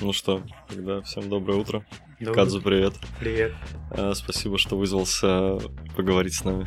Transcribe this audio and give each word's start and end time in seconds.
Ну 0.00 0.12
что, 0.12 0.42
тогда 0.68 1.00
всем 1.02 1.28
доброе 1.28 1.58
утро. 1.60 1.84
Добрый- 2.20 2.34
Кадзу, 2.34 2.60
привет. 2.60 2.94
Привет. 3.20 3.52
А, 3.90 4.14
Спасибо, 4.14 4.58
что 4.58 4.76
вызвался 4.76 5.58
поговорить 5.96 6.34
с 6.34 6.44
нами. 6.44 6.66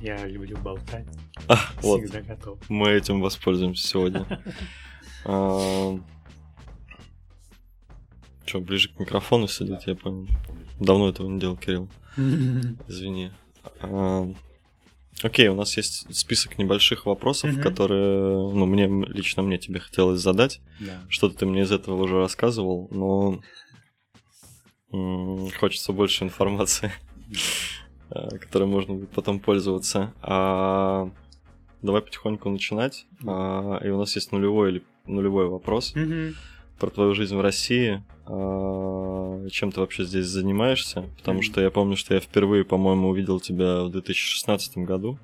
Я 0.00 0.24
люблю 0.26 0.56
болтать. 0.58 1.06
А, 1.48 1.56
вот, 1.82 2.02
Всегда 2.02 2.20
готов. 2.20 2.58
мы 2.68 2.90
этим 2.90 3.20
воспользуемся 3.20 3.86
сегодня. 3.86 4.40
Че, 8.56 8.64
ближе 8.64 8.88
к 8.88 8.98
микрофону 8.98 9.48
сидеть, 9.48 9.86
я 9.86 9.94
понял. 9.94 10.26
Давно 10.80 11.08
этого 11.08 11.28
не 11.28 11.40
делал, 11.40 11.56
Кирилл. 11.56 11.88
Извини. 12.88 13.30
А, 13.80 14.28
Окей, 15.22 15.48
у 15.48 15.54
нас 15.54 15.76
есть 15.78 16.14
список 16.14 16.58
небольших 16.58 17.06
вопросов, 17.06 17.58
которые, 17.62 18.52
ну, 18.52 18.66
мне 18.66 18.86
лично 19.08 19.42
мне 19.42 19.56
тебе 19.58 19.80
хотелось 19.80 20.20
задать. 20.20 20.60
Да. 20.78 21.00
Что-то 21.08 21.38
ты 21.38 21.46
мне 21.46 21.62
из 21.62 21.72
этого 21.72 22.02
уже 22.02 22.18
рассказывал, 22.18 22.88
но 22.90 23.40
м, 24.92 25.50
хочется 25.58 25.92
больше 25.92 26.24
информации, 26.24 26.92
э, 28.10 28.28
которой 28.40 28.68
можно 28.68 28.94
будет 28.94 29.10
потом 29.10 29.40
пользоваться. 29.40 30.12
А, 30.22 31.10
Давай 31.82 32.02
потихоньку 32.02 32.48
начинать. 32.50 33.06
А, 33.26 33.78
И 33.84 33.88
у 33.90 33.98
нас 33.98 34.14
есть 34.16 34.32
нулевой 34.32 34.70
или 34.70 34.82
нулевой 35.06 35.48
вопрос 35.48 35.94
Мгм. 35.94 36.34
Про 36.78 36.90
твою 36.90 37.14
жизнь 37.14 37.34
в 37.36 37.40
России. 37.40 38.02
А, 38.26 39.46
Чем 39.50 39.72
ты 39.72 39.80
вообще 39.80 40.04
здесь 40.04 40.26
занимаешься? 40.26 41.04
Потому 41.18 41.42
что 41.42 41.60
я 41.60 41.70
помню, 41.70 41.96
что 41.96 42.14
я 42.14 42.20
впервые, 42.20 42.64
по-моему, 42.64 43.08
увидел 43.08 43.40
тебя 43.40 43.82
в 43.84 43.90
2016 43.90 44.78
году. 44.84 45.18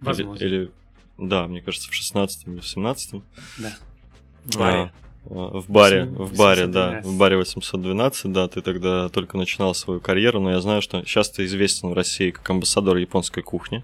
Или- 0.00 0.06
Возможно. 0.06 0.44
Или, 0.44 0.70
да, 1.18 1.46
мне 1.46 1.60
кажется, 1.62 1.90
в 1.90 1.94
16 1.94 2.46
или 2.46 2.60
в 2.60 2.66
17 2.68 3.22
Да. 3.58 3.72
В 4.44 4.56
а, 4.56 4.58
баре. 4.58 4.92
а, 5.30 5.58
В 5.60 5.70
баре, 5.70 6.04
Восемь- 6.04 6.24
в 6.24 6.36
баре, 6.36 6.66
да, 6.66 6.86
812. 6.90 7.06
в 7.06 7.18
баре 7.18 7.36
812, 7.38 8.32
да, 8.32 8.48
ты 8.48 8.60
тогда 8.60 9.08
только 9.08 9.36
начинал 9.38 9.74
свою 9.74 10.00
карьеру, 10.00 10.40
но 10.40 10.50
я 10.50 10.60
знаю, 10.60 10.82
что 10.82 11.02
сейчас 11.04 11.30
ты 11.30 11.44
известен 11.46 11.88
в 11.88 11.92
России 11.94 12.30
как 12.30 12.48
амбассадор 12.50 12.96
японской 12.98 13.42
кухни. 13.42 13.82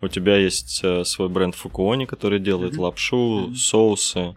У 0.00 0.08
тебя 0.08 0.36
есть 0.36 0.80
э, 0.84 1.04
свой 1.04 1.28
бренд 1.28 1.54
Фукуони, 1.56 2.04
который 2.06 2.38
делает 2.40 2.72
Мгм. 2.74 2.82
лапшу, 2.82 3.16
Мгм. 3.48 3.54
соусы, 3.56 4.34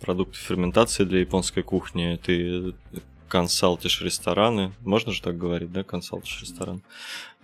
продукты 0.00 0.38
ферментации 0.38 1.04
для 1.04 1.20
японской 1.20 1.62
кухни. 1.62 2.18
Ты 2.22 2.74
консалтишь 3.28 4.00
рестораны, 4.00 4.72
можно 4.80 5.12
же 5.12 5.20
так 5.20 5.36
говорить, 5.36 5.70
да, 5.70 5.84
консалтишь 5.84 6.40
ресторан. 6.40 6.82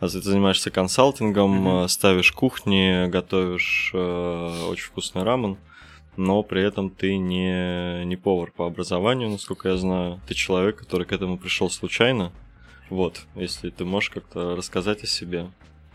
А 0.00 0.08
ты 0.08 0.20
занимаешься 0.22 0.70
консалтингом, 0.70 1.84
э, 1.84 1.88
ставишь 1.88 2.32
кухни, 2.32 3.06
готовишь 3.08 3.90
э, 3.94 4.66
очень 4.70 4.86
вкусный 4.86 5.22
рамен 5.22 5.58
но 6.16 6.42
при 6.42 6.62
этом 6.62 6.90
ты 6.90 7.16
не, 7.16 8.04
не 8.04 8.16
повар 8.16 8.52
по 8.52 8.66
образованию, 8.66 9.30
насколько 9.30 9.68
я 9.68 9.76
знаю. 9.76 10.20
Ты 10.26 10.34
человек, 10.34 10.76
который 10.76 11.06
к 11.06 11.12
этому 11.12 11.38
пришел 11.38 11.70
случайно. 11.70 12.32
Вот, 12.90 13.22
если 13.34 13.70
ты 13.70 13.84
можешь 13.84 14.10
как-то 14.10 14.54
рассказать 14.54 15.02
о 15.02 15.06
себе. 15.06 15.50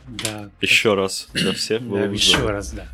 Да. 0.08 0.50
Еще 0.60 0.96
раз 0.96 1.30
для 1.34 1.54
всех. 1.54 1.88
Да, 1.88 2.06
еще 2.06 2.40
раз, 2.40 2.72
да. 2.74 2.88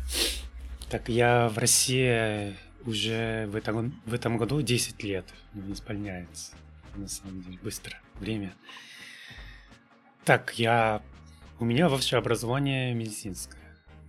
Так, 0.88 1.08
я 1.08 1.48
в 1.48 1.58
России 1.58 2.54
уже 2.84 3.46
в 3.48 3.56
этом, 3.56 4.00
в 4.06 4.14
этом 4.14 4.36
году 4.38 4.62
10 4.62 5.02
лет. 5.02 5.24
Не 5.52 5.72
исполняется. 5.72 6.54
На 6.94 7.08
самом 7.08 7.42
деле, 7.42 7.58
быстро. 7.60 7.98
Время. 8.20 8.54
Так, 10.24 10.58
я... 10.58 11.02
У 11.58 11.64
меня 11.64 11.88
вообще 11.88 12.16
образование 12.18 12.94
медицинское. 12.94 13.58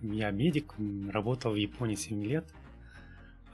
Я 0.02 0.30
медик, 0.30 0.74
работал 1.10 1.52
в 1.52 1.56
Японии 1.56 1.96
7 1.96 2.24
лет. 2.24 2.46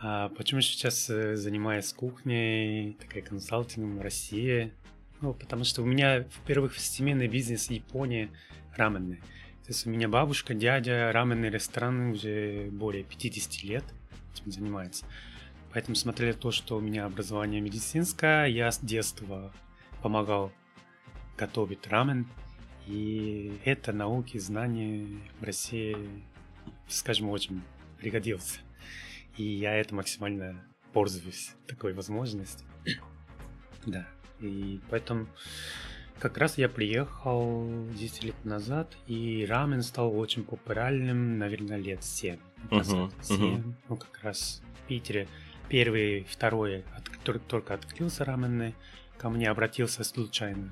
А 0.00 0.28
почему 0.28 0.60
сейчас 0.60 1.08
э, 1.08 1.36
занимаюсь 1.36 1.94
кухней, 1.94 2.92
такая 3.00 3.22
консалтингом 3.22 3.98
в 3.98 4.02
России? 4.02 4.70
Ну, 5.22 5.32
потому 5.32 5.64
что 5.64 5.80
у 5.80 5.86
меня, 5.86 6.26
во-первых, 6.40 6.78
семейный 6.78 7.28
бизнес 7.28 7.68
в 7.68 7.70
Японии 7.70 8.28
раменный. 8.76 9.22
Есть 9.66 9.86
у 9.86 9.90
меня 9.90 10.08
бабушка, 10.08 10.52
дядя, 10.52 11.10
раменный 11.12 11.48
ресторан 11.48 12.10
уже 12.10 12.68
более 12.70 13.02
50 13.02 13.62
лет 13.64 13.84
этим 14.34 14.52
занимается. 14.52 15.06
Поэтому, 15.72 15.96
смотря 15.96 16.34
то, 16.34 16.50
что 16.50 16.76
у 16.76 16.80
меня 16.80 17.06
образование 17.06 17.62
медицинское, 17.62 18.44
я 18.44 18.70
с 18.70 18.78
детства 18.78 19.52
помогал 20.02 20.52
готовить 21.38 21.86
рамен. 21.86 22.26
И 22.86 23.58
это 23.64 23.92
науки, 23.92 24.36
знания 24.36 25.06
в 25.40 25.44
России, 25.44 25.96
скажем, 26.86 27.30
очень 27.30 27.62
пригодился. 27.98 28.60
И 29.38 29.44
я 29.44 29.74
это 29.74 29.94
максимально 29.94 30.62
пользуюсь, 30.92 31.52
такой 31.66 31.92
возможностью. 31.94 32.66
Да. 33.86 34.08
И 34.40 34.80
поэтому 34.88 35.26
как 36.18 36.38
раз 36.38 36.58
я 36.58 36.68
приехал 36.68 37.66
10 37.90 38.22
лет 38.24 38.44
назад, 38.44 38.96
и 39.06 39.44
рамен 39.48 39.82
стал 39.82 40.16
очень 40.18 40.44
популярным, 40.44 41.38
наверное, 41.38 41.76
лет 41.78 42.02
7 42.02 42.38
назад. 42.70 42.96
Мгм, 43.10 43.12
7. 43.22 43.56
мгм. 43.58 43.76
Ну, 43.88 43.96
как 43.96 44.20
раз 44.22 44.62
в 44.84 44.88
Питере 44.88 45.28
первый, 45.68 46.24
второй, 46.24 46.78
от- 46.96 47.10
только, 47.24 47.40
только 47.40 47.74
открылся 47.74 48.24
раменный, 48.24 48.74
ко 49.18 49.28
мне 49.30 49.50
обратился 49.50 50.04
случайно 50.04 50.70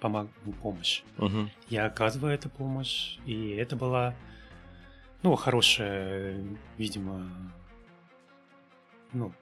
помог, 0.00 0.28
ну, 0.44 0.52
помощь. 0.52 1.02
Мгм. 1.18 1.50
Я 1.68 1.86
оказываю 1.86 2.32
эту 2.34 2.48
помощь, 2.48 3.18
и 3.26 3.50
это 3.50 3.76
была, 3.76 4.14
ну, 5.22 5.34
хорошая, 5.36 6.42
видимо, 6.78 7.28
ну, 9.12 9.32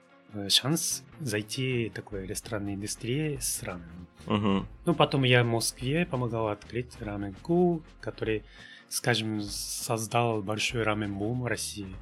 шанс 0.49 1.03
зайти 1.19 1.89
в 1.89 1.93
такой 1.93 2.25
ресторанной 2.27 2.75
индустрии 2.75 3.37
с 3.39 3.63
раменом. 3.63 4.07
Мгм. 4.25 4.67
Ну, 4.85 4.95
потом 4.95 5.23
я 5.23 5.43
в 5.43 5.47
Москве 5.47 6.05
помогал 6.05 6.49
открыть 6.49 6.99
рамен-ку, 6.99 7.81
который, 8.01 8.43
скажем, 8.89 9.41
создал 9.41 10.41
большой 10.41 10.83
рамен-бум 10.83 11.41
в 11.41 11.45
России. 11.47 11.95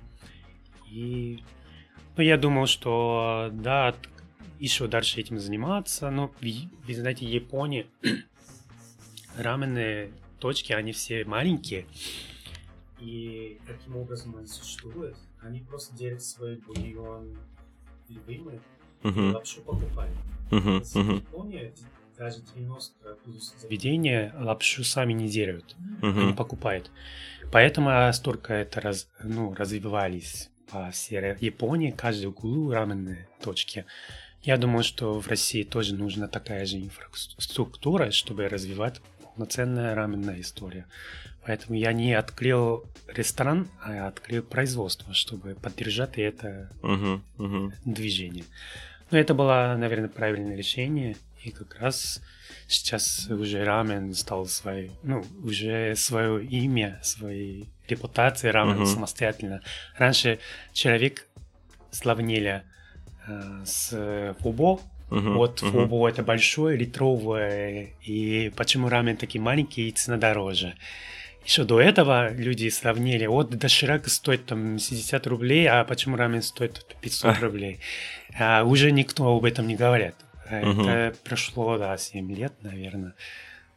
И 0.89 1.43
ну, 2.15 2.23
я 2.23 2.37
думал, 2.37 2.65
что 2.65 3.49
да, 3.53 3.95
еще 4.59 4.87
дальше 4.87 5.19
этим 5.19 5.39
заниматься, 5.39 6.09
но 6.09 6.31
вы, 6.41 6.69
вы 6.85 6.95
знаете, 6.95 7.25
в 7.25 7.29
Японии 7.29 7.87
раменные 9.37 10.11
точки, 10.39 10.73
они 10.73 10.91
все 10.91 11.23
маленькие. 11.25 11.85
И 12.99 13.59
таким 13.67 13.97
образом 13.97 14.35
они 14.35 14.47
существуют. 14.47 15.17
Они 15.41 15.59
просто 15.59 15.95
делят 15.95 16.23
свой 16.23 16.55
бульон 16.55 17.37
любимый 18.09 18.55
и 19.03 19.07
Мгм. 19.07 19.33
лапшу. 19.33 19.61
В 19.61 20.51
Мгм. 20.51 21.15
Японии 21.15 21.73
даже 22.17 22.41
90 22.55 23.15
плюс 23.23 23.55
заведения 23.59 24.33
лапшу 24.39 24.83
сами 24.83 25.13
не 25.13 25.29
делают, 25.29 25.75
они 26.01 26.11
Мгм. 26.11 26.35
покупают. 26.35 26.91
Поэтому 27.51 28.11
столько 28.13 28.53
это 28.53 28.81
раз, 28.81 29.07
ну, 29.23 29.53
развивались 29.53 30.49
по 30.71 30.89
всей 30.91 31.19
Японии, 31.39 31.91
каждый 31.91 32.25
углу 32.25 32.71
раменные 32.71 33.27
точки. 33.41 33.85
Я 34.41 34.57
думаю, 34.57 34.83
что 34.83 35.19
в 35.19 35.27
России 35.27 35.63
тоже 35.63 35.95
нужна 35.95 36.27
такая 36.27 36.65
же 36.65 36.77
инфраструктура, 36.77 38.11
чтобы 38.11 38.47
развивать 38.47 39.01
полноценная 39.35 39.95
раменная 39.95 40.41
история. 40.41 40.85
Поэтому 41.47 41.79
я 41.79 41.93
не 41.93 42.13
открыл 42.13 42.83
ресторан, 43.07 43.69
а 43.81 44.07
открыл 44.09 44.43
производство, 44.43 45.13
чтобы 45.13 45.55
поддержать 45.55 46.17
это 46.17 46.69
Мгм. 46.83 47.23
Мгм. 47.37 47.73
движение. 47.85 48.43
Но 49.11 49.17
это 49.17 49.33
было, 49.33 49.73
наверное, 49.77 50.09
правильное 50.09 50.57
решение. 50.57 51.15
И 51.45 51.51
как 51.51 51.79
раз 51.79 52.21
сейчас 52.67 53.27
уже 53.29 53.63
рамен 53.63 54.13
стал 54.13 54.45
свой, 54.47 54.91
ну, 55.03 55.25
уже 55.41 55.95
свое 55.95 56.45
имя, 56.45 56.99
своей 57.01 57.69
репутацией 57.87 58.51
рамен 58.51 58.79
Мгм. 58.79 58.85
самостоятельно. 58.85 59.61
Раньше 59.97 60.39
человек 60.73 61.27
славнили 61.91 62.63
э, 63.25 63.63
с 63.65 64.35
фубо. 64.41 64.81
Мгм. 65.09 65.33
Вот 65.37 65.61
Мгм. 65.61 65.71
фубо 65.71 66.09
это 66.09 66.23
большое, 66.23 66.75
литровое. 66.77 67.91
И 68.03 68.51
почему 68.57 68.89
рамен 68.89 69.15
такие 69.15 69.41
маленькие 69.41 69.87
и 69.87 69.91
цена 69.91 70.17
дороже. 70.17 70.75
Еще 71.47 71.63
до 71.63 71.79
этого 71.79 72.33
люди 72.33 72.67
сравнили, 72.67 73.25
вот 73.25 73.51
доширак 73.51 74.09
стоит 74.09 74.47
там 74.47 74.79
60 74.79 75.27
рублей, 75.27 75.65
а 75.69 75.85
почему 75.85 76.17
рамен 76.17 76.41
стоит 76.41 76.85
500 76.99 77.39
рублей. 77.39 77.79
А 78.37 78.65
уже 78.65 78.91
никто 78.91 79.33
об 79.33 79.45
этом 79.45 79.65
не 79.65 79.77
говорит. 79.77 80.15
Это 80.49 81.15
прошло, 81.23 81.77
да, 81.77 81.97
7 81.97 82.35
лет, 82.35 82.51
наверное. 82.63 83.13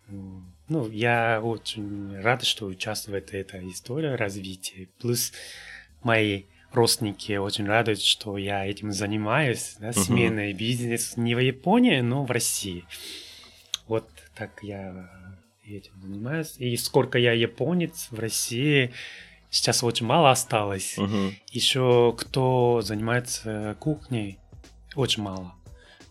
Ну, 0.08 0.90
я 0.90 1.40
очень 1.40 2.20
рад, 2.20 2.43
что 2.43 2.72
этой, 2.72 3.40
этой 3.40 3.70
истории 3.70 4.17
развития. 4.17 4.88
Плюс 5.00 5.32
мои 6.02 6.46
родственники 6.72 7.34
очень 7.37 7.67
радуют, 7.67 8.00
что 8.00 8.37
я 8.37 8.67
этим 8.67 8.90
занимаюсь, 8.90 9.76
да, 9.78 9.93
семейный 9.93 10.50
uh-huh. 10.50 10.56
бизнес 10.56 11.17
не 11.17 11.37
в 11.37 11.38
Японии, 11.38 12.00
но 12.00 12.25
в 12.25 12.32
России. 12.32 12.84
Вот 13.87 14.08
так 14.34 14.58
я 14.62 15.19
этим 15.78 15.93
занимаюсь. 16.02 16.55
И 16.58 16.76
сколько 16.76 17.19
я 17.19 17.32
японец 17.32 18.08
в 18.11 18.19
России, 18.19 18.93
сейчас 19.50 19.82
очень 19.82 20.06
мало 20.06 20.31
осталось. 20.31 20.96
Uh-huh. 20.99 21.32
Еще 21.50 22.14
кто 22.19 22.82
занимается 22.82 23.76
кухней, 23.81 24.38
очень 24.94 25.22
мало. 25.22 25.55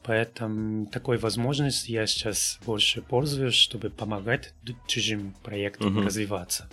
Поэтому 0.04 0.86
такой 0.88 1.18
возможностью 1.18 1.94
я 1.94 2.08
сейчас 2.08 2.60
больше 2.66 3.02
пользуюсь, 3.02 3.54
чтобы 3.54 3.90
помогать 3.90 4.54
чужим 4.88 5.36
проектам 5.44 6.00
uh-huh. 6.00 6.06
развиваться. 6.06 6.70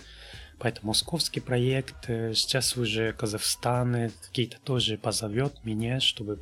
Поэтому 0.59 0.87
московский 0.87 1.39
проект, 1.39 2.05
сейчас 2.07 2.77
уже 2.77 3.13
Казахстан 3.13 4.11
какие-то 4.25 4.57
тоже 4.63 4.97
позовет 4.97 5.63
меня, 5.63 5.99
чтобы 5.99 6.39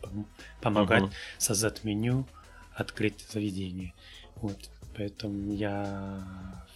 помогать 0.61 1.03
uh-huh. 1.03 1.13
создать 1.37 1.83
меню, 1.83 2.25
открыть 2.73 3.25
заведение. 3.29 3.93
Вот. 4.37 4.69
Поэтому 4.97 5.53
я 5.53 6.23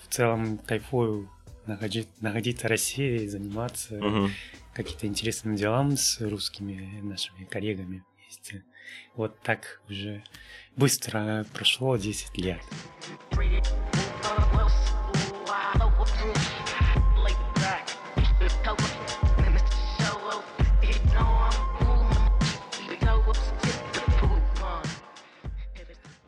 в 0.04 0.14
целом 0.14 0.58
кайфую 0.58 1.30
находить, 1.66 2.08
находиться 2.22 2.68
в 2.68 2.70
России, 2.70 3.28
заниматься 3.28 3.96
uh-huh. 3.96 4.30
каким-то 4.74 5.08
интересным 5.08 5.56
делам 5.56 5.96
с 5.96 6.20
русскими 6.20 7.00
нашими 7.02 7.46
коллегами 7.46 8.04
вместе. 8.18 8.64
Вот 9.16 9.40
так 9.42 9.82
уже 9.90 10.24
быстро 10.76 11.46
прошло 11.54 11.96
10 11.96 12.38
лет. 12.38 12.62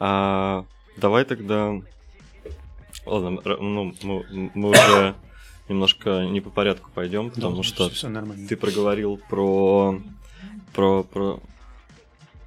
А, 0.04 0.66
давай 1.02 1.26
тогда... 1.26 1.74
Ладно, 3.06 3.42
ну, 3.60 3.94
мы, 4.04 4.52
мы 4.54 4.70
уже 4.70 5.16
немножко 5.68 6.26
не 6.26 6.40
по 6.40 6.50
порядку 6.50 6.92
пойдем, 6.94 7.32
потому 7.32 7.58
да, 7.58 7.64
что 7.64 7.90
все 7.90 8.10
ты 8.48 8.56
проговорил 8.56 9.18
про, 9.18 10.00
про, 10.74 11.04
про, 11.04 11.40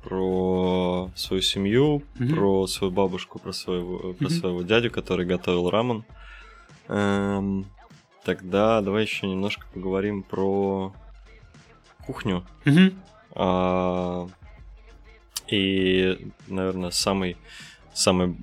про 0.03 1.11
свою 1.17 1.43
семью, 1.43 2.03
угу. 2.21 2.35
про 2.35 2.67
свою 2.67 2.93
бабушку, 2.93 3.39
про 3.39 3.53
своего, 3.53 4.13
про 4.15 4.27
угу. 4.27 4.35
своего 4.35 4.63
дядю, 4.63 4.91
который 4.91 5.27
готовил 5.27 5.71
рамен. 5.71 6.05
Эм, 6.89 7.67
тогда 8.25 8.81
давай 8.81 9.05
еще 9.05 9.27
немножко 9.27 9.67
поговорим 9.73 10.23
про 10.23 10.93
кухню. 12.07 12.45
Угу. 12.67 12.95
А, 13.37 14.29
и, 15.49 16.31
наверное, 16.47 16.91
самый, 16.91 17.37
самый 17.95 18.37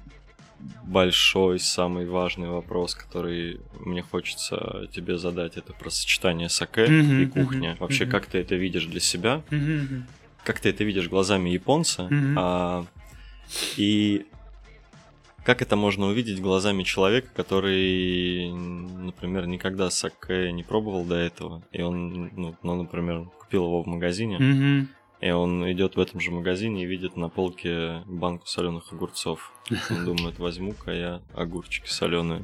большой, 0.83 1.59
самый 1.59 2.07
важный 2.07 2.49
вопрос, 2.49 2.95
который 2.95 3.59
мне 3.79 4.01
хочется 4.01 4.87
тебе 4.93 5.17
задать, 5.17 5.57
это 5.57 5.73
про 5.73 5.89
сочетание 5.89 6.49
саке 6.49 6.85
mm-hmm, 6.85 7.23
и 7.23 7.25
кухня. 7.27 7.71
Mm-hmm, 7.71 7.79
Вообще, 7.79 8.03
mm-hmm. 8.03 8.09
как 8.09 8.25
ты 8.27 8.39
это 8.39 8.55
видишь 8.55 8.85
для 8.85 8.99
себя? 8.99 9.41
Mm-hmm. 9.49 10.03
Как 10.43 10.59
ты 10.59 10.69
это 10.69 10.83
видишь 10.83 11.09
глазами 11.09 11.49
японца? 11.49 12.03
Mm-hmm. 12.03 12.35
А, 12.37 12.85
и 13.77 14.25
как 15.43 15.61
это 15.61 15.75
можно 15.75 16.07
увидеть 16.07 16.41
глазами 16.41 16.83
человека, 16.83 17.29
который, 17.35 18.51
например, 18.51 19.47
никогда 19.47 19.89
саке 19.89 20.51
не 20.51 20.63
пробовал 20.63 21.03
до 21.03 21.15
этого, 21.15 21.63
и 21.71 21.81
он, 21.81 22.31
ну, 22.35 22.55
ну 22.61 22.75
например, 22.75 23.25
купил 23.39 23.65
его 23.65 23.83
в 23.83 23.87
магазине, 23.87 24.37
mm-hmm. 24.37 24.87
И 25.21 25.29
он 25.29 25.71
идет 25.71 25.95
в 25.95 25.99
этом 25.99 26.19
же 26.19 26.31
магазине 26.31 26.83
и 26.83 26.87
видит 26.87 27.15
на 27.15 27.29
полке 27.29 28.01
банку 28.07 28.47
соленых 28.47 28.91
огурцов. 28.91 29.53
Он 29.91 30.05
думает, 30.05 30.39
возьму-ка 30.39 30.91
я 30.91 31.21
огурчики 31.35 31.87
соленые. 31.87 32.43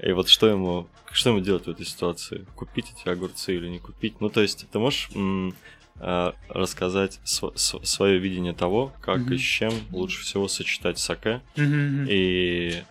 И 0.00 0.10
вот 0.10 0.28
что 0.28 0.48
ему, 0.48 0.88
что 1.12 1.30
ему 1.30 1.40
делать 1.40 1.66
в 1.66 1.70
этой 1.70 1.86
ситуации? 1.86 2.44
Купить 2.56 2.92
эти 2.92 3.08
огурцы 3.08 3.54
или 3.54 3.68
не 3.68 3.78
купить? 3.78 4.20
Ну, 4.20 4.28
то 4.28 4.42
есть, 4.42 4.66
ты 4.68 4.78
можешь 4.80 5.08
м- 5.14 5.54
а, 6.00 6.34
рассказать 6.48 7.20
св- 7.22 7.56
св- 7.56 7.86
свое 7.86 8.18
видение 8.18 8.52
того, 8.52 8.92
как 9.00 9.20
mm-hmm. 9.20 9.34
и 9.34 9.38
с 9.38 9.40
чем 9.40 9.72
лучше 9.92 10.22
всего 10.22 10.48
сочетать 10.48 10.98
саке. 10.98 11.40
Mm-hmm. 11.54 12.06
И 12.10 12.82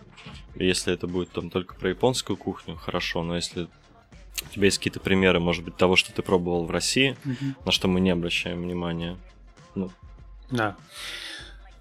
если 0.54 0.94
это 0.94 1.06
будет 1.06 1.30
там 1.32 1.50
только 1.50 1.74
про 1.74 1.90
японскую 1.90 2.38
кухню, 2.38 2.76
хорошо, 2.76 3.22
но 3.22 3.36
если 3.36 3.68
у 4.42 4.48
тебя 4.52 4.66
есть 4.66 4.78
какие-то 4.78 5.00
примеры, 5.00 5.40
может 5.40 5.64
быть, 5.64 5.76
того, 5.76 5.96
что 5.96 6.12
ты 6.12 6.22
пробовал 6.22 6.66
в 6.66 6.70
России, 6.70 7.16
угу. 7.24 7.54
на 7.64 7.72
что 7.72 7.88
мы 7.88 8.00
не 8.00 8.10
обращаем 8.10 8.62
внимания? 8.62 9.16
Ну. 9.74 9.90
Да. 10.50 10.76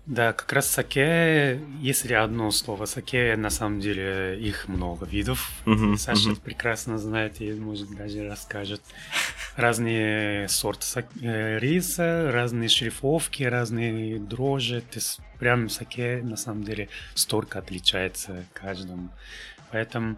Да, 0.06 0.34
как 0.34 0.52
раз 0.52 0.70
саке, 0.70 1.62
если 1.80 2.14
одно 2.14 2.52
слово 2.52 2.86
саке, 2.86 3.38
на 3.38 3.50
самом 3.50 3.80
деле 3.80 4.38
их 4.38 4.68
много 4.68 5.06
видов. 5.06 5.50
Uh-huh, 5.66 5.96
Саша 5.96 6.32
uh-huh. 6.32 6.42
прекрасно 6.42 6.98
знает 6.98 7.40
и, 7.40 7.54
может, 7.54 7.90
даже 7.96 8.28
расскажет. 8.28 8.82
Разные 9.56 10.50
сорты 10.50 11.06
э, 11.22 11.58
риса, 11.58 12.32
разные 12.34 12.68
шлифовки, 12.68 13.44
разные 13.44 14.20
дрожжи. 14.20 14.82
То 14.82 14.98
есть 14.98 15.22
прям 15.40 15.70
саке, 15.70 16.20
на 16.22 16.36
самом 16.36 16.66
деле, 16.66 16.90
столько 17.16 17.60
отличается 17.60 18.44
каждому. 18.52 19.10
Поэтому 19.72 20.18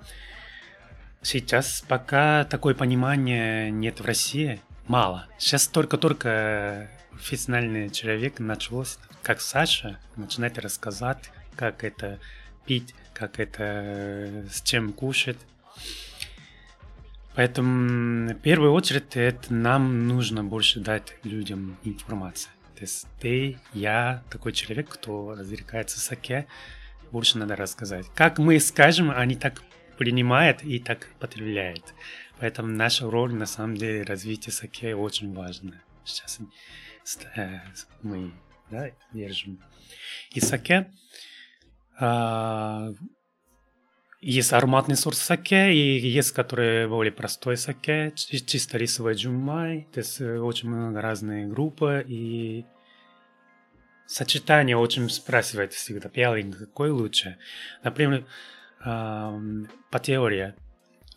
Сейчас 1.25 1.83
пока 1.88 2.44
такое 2.44 2.75
понимание 2.75 3.72
нет 3.72 4.00
в 4.00 4.06
России. 4.06 4.62
Мало. 4.86 5.27
Сейчас 5.39 5.68
только-только 5.68 6.88
официальный 7.16 7.89
человек 7.89 8.38
начался, 8.38 9.00
как 9.24 9.42
Саша, 9.42 9.98
начинает 10.18 10.60
рассказать, 10.60 11.31
как 11.56 11.83
это 11.83 12.19
пить, 12.68 12.94
как 13.12 13.39
это 13.39 14.45
с 14.51 14.62
чем 14.62 14.94
кушать. 14.94 15.39
Поэтому 17.33 18.30
в 18.30 18.36
первую 18.42 18.74
очередь 18.74 19.16
это 19.16 19.51
нам 19.51 20.07
нужно 20.07 20.44
больше 20.44 20.80
дать 20.80 21.16
людям 21.24 21.75
информацию. 21.83 22.51
То 22.75 22.81
есть 22.81 23.07
ты, 23.19 23.57
я, 23.74 24.21
такой 24.30 24.54
человек, 24.54 24.89
кто 24.89 25.31
развлекается 25.31 26.00
саке, 26.00 26.45
больше 27.12 27.39
надо 27.39 27.56
рассказать. 27.56 28.06
Как 28.13 28.38
мы 28.38 28.60
скажем, 28.60 29.10
они 29.10 29.33
так 29.33 29.63
принимает 29.97 30.63
и 30.63 30.80
так 30.80 31.07
потребляет. 31.19 31.94
Поэтому 32.39 32.69
наша 32.69 33.09
роль, 33.09 33.33
на 33.33 33.45
самом 33.45 33.75
деле, 33.77 34.03
развитие 34.03 34.51
саке 34.51 34.95
очень 34.95 35.33
важна. 35.33 35.81
Сейчас 36.03 36.39
э, 37.36 37.59
мы 38.01 38.31
да, 38.69 38.92
держим. 39.13 39.59
И 40.31 40.40
саке 40.40 40.92
э, 41.99 42.94
есть 44.21 44.54
ароматный 44.54 44.95
сорт 44.95 45.18
саке, 45.18 45.73
и 45.73 45.99
есть, 45.99 46.31
которые 46.31 46.87
более 46.87 47.11
простой 47.11 47.57
саке, 47.57 48.11
чисто 48.16 48.78
рисовый 48.78 49.16
джумай. 49.16 49.87
То 49.94 49.99
есть 49.99 50.19
э, 50.19 50.40
очень 50.40 50.69
много 50.69 50.99
разных 50.99 51.47
групп, 51.49 51.83
и 51.83 52.66
сочетание 54.07 54.78
очень 54.78 55.09
спрашивает 55.09 55.73
всегда, 55.73 56.09
пиалинг 56.09 56.57
какой 56.57 56.90
лучше. 56.90 57.37
Например, 57.83 58.25
по 58.85 59.99
теории. 60.01 60.54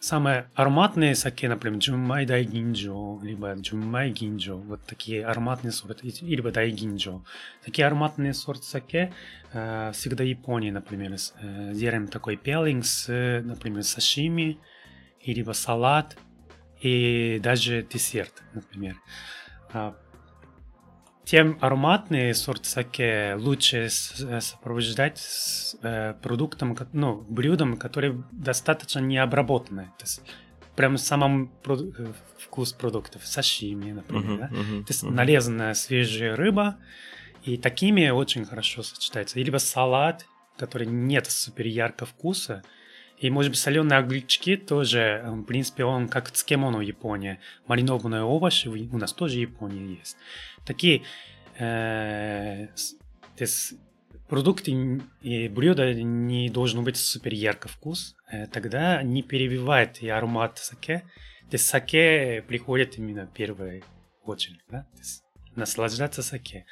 Самые 0.01 0.49
ароматные 0.55 1.17
саке, 1.17 1.49
например, 1.49 1.81
джумай 1.81 2.25
дай 2.25 2.45
гинджо, 2.45 3.19
либо 3.21 3.53
джумай 3.55 4.11
гинджо, 4.11 4.55
вот 4.55 4.81
такие 4.87 5.27
ароматные 5.27 5.73
сорты, 5.73 6.13
либо 6.21 6.53
дай 6.53 6.71
гинджо. 6.71 7.25
Такие 7.65 7.85
ароматные 7.85 8.33
сорты 8.33 8.63
саке 8.63 9.13
э, 9.53 9.91
всегда 9.93 10.23
Японии, 10.23 10.71
например, 10.71 11.15
э, 11.15 11.73
делаем 11.75 12.07
такой 12.07 12.37
пеллинг 12.37 12.85
с, 12.85 13.09
например, 13.45 13.83
сашими, 13.83 14.61
либо 15.25 15.51
салат, 15.51 16.17
и 16.81 17.41
даже 17.43 17.83
десерт, 17.83 18.43
например. 18.55 18.95
Тем 21.29 21.59
ароматные 21.61 22.33
сорт 22.33 22.65
саке 22.65 23.35
лучше 23.39 23.91
э, 23.91 24.41
сопровождать 24.41 25.19
с 25.19 25.77
э, 25.83 26.15
продуктом, 26.23 26.75
ну, 26.95 27.23
блюдом, 27.29 27.77
который 27.77 28.25
достаточно 28.33 29.01
не 29.01 29.19
обработанный. 29.19 29.89
То 29.99 30.05
есть 30.05 30.23
прям 30.75 30.97
самом 30.97 31.53
проду- 31.63 31.93
э, 31.99 32.13
вкус 32.39 32.73
продуктов, 32.73 33.27
сашими, 33.27 33.93
например. 33.93 34.25
Uh-huh, 34.25 34.39
да? 34.39 34.47
uh-huh, 34.47 34.85
То 34.85 34.89
есть 34.89 35.05
uh-huh. 35.05 35.11
нарезанная 35.11 35.75
свежая 35.75 36.35
рыба, 36.35 36.79
и 37.43 37.59
такими 37.59 38.09
очень 38.09 38.47
хорошо 38.47 38.83
сочетается. 38.83 39.39
Либо 39.39 39.59
салат, 39.59 40.25
который 40.57 40.87
нет 40.87 41.31
супер 41.31 41.67
ярко 41.67 42.07
вкуса, 42.07 42.63
и, 43.21 43.31
может 43.31 43.51
быть, 43.51 43.59
соленые 43.59 43.99
огурчики 43.99 44.57
тоже, 44.57 45.23
в 45.27 45.43
принципе, 45.45 45.85
он 45.85 46.09
как 46.09 46.31
цкемоно 46.31 46.79
в 46.79 46.83
Японии. 46.83 47.39
Маринованные 47.67 48.23
овощи 48.23 48.69
у 48.69 48.99
нас 48.99 49.13
тоже 49.13 49.37
в 49.37 49.41
Японии 49.41 49.99
есть 49.99 50.17
такие 50.69 51.03
э, 51.59 52.69
продукты 54.29 55.01
и 55.23 55.49
блюда 55.49 55.95
не 55.95 56.51
должно 56.51 56.83
быть 56.83 56.97
супер 56.97 57.33
ярко 57.33 57.69
вкус, 57.69 58.15
э, 58.31 58.47
тогда 58.47 59.03
не 59.03 59.23
перебивает 59.23 60.03
и 60.03 60.09
аромат 60.09 60.59
саке, 60.59 61.03
То 61.51 61.55
есть 61.55 61.67
саке 61.67 62.45
приходит 62.47 62.99
именно 62.99 63.27
в 63.27 63.33
первую 63.33 63.83
очередь, 64.25 64.61
да? 64.71 64.87
Наслаждаться 65.57 66.23
саке. 66.23 66.67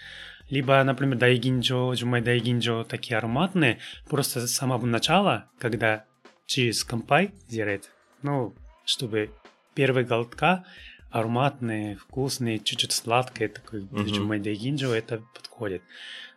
Либо, 0.50 0.84
например, 0.84 1.18
дайгинджо, 1.18 1.92
джумай 1.94 2.20
дайгинджо 2.20 2.84
такие 2.84 3.16
ароматные, 3.16 3.78
просто 4.08 4.46
с 4.46 4.52
самого 4.52 4.86
начала, 4.86 5.50
когда 5.58 6.04
через 6.46 6.84
компай 6.84 7.32
делает, 7.48 7.90
ну, 8.22 8.54
чтобы 8.84 9.30
первый 9.74 10.04
глотка 10.04 10.64
ароматные, 11.10 11.96
вкусные, 11.96 12.58
чуть-чуть 12.58 12.92
сладкие, 12.92 13.48
такой 13.48 13.82
uh-huh. 13.82 14.38
дайгинджо, 14.38 14.92
это 14.92 15.22
подходит. 15.34 15.82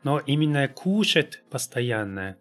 Но 0.04 0.20
именно 0.20 0.68
кушать 0.68 1.42
постоянно, 1.50 2.38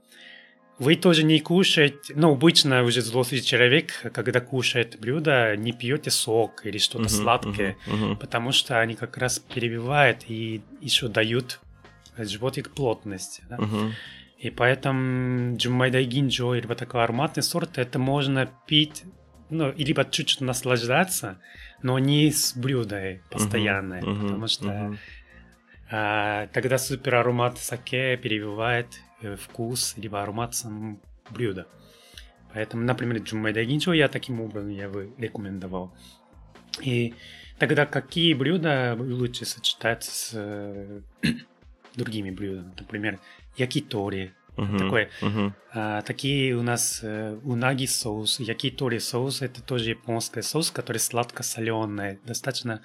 вы 0.78 0.94
тоже 0.94 1.24
не 1.24 1.40
кушаете, 1.40 2.14
ну, 2.14 2.32
обычно 2.32 2.84
уже 2.84 3.00
взрослый 3.00 3.40
человек, 3.40 3.92
когда 4.12 4.40
кушает 4.40 4.96
блюдо, 5.00 5.56
не 5.56 5.72
пьете 5.72 6.10
сок 6.10 6.64
или 6.64 6.78
что-то 6.78 7.06
uh-huh, 7.06 7.08
сладкое, 7.08 7.76
uh-huh, 7.86 8.12
uh-huh. 8.12 8.16
потому 8.16 8.52
что 8.52 8.78
они 8.78 8.94
как 8.94 9.16
раз 9.16 9.40
перебивают 9.40 10.24
и 10.28 10.62
еще 10.80 11.08
дают 11.08 11.60
животик 12.16 12.70
плотности. 12.70 13.42
Да? 13.48 13.56
Uh-huh. 13.56 13.90
И 14.38 14.50
поэтому 14.50 15.56
джумайдай 15.56 16.04
гинджо, 16.04 16.54
либо 16.54 16.74
такой 16.74 17.02
ароматный 17.02 17.42
сорт, 17.42 17.76
это 17.78 17.98
можно 17.98 18.48
пить, 18.66 19.04
ну, 19.50 19.72
либо 19.76 20.04
чуть-чуть 20.04 20.40
наслаждаться, 20.40 21.40
но 21.82 21.98
не 21.98 22.30
с 22.30 22.56
блюдом 22.56 23.20
постоянно, 23.30 23.94
uh-huh, 23.94 24.04
uh-huh, 24.04 24.22
потому 24.22 24.46
что 24.46 24.66
uh-huh. 24.66 24.96
а, 25.90 26.46
тогда 26.48 26.78
супер 26.78 27.16
аромат 27.16 27.58
саке 27.58 28.16
перебивает 28.16 28.86
Э, 29.20 29.34
вкус, 29.34 29.94
либо 29.96 30.22
аромат 30.22 30.54
самого 30.54 30.98
блюда. 31.30 31.66
Поэтому, 32.54 32.84
например, 32.84 33.18
джумай 33.18 33.52
дагинчо 33.52 33.92
я 33.92 34.08
таким 34.08 34.40
образом 34.40 34.70
я 34.70 34.88
бы 34.88 35.12
рекомендовал. 35.18 35.92
И 36.80 37.14
тогда 37.58 37.84
какие 37.84 38.34
блюда 38.34 38.96
лучше 38.98 39.44
сочетать 39.44 40.04
с 40.04 40.30
э, 40.34 41.00
другими 41.98 42.30
блюдами? 42.30 42.72
Например, 42.78 43.18
якитори. 43.56 44.32
Uh-huh, 44.56 44.78
такое. 44.78 45.08
Uh-huh. 45.20 45.52
А, 45.72 46.02
такие 46.02 46.56
у 46.56 46.62
нас 46.62 47.00
э, 47.04 47.38
унаги 47.44 47.86
соус, 47.86 48.40
якитори 48.40 48.98
соус, 48.98 49.42
это 49.42 49.62
тоже 49.62 49.90
японский 49.90 50.42
соус, 50.42 50.72
который 50.72 50.98
сладко-соленый, 50.98 52.18
достаточно 52.24 52.80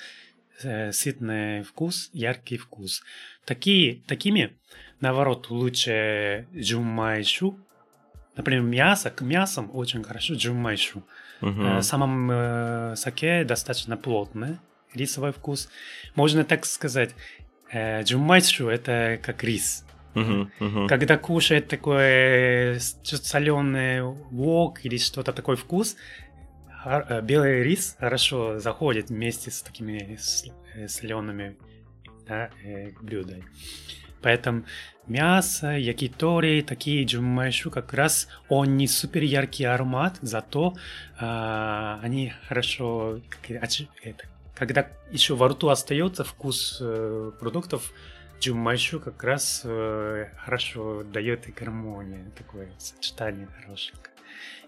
э, 0.62 0.92
сытный 0.92 1.64
вкус, 1.64 2.12
яркий 2.14 2.58
вкус. 2.58 3.02
Такие, 3.46 4.04
такими 4.06 4.52
наоборот, 5.00 5.50
лучше 5.50 6.48
джумайшу. 6.56 7.58
Например, 8.36 8.62
мясо 8.62 9.10
к 9.10 9.22
мясам 9.22 9.70
очень 9.74 10.04
хорошо 10.04 10.36
джумайшу. 10.36 11.04
Uh-huh. 11.42 11.82
Самом 11.82 12.30
э, 12.32 12.96
саке 12.96 13.44
достаточно 13.44 13.98
плотный 13.98 14.60
рисовый 14.94 15.32
вкус. 15.32 15.70
Можно 16.16 16.44
так 16.44 16.66
сказать, 16.66 17.16
э, 17.74 18.04
это 18.70 19.20
как 19.22 19.44
рис. 19.44 19.86
Uh-huh, 20.16 20.48
uh-huh. 20.60 20.88
Когда 20.88 21.18
кушает 21.18 21.68
такой 21.68 22.80
соленый 22.80 24.04
вок 24.04 24.86
или 24.86 24.98
что-то 24.98 25.34
такой 25.34 25.56
вкус, 25.56 25.96
э, 26.86 27.22
белый 27.22 27.64
рис 27.64 27.96
хорошо 28.00 28.60
заходит 28.60 29.10
вместе 29.10 29.50
с 29.50 29.62
такими 29.62 30.18
солеными 30.88 31.58
да, 32.28 32.50
блюдами. 33.02 33.44
Поэтому 34.24 34.64
мясо, 35.06 35.78
якитори, 35.78 36.62
такие 36.62 37.04
джумайшу, 37.04 37.70
как 37.70 37.94
раз 37.94 38.28
он 38.50 38.78
не 38.78 38.88
супер 38.88 39.22
яркий 39.22 39.66
аромат, 39.66 40.18
зато 40.22 40.76
а, 41.20 42.00
они 42.02 42.34
хорошо, 42.48 43.20
это, 44.02 44.24
когда 44.56 44.88
еще 45.12 45.36
во 45.36 45.50
рту 45.50 45.70
остается 45.70 46.24
вкус 46.24 46.78
э, 46.82 47.32
продуктов, 47.40 47.92
джумайшу 48.40 49.00
как 49.00 49.24
раз 49.24 49.62
э, 49.64 50.28
хорошо 50.38 51.04
дает 51.04 51.48
и 51.48 51.52
гармонию, 51.52 52.32
такое 52.36 52.70
сочетание 52.78 53.48
хорошенькое 53.62 54.14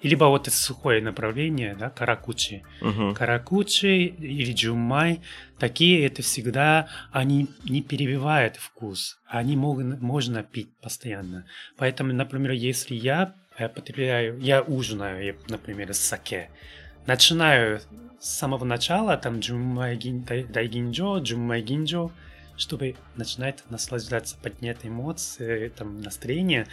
либо 0.02 0.26
вот 0.26 0.48
это 0.48 0.56
сухое 0.56 1.02
направление, 1.02 1.76
да, 1.76 1.90
каракучи. 1.90 2.64
Uh-huh. 2.82 3.16
Каракучи 3.16 4.06
или 4.06 4.54
джумай, 4.54 5.22
такие 5.58 6.06
это 6.06 6.22
всегда, 6.22 6.88
они 7.12 7.48
не 7.68 7.82
перебивают 7.82 8.56
вкус, 8.58 9.20
они 9.28 9.56
могут, 9.56 10.02
можно 10.02 10.44
пить 10.44 10.70
постоянно. 10.82 11.46
Поэтому, 11.78 12.14
например, 12.14 12.52
если 12.52 12.96
я 12.96 13.34
потребляю, 13.58 14.40
я 14.40 14.62
ужинаю, 14.62 15.38
например, 15.50 15.94
с 15.94 16.00
саке, 16.00 16.50
начинаю 17.06 17.82
с 18.20 18.30
самого 18.30 18.66
начала, 18.66 19.18
там, 19.18 19.40
джумай 19.40 19.98
дайгинджо, 19.98 21.20
джумай 21.20 21.62
гинджо, 21.62 22.12
чтобы 22.58 22.96
начинать 23.16 23.64
наслаждаться, 23.70 24.38
поднять 24.42 24.80
эмоции, 24.84 25.70
там, 25.70 26.02
настроение. 26.02 26.68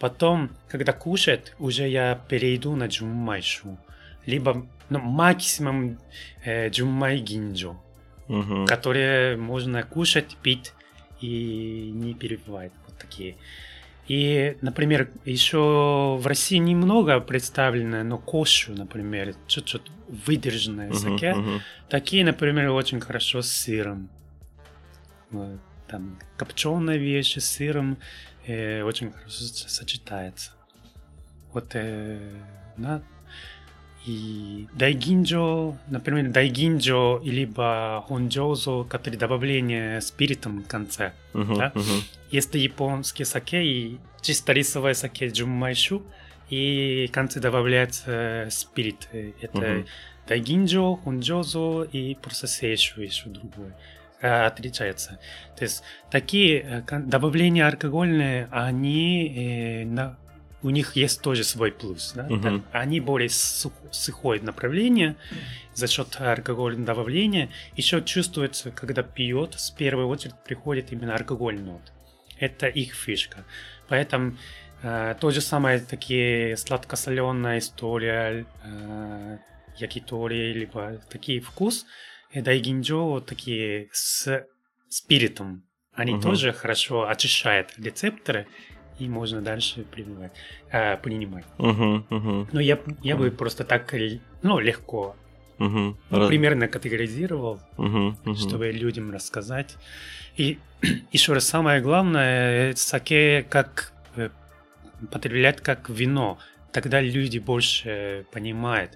Потом, 0.00 0.50
когда 0.68 0.92
кушает, 0.92 1.54
уже 1.58 1.88
я 1.88 2.20
перейду 2.28 2.74
на 2.76 2.86
джуммайшу. 2.86 3.78
Либо 4.26 4.66
ну, 4.90 4.98
максимум 4.98 5.98
э, 6.44 6.68
гинджо, 6.70 7.76
угу. 8.28 8.66
которые 8.66 9.36
можно 9.36 9.82
кушать, 9.82 10.36
пить 10.42 10.72
и 11.20 11.90
не 11.94 12.14
перебивать. 12.14 12.72
Вот 12.86 12.98
такие. 12.98 13.36
И, 14.08 14.56
например, 14.62 15.10
еще 15.24 16.16
в 16.18 16.26
России 16.26 16.56
немного 16.56 17.20
представлено, 17.20 18.02
но 18.02 18.18
кошу, 18.18 18.72
например, 18.72 19.34
чуть-чуть 19.46 19.90
выдержанное 20.26 20.90
uh-huh, 20.90 20.94
саке, 20.94 21.34
uh-huh. 21.36 21.60
такие, 21.90 22.24
например, 22.24 22.70
очень 22.70 23.00
хорошо 23.00 23.42
с 23.42 23.50
сыром 23.50 24.08
там 25.88 26.18
копченые 26.36 26.98
вещи 26.98 27.38
с 27.38 27.50
сыром 27.50 27.98
э, 28.46 28.82
очень 28.82 29.12
хорошо 29.12 29.40
сочетается. 29.40 30.52
Вот, 31.52 31.70
э, 31.74 32.20
да. 32.76 33.02
И 34.06 34.66
дайгинджо, 34.72 35.76
например, 35.88 36.30
дайгинджо, 36.30 37.20
либо 37.22 38.04
хонджозо, 38.08 38.84
которые 38.84 39.18
добавление 39.18 40.00
спиритом 40.00 40.62
в 40.62 40.66
конце. 40.66 41.12
Uh-huh, 41.34 41.56
да? 41.56 41.72
uh-huh. 41.74 42.02
Если 42.30 42.58
японский 42.58 43.24
саке 43.24 43.64
и 43.64 43.98
чисто 44.22 44.52
рисовое 44.52 44.94
саке 44.94 45.28
джуммайшу, 45.28 46.02
и 46.48 47.06
в 47.10 47.12
конце 47.12 47.40
добавляется 47.40 48.10
э, 48.46 48.50
спирит. 48.50 49.08
Это 49.12 49.58
uh-huh. 49.58 49.86
дайгинджо, 50.26 50.96
хонджозо 50.96 51.82
и 51.82 52.14
просто 52.14 52.46
сейшу 52.46 53.02
еще 53.02 53.28
другое. 53.28 53.74
Э, 54.20 54.46
отличается. 54.46 55.18
То 55.56 55.64
есть 55.64 55.84
такие 56.10 56.82
э, 56.88 56.98
добавления 57.00 57.68
алкогольные, 57.68 58.48
они 58.50 59.28
э, 59.28 59.84
на, 59.84 60.16
у 60.62 60.70
них 60.70 60.96
есть 60.96 61.22
тоже 61.22 61.44
свой 61.44 61.72
плюс. 61.72 62.12
Да? 62.14 62.26
Uh-huh. 62.26 62.42
Так, 62.42 62.62
они 62.72 63.00
более 63.00 63.28
сух, 63.28 63.72
сухое 63.90 64.40
направление 64.40 65.16
за 65.74 65.86
счет 65.86 66.16
алкогольного 66.20 66.86
добавления. 66.86 67.50
Еще 67.76 68.02
чувствуется, 68.02 68.70
когда 68.70 69.02
пьет, 69.02 69.54
с 69.54 69.70
первой 69.70 70.04
очередь 70.04 70.34
приходит 70.44 70.92
именно 70.92 71.14
алкогольный 71.14 71.62
нот. 71.62 71.92
Это 72.38 72.66
их 72.66 72.94
фишка. 72.94 73.44
Поэтому 73.88 74.36
э, 74.82 75.14
то 75.20 75.30
же 75.30 75.40
самое 75.40 75.80
такие 75.80 76.56
сладко-соленая 76.56 77.58
история, 77.58 78.46
э, 78.64 79.38
якитори, 79.76 80.52
либо 80.52 81.00
такие 81.08 81.40
вкус– 81.40 81.86
дайгинджо 82.34 82.96
вот 82.96 83.26
такие 83.26 83.88
с 83.92 84.46
спиритом. 84.88 85.64
Они 85.92 86.12
угу. 86.12 86.22
тоже 86.22 86.52
хорошо 86.52 87.08
очищают 87.08 87.74
рецепторы, 87.76 88.46
и 88.98 89.08
можно 89.08 89.40
дальше 89.40 89.84
принимать, 89.84 90.32
э, 90.70 90.96
принимать. 90.96 91.44
Угу, 91.58 92.04
угу. 92.10 92.48
Но 92.52 92.60
я, 92.60 92.78
я 93.02 93.16
бы 93.16 93.30
просто 93.30 93.64
так, 93.64 93.94
ну, 94.42 94.58
легко, 94.58 95.16
угу. 95.58 95.96
ну, 96.10 96.28
примерно 96.28 96.68
категоризировал, 96.68 97.60
угу, 97.76 98.16
угу. 98.24 98.34
чтобы 98.34 98.70
людям 98.70 99.10
рассказать. 99.10 99.76
И 100.36 100.58
еще 101.12 101.32
раз, 101.32 101.46
самое 101.46 101.80
главное, 101.80 102.74
саке 102.74 103.46
как 103.48 103.92
э, 104.16 104.30
потреблять 105.10 105.60
как 105.60 105.88
вино. 105.88 106.38
Тогда 106.72 107.00
люди 107.00 107.38
больше 107.38 108.26
понимают. 108.32 108.92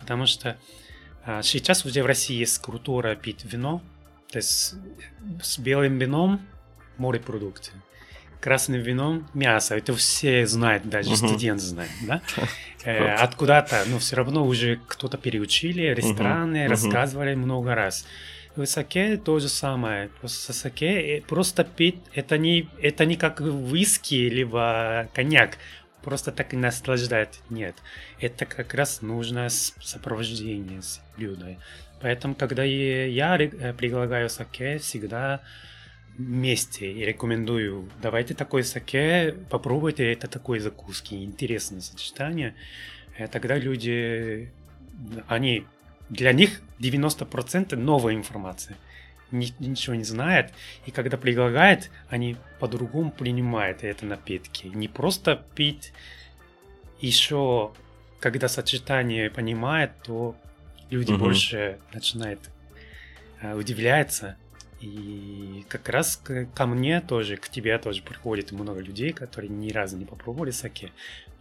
Потому 0.00 0.26
что 0.26 0.56
а 1.24 1.42
сейчас 1.42 1.84
уже 1.86 2.02
в 2.02 2.06
России 2.06 2.36
есть 2.36 2.58
культура 2.58 3.14
пить 3.14 3.44
вино, 3.44 3.80
то 4.30 4.38
есть 4.38 4.74
с 5.40 5.58
белым 5.58 5.98
вином 5.98 6.40
морепродукты, 6.98 7.70
красным 8.42 8.80
вином 8.80 9.28
мясо. 9.34 9.76
Это 9.76 9.94
все 9.94 10.46
знают, 10.46 10.88
даже 10.88 11.10
uh-huh. 11.10 11.28
студент 11.28 11.60
знает, 11.60 11.90
да? 12.02 12.20
Э, 12.84 13.14
откуда-то, 13.14 13.84
но 13.86 14.00
все 14.00 14.16
равно 14.16 14.44
уже 14.44 14.80
кто-то 14.88 15.16
переучили, 15.16 15.94
рестораны 15.94 16.66
рассказывали 16.66 17.36
много 17.36 17.76
раз. 17.76 18.04
В 18.56 18.66
саке 18.66 19.18
то 19.18 19.38
же 19.38 19.48
самое. 19.48 20.08
Просто 20.20 20.52
саке 20.52 21.22
просто 21.28 21.62
пить 21.62 22.00
это 22.12 22.38
не 22.38 22.68
это 22.82 23.04
не 23.04 23.14
как 23.16 23.40
виски 23.40 24.28
либо 24.28 25.08
коньяк. 25.14 25.58
просто 26.02 26.32
так 26.32 26.54
и 26.54 26.56
наслаждать. 26.56 27.40
Нет. 27.50 27.76
Это 28.18 28.46
как 28.46 28.74
раз 28.74 29.00
нужно 29.00 29.48
сопровождение 29.48 30.82
с 30.82 31.00
блюдом. 31.16 31.58
Поэтому, 32.00 32.34
когда 32.34 32.64
я 32.64 33.36
э, 33.36 33.72
предлагаю 33.74 34.28
саке, 34.28 34.78
всегда 34.78 35.40
вместе 36.16 36.90
и 36.90 37.04
рекомендую. 37.04 37.88
Давайте 38.00 38.34
такой 38.34 38.64
саке, 38.64 39.34
попробуйте 39.50 40.12
это 40.12 40.28
такой 40.28 40.58
закуски. 40.58 41.14
Интересное 41.14 41.80
сочетание. 41.80 42.54
Э, 43.16 43.28
тогда 43.28 43.56
люди, 43.56 44.50
они, 45.26 45.64
для 46.08 46.32
них 46.32 46.60
90% 46.78 47.76
новая 47.76 48.14
информация. 48.14 48.76
Ничего 49.30 49.94
не 49.94 50.04
знает. 50.04 50.52
И 50.84 50.90
когда 50.90 51.16
предлагает, 51.16 51.90
они 52.08 52.36
по-другому 52.60 53.10
принимают 53.10 53.82
это 53.82 54.04
напитки. 54.04 54.66
Не 54.66 54.88
просто 54.88 55.42
пить, 55.54 55.92
еще 57.00 57.72
когда 58.20 58.48
сочетание 58.48 59.30
понимает, 59.30 59.92
то 60.04 60.36
люди 60.90 61.12
угу. 61.12 61.24
больше 61.24 61.78
начинают 61.92 62.50
э, 63.40 63.54
удивляться 63.54 64.36
и 64.82 65.64
как 65.68 65.88
раз 65.88 66.20
ко 66.54 66.66
мне 66.66 67.00
тоже, 67.00 67.36
к 67.36 67.48
тебе 67.48 67.78
тоже 67.78 68.02
приходит 68.02 68.50
много 68.50 68.80
людей, 68.80 69.12
которые 69.12 69.48
ни 69.48 69.70
разу 69.70 69.96
не 69.96 70.04
попробовали 70.04 70.50
саке. 70.50 70.90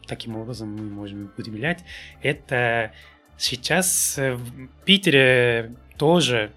Таким 0.06 0.38
образом 0.38 0.76
мы 0.76 0.84
можем 0.84 1.32
удивлять. 1.38 1.84
Это 2.22 2.92
сейчас 3.38 4.16
в 4.18 4.68
Питере 4.86 5.76
тоже 5.98 6.52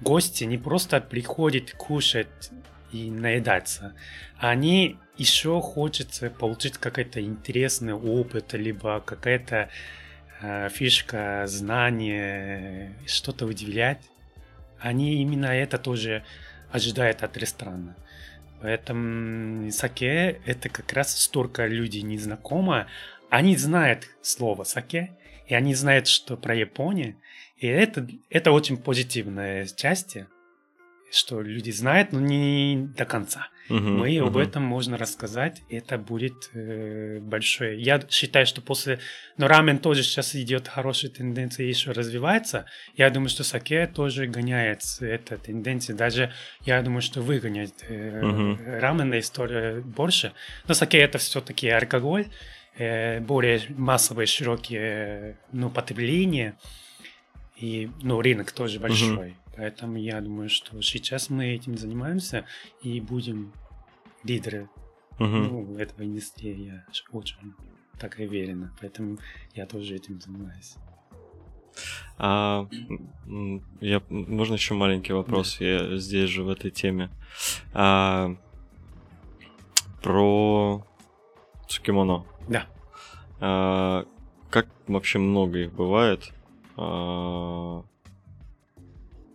гости 0.00 0.44
не 0.44 0.58
просто 0.58 1.00
приходят 1.00 1.72
кушать 1.72 2.50
и 2.92 3.08
наедаться. 3.10 3.94
Они 4.38 4.96
еще 5.16 5.60
хочет 5.60 6.20
получить 6.38 6.76
какой-то 6.78 7.20
интересный 7.20 7.94
опыт, 7.94 8.52
либо 8.54 9.00
какая-то 9.00 9.68
э, 10.42 10.68
фишка, 10.70 11.44
знание, 11.46 12.94
что-то 13.06 13.46
удивлять 13.46 14.00
они 14.80 15.22
именно 15.22 15.46
это 15.46 15.78
тоже 15.78 16.24
ожидают 16.70 17.22
от 17.22 17.36
ресторана. 17.36 17.96
Поэтому 18.60 19.70
саке 19.70 20.40
это 20.46 20.68
как 20.68 20.92
раз 20.92 21.16
столько 21.16 21.66
людей 21.66 22.02
незнакомо. 22.02 22.86
Они 23.28 23.56
знают 23.56 24.08
слово 24.22 24.64
саке, 24.64 25.16
и 25.46 25.54
они 25.54 25.74
знают, 25.74 26.06
что 26.06 26.36
про 26.36 26.54
Японию. 26.54 27.16
И 27.58 27.66
это, 27.66 28.06
это 28.30 28.52
очень 28.52 28.76
позитивная 28.76 29.66
часть 29.66 30.16
что 31.10 31.40
люди 31.40 31.70
знают, 31.70 32.12
но 32.12 32.20
не 32.20 32.88
до 32.96 33.04
конца. 33.04 33.48
Uh-huh, 33.68 33.80
Мы 33.80 34.16
uh-huh. 34.16 34.26
об 34.26 34.36
этом 34.36 34.62
можно 34.62 34.96
рассказать, 34.96 35.62
это 35.68 35.98
будет 35.98 36.50
э, 36.54 37.18
большое. 37.20 37.80
Я 37.80 38.00
считаю, 38.08 38.46
что 38.46 38.60
после... 38.60 38.98
Но 39.36 39.48
рамен 39.48 39.78
тоже 39.78 40.02
сейчас 40.02 40.34
идет 40.36 40.68
хорошая 40.68 41.10
тенденция, 41.10 41.66
еще 41.66 41.92
развивается. 41.92 42.66
Я 42.96 43.10
думаю, 43.10 43.28
что 43.28 43.44
саке 43.44 43.86
тоже 43.86 44.26
гоняет 44.26 44.82
эта 45.00 45.36
тенденция. 45.36 45.96
Даже 45.96 46.32
я 46.64 46.80
думаю, 46.82 47.02
что 47.02 47.20
выгонят 47.20 47.72
э, 47.88 48.20
uh-huh. 48.20 48.78
раменная 48.78 49.20
история 49.20 49.80
больше. 49.80 50.32
Но 50.68 50.74
саке 50.74 50.98
это 50.98 51.18
все-таки 51.18 51.68
алкоголь, 51.68 52.26
э, 52.78 53.20
более 53.20 53.60
массовое, 53.70 54.26
широкие 54.26 55.38
ну, 55.52 55.70
потребление. 55.70 56.54
И 57.56 57.90
ну, 58.02 58.20
рынок 58.20 58.52
тоже 58.52 58.78
большой. 58.78 59.30
Uh-huh. 59.30 59.34
Поэтому 59.56 59.96
я 59.96 60.20
думаю, 60.20 60.50
что 60.50 60.80
сейчас 60.82 61.30
мы 61.30 61.46
этим 61.46 61.78
занимаемся 61.78 62.44
и 62.82 63.00
будем 63.00 63.52
лидеры 64.22 64.68
угу. 65.18 65.26
ну, 65.26 65.78
этого 65.78 66.04
индустрии. 66.04 66.66
Я 66.66 66.84
очень 67.12 67.54
так 67.98 68.16
уверена. 68.18 68.72
Поэтому 68.80 69.18
я 69.54 69.66
тоже 69.66 69.96
этим 69.96 70.20
занимаюсь. 70.20 70.74
А, 72.18 72.68
я, 73.80 74.02
можно 74.08 74.54
еще 74.54 74.74
маленький 74.74 75.12
вопрос? 75.12 75.56
Да. 75.58 75.64
Я 75.64 75.96
здесь 75.96 76.30
же 76.30 76.42
в 76.42 76.48
этой 76.48 76.70
теме. 76.70 77.10
А, 77.72 78.36
про 80.02 80.84
цукимоно. 81.68 82.26
Да. 82.48 82.66
А, 83.40 84.06
как 84.50 84.66
вообще 84.86 85.18
много 85.18 85.60
их 85.60 85.72
бывает? 85.72 86.32
А, 86.76 87.82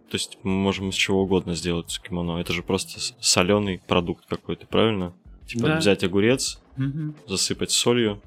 то 0.09 0.15
есть 0.15 0.37
мы 0.43 0.51
можем 0.51 0.89
из 0.89 0.95
чего 0.95 1.23
угодно 1.23 1.55
сделать 1.55 1.89
цукимоно. 1.89 2.39
Это 2.39 2.53
же 2.53 2.63
просто 2.63 2.99
соленый 3.19 3.81
продукт 3.87 4.25
какой-то, 4.27 4.67
правильно? 4.67 5.13
Типа 5.47 5.67
да. 5.67 5.77
взять 5.77 6.03
огурец, 6.03 6.61
угу. 6.77 7.15
засыпать 7.27 7.71
солью. 7.71 8.21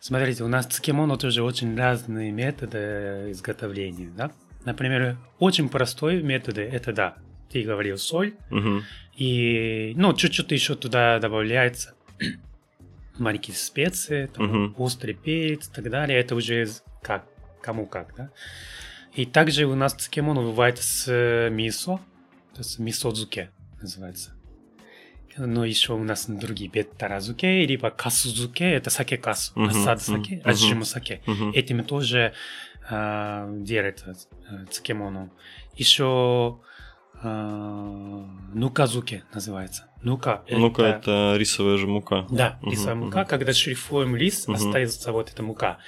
Смотрите, 0.00 0.44
у 0.44 0.48
нас 0.48 0.66
цукимоно 0.66 1.16
тоже 1.16 1.42
очень 1.42 1.76
разные 1.76 2.32
методы 2.32 3.28
изготовления, 3.30 4.10
да? 4.16 4.32
Например, 4.64 5.16
очень 5.38 5.68
простой 5.68 6.22
метод 6.22 6.58
это 6.58 6.92
да, 6.92 7.14
ты 7.50 7.62
говорил 7.62 7.96
соль, 7.96 8.34
угу. 8.50 8.82
и 9.16 9.92
ну 9.96 10.12
чуть-чуть 10.12 10.50
еще 10.50 10.74
туда 10.74 11.18
добавляется 11.18 11.94
маленькие 13.18 13.56
специи, 13.56 14.26
там, 14.26 14.66
угу. 14.66 14.82
острый 14.82 15.14
перец 15.14 15.68
и 15.68 15.72
так 15.72 15.90
далее. 15.90 16.18
Это 16.18 16.34
уже 16.34 16.68
как 17.02 17.26
кому 17.60 17.86
как, 17.86 18.14
да? 18.16 18.30
И 19.14 19.26
также 19.26 19.64
у 19.64 19.74
нас 19.74 19.94
цукемоно 19.94 20.42
бывает 20.42 20.78
с 20.78 21.04
э, 21.08 21.50
мисо, 21.50 21.98
то 22.54 22.58
есть 22.58 22.78
мисодзуке 22.78 23.50
называется. 23.80 24.32
Но 25.36 25.64
еще 25.64 25.94
у 25.94 26.02
нас 26.02 26.26
другие 26.28 26.70
беттаразуке, 26.70 27.64
либо 27.64 27.90
касузуке, 27.90 28.72
это 28.72 28.90
саке 28.90 29.16
касу, 29.16 29.52
uh-huh, 29.54 29.68
асад 29.68 30.02
саке, 30.02 30.36
uh-huh, 30.36 30.50
аджиму 30.50 30.84
саке. 30.84 31.22
Uh-huh. 31.26 31.52
Этими 31.52 31.82
тоже 31.82 32.34
э, 32.90 33.54
делают 33.60 34.04
э, 34.06 34.66
цукемоно. 34.70 35.30
Еще 35.74 36.60
э, 37.22 38.24
нуказуке 38.54 39.24
называется. 39.32 39.86
Нука. 40.02 40.42
Нука 40.50 40.82
это, 40.82 40.98
это 40.98 41.34
рисовая 41.38 41.78
же 41.78 41.86
мука. 41.86 42.26
Да, 42.30 42.58
рисовая 42.62 42.96
uh-huh, 42.96 43.04
мука. 43.06 43.20
Uh-huh. 43.20 43.26
Когда 43.26 43.52
шлифуем 43.52 44.16
рис, 44.16 44.48
uh-huh. 44.48 44.54
остается 44.54 45.12
вот 45.12 45.30
эта 45.30 45.42
мука. 45.42 45.78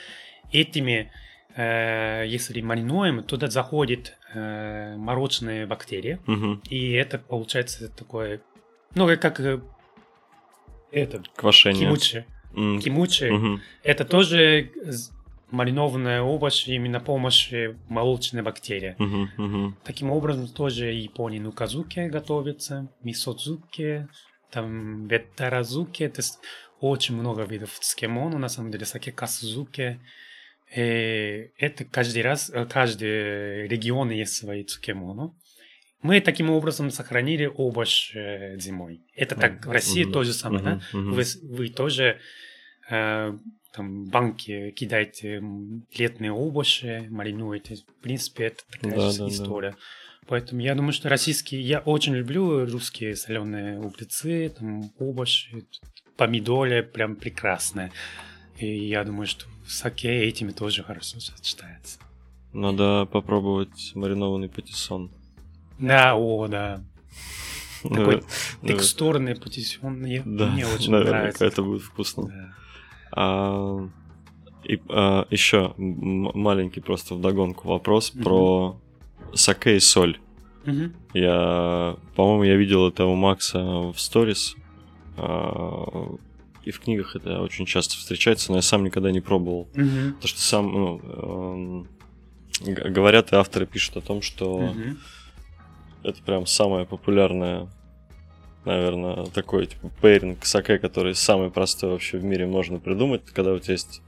Этими 0.53 1.11
если 1.57 2.61
маринуем, 2.61 3.23
туда 3.23 3.49
заходит 3.49 4.17
э, 4.35 4.97
молочные 4.97 5.67
бактерии, 5.67 6.19
угу. 6.27 6.61
и 6.69 6.93
это 6.93 7.19
получается 7.19 7.89
такое, 7.89 8.41
ну, 8.95 9.07
как 9.19 9.41
э, 9.41 9.61
это... 10.91 11.23
Квашение. 11.37 11.87
Кимучи. 11.87 12.27
Mm. 12.55 12.81
Кимучи. 12.81 13.25
Угу. 13.25 13.61
Это 13.83 14.05
тоже 14.05 14.71
маринованная 15.53 16.23
овощ 16.23 16.67
именно 16.67 16.99
помощи 16.99 17.77
молочной 17.89 18.43
бактерии. 18.43 18.97
Uh-huh, 18.99 19.27
uh-huh. 19.37 19.73
Таким 19.85 20.11
образом, 20.11 20.49
тоже 20.49 20.87
Японии 20.87 21.39
нуказуки 21.39 22.09
готовится, 22.09 22.89
мисодзуки, 23.03 24.09
там 24.51 25.07
ветаразуки, 25.09 26.09
то 26.09 26.21
есть 26.21 26.39
очень 26.81 27.17
много 27.17 27.43
видов 27.43 27.79
цукемону, 27.79 28.39
на 28.39 28.49
самом 28.49 28.71
деле, 28.71 28.87
саке 28.87 29.13
касузуки, 29.13 30.01
э, 30.75 31.51
это 31.59 31.85
каждый 31.85 32.23
раз, 32.23 32.51
э, 32.51 32.67
каждый 32.67 33.69
регион 33.69 34.11
есть 34.11 34.35
свои 34.35 34.65
цукемоно. 34.65 35.35
Мы 36.03 36.21
таким 36.21 36.51
образом 36.51 36.91
сохранили 36.91 37.47
овощ 37.47 38.15
э, 38.15 38.59
зимой. 38.59 39.03
Это 39.15 39.37
так 39.37 39.65
в 39.65 39.71
России 39.71 40.07
mm-hmm. 40.07 40.13
то 40.13 40.25
же 40.25 40.33
самое, 40.33 40.65
mm-hmm. 40.65 40.81
да? 40.93 40.99
Вы, 40.99 41.25
вы 41.43 41.69
тоже 41.69 42.19
э, 42.91 43.39
там 43.73 44.05
банки 44.07 44.71
кидаете 44.73 45.43
летные 45.97 46.33
овощи, 46.33 47.07
маринуете. 47.09 47.77
В 47.77 48.03
принципе, 48.03 48.47
это 48.47 48.63
такая 48.71 48.97
да, 48.97 49.11
же 49.11 49.19
да, 49.19 49.29
история. 49.29 49.71
Да. 49.71 49.77
Поэтому 50.27 50.61
я 50.61 50.75
думаю, 50.75 50.93
что 50.93 51.09
российские... 51.09 51.63
Я 51.63 51.81
очень 51.81 52.15
люблю 52.15 52.65
русские 52.67 53.17
соленые 53.17 53.79
углецы, 53.79 54.53
там 54.57 54.93
овощи, 54.99 55.67
помидоры 56.17 56.83
прям 56.83 57.17
прекрасные. 57.17 57.93
И 58.63 58.87
я 58.87 59.03
думаю, 59.03 59.27
что 59.27 59.47
саке 59.67 60.25
этими 60.25 60.53
тоже 60.53 60.85
хорошо 60.85 61.19
сочетается. 61.19 61.99
Надо 62.53 63.09
попробовать 63.11 63.93
маринованный 63.97 64.49
патиссон. 64.49 65.11
Да, 65.81 66.15
о, 66.15 66.47
да. 66.47 66.81
Такой 67.83 68.23
текстурный 68.65 69.35
патиссон. 69.35 69.95
Мне, 69.95 70.23
да, 70.25 70.47
мне 70.47 70.65
очень 70.65 70.93
нравится. 70.93 71.45
это 71.45 71.63
будет 71.63 71.83
вкусно. 71.83 72.55
А, 73.11 73.89
и 74.63 74.81
а, 74.89 75.27
еще 75.31 75.75
маленький 75.77 76.81
просто 76.81 77.17
вдогонку 77.17 77.67
вопрос 77.67 78.11
про 78.11 78.81
саке 79.35 79.77
и 79.77 79.81
соль. 79.81 80.21
Угу. 80.67 80.93
Я, 81.15 81.97
по-моему, 82.15 82.45
я 82.45 82.55
видел 82.55 82.87
это 82.87 83.07
у 83.07 83.17
Макса 83.17 83.61
в 83.61 83.97
сторис. 83.97 84.55
А, 85.17 86.15
и 86.65 86.71
в 86.71 86.81
книгах 86.81 87.17
это 87.17 87.41
очень 87.41 87.67
часто 87.67 87.97
встречается, 87.97 88.51
но 88.51 88.59
я 88.59 88.63
сам 88.63 88.85
никогда 88.85 89.11
не 89.11 89.21
пробовал. 89.21 89.69
Угу. 89.75 90.15
Потому 90.15 90.29
что 90.29 90.41
сам, 90.41 90.73
ну, 90.73 91.87
э, 92.65 92.91
говорят, 92.91 93.33
и 93.33 93.37
авторы 93.37 93.67
пишут 93.67 93.97
о 93.97 94.01
том, 94.01 94.23
что 94.23 94.57
угу. 94.57 94.97
это 96.03 96.23
прям 96.23 96.47
самая 96.47 96.85
популярная 96.85 97.69
наверное, 98.65 99.27
такой 99.27 99.67
типа 99.67 99.91
пейринг 100.01 100.45
саке, 100.45 100.79
который 100.79 101.15
самый 101.15 101.51
простой 101.51 101.91
вообще 101.91 102.19
в 102.19 102.25
мире 102.25 102.47
можно 102.47 102.79
придумать, 102.79 103.25
когда 103.25 103.53
у 103.53 103.59
тебя 103.59 103.73
есть 103.73 104.03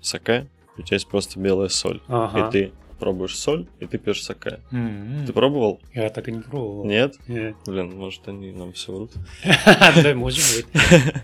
саке, 0.00 0.46
у 0.76 0.82
тебя 0.82 0.94
есть 0.94 1.08
просто 1.08 1.38
белая 1.38 1.68
соль. 1.68 2.00
Ага. 2.08 2.48
И 2.48 2.50
ты 2.50 2.72
пробуешь 2.98 3.36
соль, 3.36 3.66
и 3.80 3.86
ты 3.86 3.98
пьешь 3.98 4.22
саке. 4.22 4.60
М-м. 4.72 5.26
Ты 5.26 5.32
пробовал? 5.32 5.80
Я 5.94 6.10
так 6.10 6.28
и 6.28 6.32
не 6.32 6.40
пробовал. 6.40 6.84
Нет? 6.84 7.16
Нет. 7.28 7.56
Блин, 7.66 7.96
может 7.96 8.26
они 8.28 8.52
нам 8.52 8.72
все 8.72 8.92
врут. 8.92 9.12
Да, 10.02 10.14
может 10.14 10.44
быть. 10.56 10.66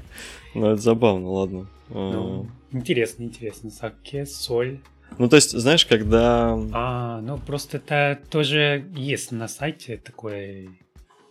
Ну, 0.54 0.66
это 0.66 0.80
забавно, 0.80 1.28
ладно. 1.30 1.66
Ну, 1.88 2.46
А, 2.72 2.76
Интересно, 2.76 3.24
интересно. 3.24 3.70
Саке, 3.70 4.26
соль. 4.26 4.80
Ну, 5.18 5.28
то 5.28 5.36
есть, 5.36 5.52
знаешь, 5.52 5.86
когда... 5.86 6.58
А, 6.72 7.20
ну 7.20 7.38
просто 7.38 7.76
это 7.76 8.20
тоже 8.30 8.84
есть 8.96 9.30
на 9.30 9.46
сайте 9.48 9.96
такое 9.96 10.68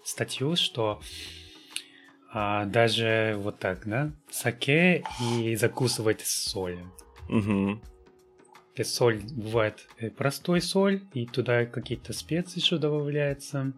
статью, 0.05 0.55
что 0.55 1.01
а, 2.31 2.65
даже 2.65 3.35
вот 3.39 3.59
так, 3.59 3.85
да, 3.85 4.11
саке 4.29 5.03
и 5.21 5.55
закусывать 5.55 6.21
солью. 6.21 6.91
Мгм. 7.29 7.81
То 8.75 8.81
есть 8.81 8.93
соль 8.95 9.19
бывает 9.19 9.87
простой 10.17 10.61
соль, 10.61 11.01
и 11.13 11.25
туда 11.25 11.65
какие-то 11.65 12.11
специи 12.13 12.59
еще 12.59 12.77
добавляются. 12.77 13.73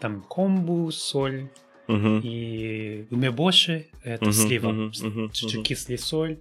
Там 0.00 0.22
комбу, 0.22 0.90
соль 0.90 1.50
Мгм. 1.88 2.20
и 2.22 3.06
умебоши, 3.10 3.86
это 4.02 4.24
Мгм, 4.24 4.32
слива, 4.32 4.72
мгм. 4.72 5.30
кислый 5.62 5.98
соль. 5.98 6.38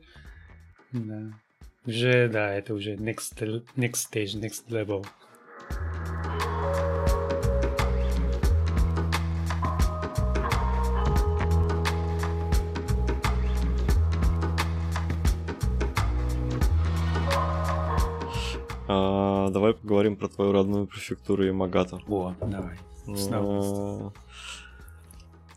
Да. 0.92 1.32
Уже, 1.86 2.30
да, 2.30 2.52
это 2.54 2.74
уже 2.74 2.96
next, 2.96 3.38
next 3.76 4.08
stage, 4.12 4.40
next 4.40 4.68
level. 4.70 5.06
А, 18.88 19.50
давай 19.50 19.74
поговорим 19.74 20.16
про 20.16 20.28
твою 20.28 20.52
родную 20.52 20.88
префектуру 20.88 21.44
Ямагата. 21.44 22.00
О, 22.08 22.36
давай. 22.40 22.78
Снова. 23.16 24.14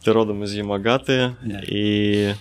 Ты 0.08 0.14
родом 0.14 0.42
из 0.42 0.54
Ямагаты, 0.54 1.36
Да. 1.42 1.60
и 1.66 2.32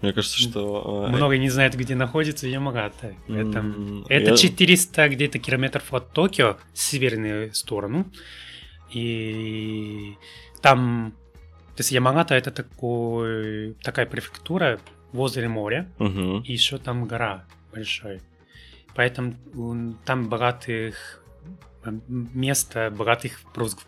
мне 0.00 0.12
кажется, 0.12 0.38
что... 0.38 1.04
а, 1.06 1.08
Много 1.08 1.36
не 1.38 1.50
знают, 1.50 1.74
где 1.74 1.94
находится 1.94 2.46
Ямагата. 2.46 3.14
Это, 3.28 3.58
м, 3.58 4.04
это 4.08 4.30
я- 4.30 4.36
400 4.36 5.08
где-то 5.10 5.38
километров 5.38 5.92
от 5.92 6.12
Токио, 6.12 6.56
в 6.72 6.78
северную 6.78 7.52
сторону. 7.54 8.06
И 8.92 10.14
там... 10.62 11.14
То 11.76 11.80
есть 11.80 11.90
Ямагата 11.92 12.34
это 12.34 12.50
такой, 12.50 13.74
такая 13.82 14.06
префектура 14.06 14.78
возле 15.12 15.48
моря. 15.48 15.90
Мгм. 15.98 16.40
И 16.42 16.52
еще 16.52 16.78
там 16.78 17.06
гора 17.06 17.44
большая. 17.72 18.20
Поэтому 18.94 19.34
там 20.04 20.28
богатых 20.28 21.22
место 22.08 22.92
богатых 22.96 23.40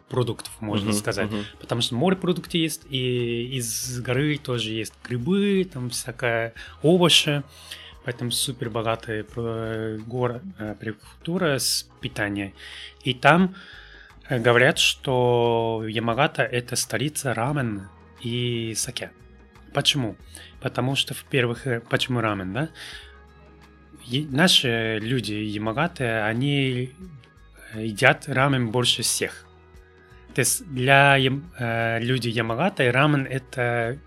продуктов, 0.09 0.53
можно 0.61 0.91
Мгм, 0.91 0.99
сказать. 0.99 1.31
мгм. 1.31 1.45
Потому 1.61 1.81
что 1.81 1.95
морепродукты 1.95 2.59
есть, 2.59 2.87
и 2.91 3.57
из 3.57 4.01
горы 4.01 4.39
тоже 4.39 4.71
есть 4.73 4.95
грибы, 5.05 5.69
там 5.73 5.91
всякая 5.91 6.53
овощи. 6.83 7.43
Поэтому 8.05 8.31
супер 8.31 8.71
богатая 8.71 9.25
про- 9.25 9.99
гора, 10.07 10.41
э, 10.59 10.75
префектура 10.79 11.59
с 11.59 11.89
питанием. 12.01 12.53
И 13.03 13.15
там 13.15 13.55
э, 14.29 14.39
говорят, 14.41 14.79
что 14.79 15.85
Ямагата 15.89 16.43
это 16.43 16.75
столица 16.77 17.33
рамен 17.35 17.89
и 18.23 18.75
саке. 18.77 19.11
Почему? 19.75 20.17
Потому 20.61 20.97
что, 20.97 21.15
в-первых, 21.15 21.67
э, 21.67 21.81
почему 21.81 22.21
рамен, 22.21 22.53
да? 22.53 22.69
Наши 24.09 24.99
люди 25.03 25.33
Ямагаты, 25.35 26.05
они 26.05 26.85
э, 26.85 26.89
едят 27.79 28.29
рамен 28.29 28.71
больше 28.71 29.03
всех. 29.03 29.47
То 30.35 30.41
есть 30.41 30.67
для 30.67 31.17
э, 31.19 31.99
людей 32.01 32.33
Ямагаты 32.33 32.91
рамен 32.93 33.25
это 33.25 33.99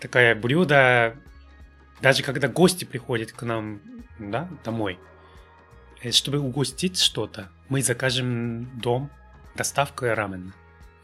такое 0.00 0.34
блюдо, 0.34 1.16
даже 2.00 2.22
когда 2.22 2.48
гости 2.48 2.84
приходят 2.84 3.32
к 3.32 3.42
нам 3.42 3.80
да, 4.18 4.48
домой, 4.64 4.98
э, 6.02 6.10
чтобы 6.10 6.38
угостить 6.40 6.98
что-то, 6.98 7.50
мы 7.68 7.82
закажем 7.82 8.68
дом 8.80 9.10
доставкой 9.54 10.14
рамена 10.14 10.52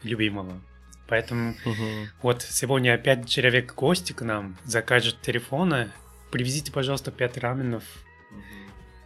любимого. 0.03 0.61
Поэтому 1.07 1.55
Мгм. 1.65 2.09
вот 2.21 2.41
сегодня 2.41 2.93
опять 2.93 3.27
человек 3.27 3.73
гости 3.73 4.13
к 4.13 4.21
нам 4.21 4.57
закажет 4.63 5.21
телефона, 5.21 5.91
привезите, 6.31 6.71
пожалуйста, 6.71 7.11
пять 7.11 7.37
раменов, 7.37 7.83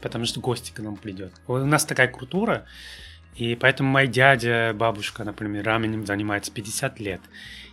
потому 0.07 0.25
что 0.25 0.39
гости 0.39 0.71
к 0.71 0.79
нам 0.79 0.95
придет. 0.95 1.33
У 1.47 1.57
нас 1.57 1.85
такая 1.85 2.07
культура, 2.07 2.65
и 3.35 3.55
поэтому 3.55 3.89
мой 3.89 4.07
дядя, 4.07 4.73
бабушка, 4.73 5.23
например, 5.23 5.63
раменем 5.63 6.05
занимается 6.05 6.51
50 6.51 6.99
лет. 6.99 7.21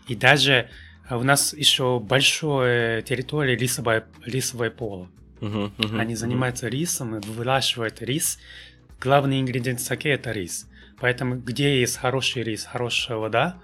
И 0.08 0.14
даже 0.14 0.68
а, 1.08 1.16
у 1.16 1.22
нас 1.22 1.54
еще 1.54 2.00
большая 2.00 3.02
территория 3.02 3.56
рисовое, 3.56 4.04
рисовое 4.24 4.70
поле. 4.70 5.08
Мгм, 5.40 5.72
мгм, 5.78 6.00
Они 6.00 6.14
занимаются 6.14 6.68
рисом, 6.68 7.20
выращивают 7.20 8.02
рис. 8.02 8.38
Главный 9.00 9.40
ингредиент 9.40 9.80
саке 9.80 10.10
это 10.10 10.32
рис. 10.32 10.68
Поэтому 11.00 11.36
где 11.36 11.80
есть 11.80 11.96
хороший 11.96 12.42
рис, 12.42 12.64
хорошая 12.64 13.18
вода, 13.18 13.58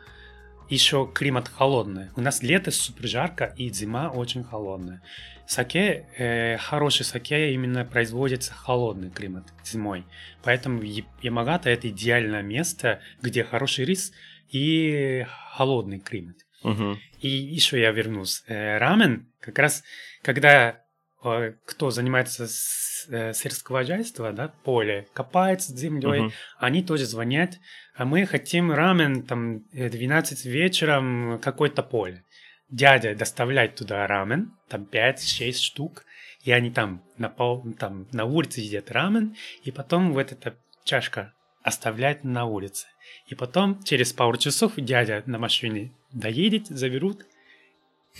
еще 0.69 1.11
климат 1.13 1.49
холодный. 1.49 2.09
У 2.17 2.21
нас 2.21 2.43
лето 2.43 2.71
супер 2.71 3.09
жарко 3.09 3.53
и 3.57 3.71
зима 3.71 4.09
очень 4.11 4.45
холодная. 4.45 5.03
Саке, 5.51 6.07
э, 6.17 6.59
хороший 6.59 7.05
саке 7.05 7.53
именно 7.53 7.85
производится 7.85 8.53
холодный 8.55 9.11
климат 9.11 9.43
зимой. 9.65 10.05
Поэтому 10.45 10.81
Ямагата 11.23 11.71
это 11.71 11.89
идеальное 11.89 12.43
место, 12.43 13.01
где 13.21 13.43
хороший 13.43 13.85
рис 13.85 14.13
и 14.49 15.27
холодный 15.57 15.99
климат. 15.99 16.37
Мгм. 16.63 17.01
И 17.19 17.29
еще 17.29 17.81
я 17.81 17.91
вернусь. 17.91 18.45
Э, 18.47 18.79
Рамен, 18.79 19.27
как 19.41 19.59
раз, 19.59 19.83
когда 20.23 20.85
э, 21.25 21.55
кто 21.67 21.91
занимается 21.91 22.47
с, 22.47 23.09
э, 23.11 23.33
сельскохозяйством, 23.35 24.37
да, 24.37 24.55
поле, 24.63 25.09
копает 25.15 25.63
с 25.63 25.69
землей, 25.69 26.21
Мгм. 26.21 26.33
они 26.59 26.85
тоже 26.85 27.07
звонят, 27.07 27.59
а 27.97 28.05
мы 28.05 28.25
хотим 28.25 28.71
рамен, 28.71 29.23
там, 29.25 29.65
э, 29.73 29.91
12 29.91 30.45
вечером, 30.45 31.41
какое-то 31.43 31.83
поле. 31.83 32.23
Дядя 32.71 33.15
доставляет 33.15 33.75
туда 33.75 34.07
рамен, 34.07 34.53
там 34.69 34.87
5-6 34.91 35.53
штук, 35.55 36.05
и 36.43 36.53
они 36.53 36.71
там 36.71 37.03
на, 37.19 37.29
пол, 37.29 37.65
там 37.79 38.07
на 38.13 38.25
улице 38.25 38.61
едят 38.61 38.91
рамен, 38.91 39.37
и 39.65 39.71
потом 39.71 40.13
вот 40.13 40.33
эта 40.33 40.57
чашка 40.85 41.35
оставляет 41.63 42.25
на 42.25 42.45
улице. 42.45 42.87
И 43.27 43.35
потом 43.35 43.83
через 43.83 44.13
пару 44.13 44.37
часов 44.37 44.73
дядя 44.77 45.23
на 45.27 45.39
машине 45.39 45.93
доедет, 46.13 46.67
заберут. 46.67 47.27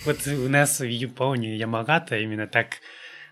Вот 0.05 0.25
у 0.27 0.49
нас 0.49 0.79
в 0.79 0.85
Японии, 0.85 1.55
Ямагата, 1.55 2.17
именно 2.17 2.47
так 2.47 2.77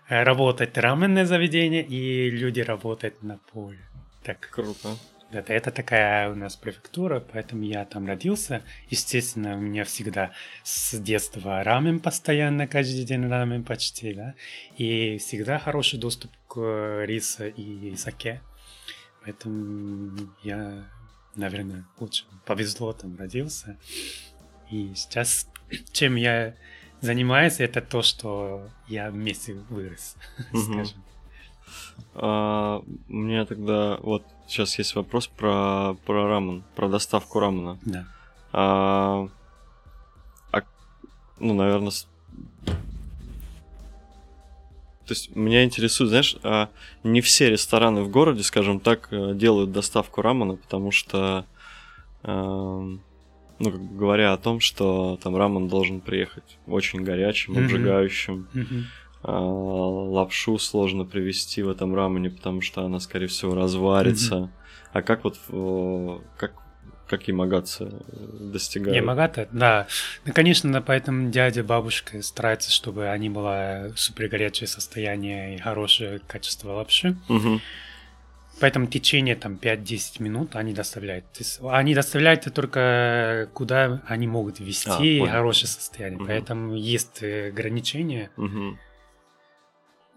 э, 0.08 0.22
работает 0.22 0.76
раменное 0.78 1.24
заведение, 1.24 1.84
и 1.84 2.30
люди 2.30 2.60
работают 2.60 3.22
на 3.22 3.38
поле. 3.52 3.78
Так, 4.24 4.50
Круто. 4.50 4.96
Это, 5.32 5.52
это 5.52 5.70
такая 5.70 6.30
у 6.30 6.34
нас 6.34 6.56
префектура, 6.56 7.20
поэтому 7.20 7.62
я 7.62 7.84
там 7.84 8.06
родился. 8.06 8.62
Естественно, 8.88 9.56
у 9.56 9.60
меня 9.60 9.84
всегда 9.84 10.32
с 10.64 10.98
детства 10.98 11.62
рамен 11.62 12.00
постоянно, 12.00 12.66
каждый 12.66 13.04
день 13.04 13.28
рамен 13.28 13.64
почти, 13.64 14.14
да. 14.14 14.34
И 14.76 15.18
всегда 15.18 15.58
хороший 15.58 15.98
доступ 15.98 16.32
к 16.48 17.04
рису 17.04 17.46
и 17.46 17.94
саке. 17.96 18.40
Поэтому 19.24 20.34
я, 20.42 20.84
наверное, 21.36 21.84
очень 21.98 22.26
повезло 22.44 22.92
там 22.92 23.16
родился. 23.16 23.78
И 24.70 24.92
сейчас, 24.94 25.48
чем 25.92 26.16
я 26.16 26.56
занимаюсь, 27.00 27.60
это 27.60 27.80
то, 27.80 28.02
что 28.02 28.68
я 28.88 29.10
вместе 29.10 29.54
вырос, 29.54 30.16
скажем. 30.48 31.04
А, 32.14 32.82
у 33.08 33.12
меня 33.12 33.44
тогда 33.46 33.98
вот 33.98 34.24
сейчас 34.50 34.78
есть 34.78 34.94
вопрос 34.96 35.26
про, 35.28 35.94
про 36.06 36.26
рамен, 36.28 36.62
про 36.74 36.88
доставку 36.88 37.38
рамена. 37.40 37.78
Да. 37.84 38.04
А, 38.52 39.28
а, 40.52 40.62
ну, 41.38 41.54
наверное, 41.54 41.90
с- 41.90 42.08
то 45.06 45.14
есть 45.14 45.34
меня 45.34 45.64
интересует, 45.64 46.10
знаешь, 46.10 46.36
а, 46.42 46.68
не 47.02 47.20
все 47.20 47.50
рестораны 47.50 48.02
в 48.02 48.10
городе, 48.10 48.42
скажем 48.42 48.78
так, 48.80 49.08
э, 49.12 49.34
делают 49.34 49.72
доставку 49.72 50.22
рамена, 50.22 50.56
потому 50.56 50.92
что, 50.92 51.46
эм, 52.22 53.00
ну, 53.58 53.70
как 53.72 53.80
бы 53.80 53.96
говоря 53.98 54.32
о 54.32 54.36
том, 54.36 54.60
что 54.60 55.18
там 55.22 55.36
рамен 55.36 55.68
должен 55.68 56.00
приехать 56.00 56.58
очень 56.66 57.02
горячим, 57.02 57.54
обжигающим, 57.64 58.48
а, 58.54 59.09
лапшу 59.22 60.58
сложно 60.58 61.04
привезти 61.04 61.62
в 61.62 61.68
этом 61.68 61.94
рамене, 61.94 62.30
потому 62.30 62.60
что 62.60 62.84
она, 62.84 63.00
скорее 63.00 63.26
всего, 63.26 63.54
разварится. 63.54 64.50
А 64.92 65.02
как 65.02 65.24
вот, 65.24 65.38
э, 65.48 66.18
как 66.36 66.52
как 67.10 67.26
ямагатцы 67.26 67.90
достигают. 68.38 68.96
Ямагата, 68.96 69.48
да. 69.50 69.88
Ну, 70.24 70.32
конечно, 70.32 70.80
поэтому 70.80 71.30
дядя, 71.30 71.64
бабушка 71.64 72.22
стараются, 72.22 72.70
чтобы 72.70 73.08
они 73.08 73.28
было 73.28 73.92
супер 73.96 74.28
горячее 74.28 74.68
состояние 74.68 75.56
и 75.56 75.58
хорошее 75.58 76.20
качество 76.20 76.72
лапши. 76.74 77.16
Мгм. 77.28 77.60
Поэтому 78.60 78.86
в 78.86 78.90
течение 78.90 79.34
там 79.34 79.56
5-10 79.56 80.20
минут 80.20 80.54
они 80.54 80.72
доставляют. 80.72 81.24
То 81.32 81.40
есть 81.40 81.58
они 81.62 81.94
доставляют 81.94 82.46
только 82.54 83.48
куда 83.54 84.02
они 84.06 84.28
могут 84.28 84.60
ввести 84.60 85.20
А, 85.20 85.26
хорошее 85.26 85.66
состояние. 85.66 86.18
Мгм. 86.18 86.28
Поэтому 86.28 86.76
есть 86.76 87.22
э, 87.22 87.48
ограничения. 87.48 88.30
Мгм. 88.36 88.78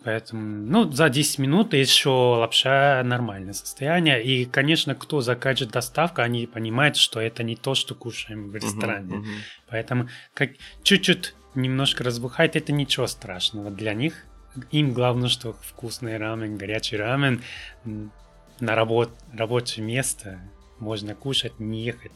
Поэтому, 0.03 0.41
ну, 0.41 0.91
за 0.91 1.09
10 1.09 1.39
минут 1.39 1.73
еще 1.73 2.09
лапша 2.09 3.01
нормальное 3.03 3.53
состояние. 3.53 4.21
И, 4.21 4.45
конечно, 4.45 4.95
кто 4.95 5.21
закажет 5.21 5.71
доставку, 5.71 6.21
они 6.21 6.45
понимают, 6.45 6.97
что 6.97 7.21
это 7.21 7.43
не 7.43 7.55
то, 7.55 7.73
что 7.73 7.95
кушаем 7.95 8.49
в 8.49 8.55
ресторане. 8.55 9.17
Мгм. 9.17 9.31
Поэтому 9.69 10.09
как 10.33 10.51
чуть-чуть 10.83 11.35
немножко 11.55 12.03
разбухает, 12.03 12.55
это 12.55 12.73
ничего 12.73 13.07
страшного 13.07 13.71
для 13.71 13.93
них. 13.93 14.25
Им 14.71 14.93
главное, 14.93 15.29
что 15.29 15.53
вкусный 15.53 16.17
рамен, 16.17 16.57
горячий 16.57 16.97
рамен 16.97 17.41
на 17.83 18.75
работ, 18.75 19.09
рабочее 19.33 19.85
место 19.85 20.39
можно 20.79 21.15
кушать, 21.15 21.59
не 21.59 21.83
ехать. 21.83 22.11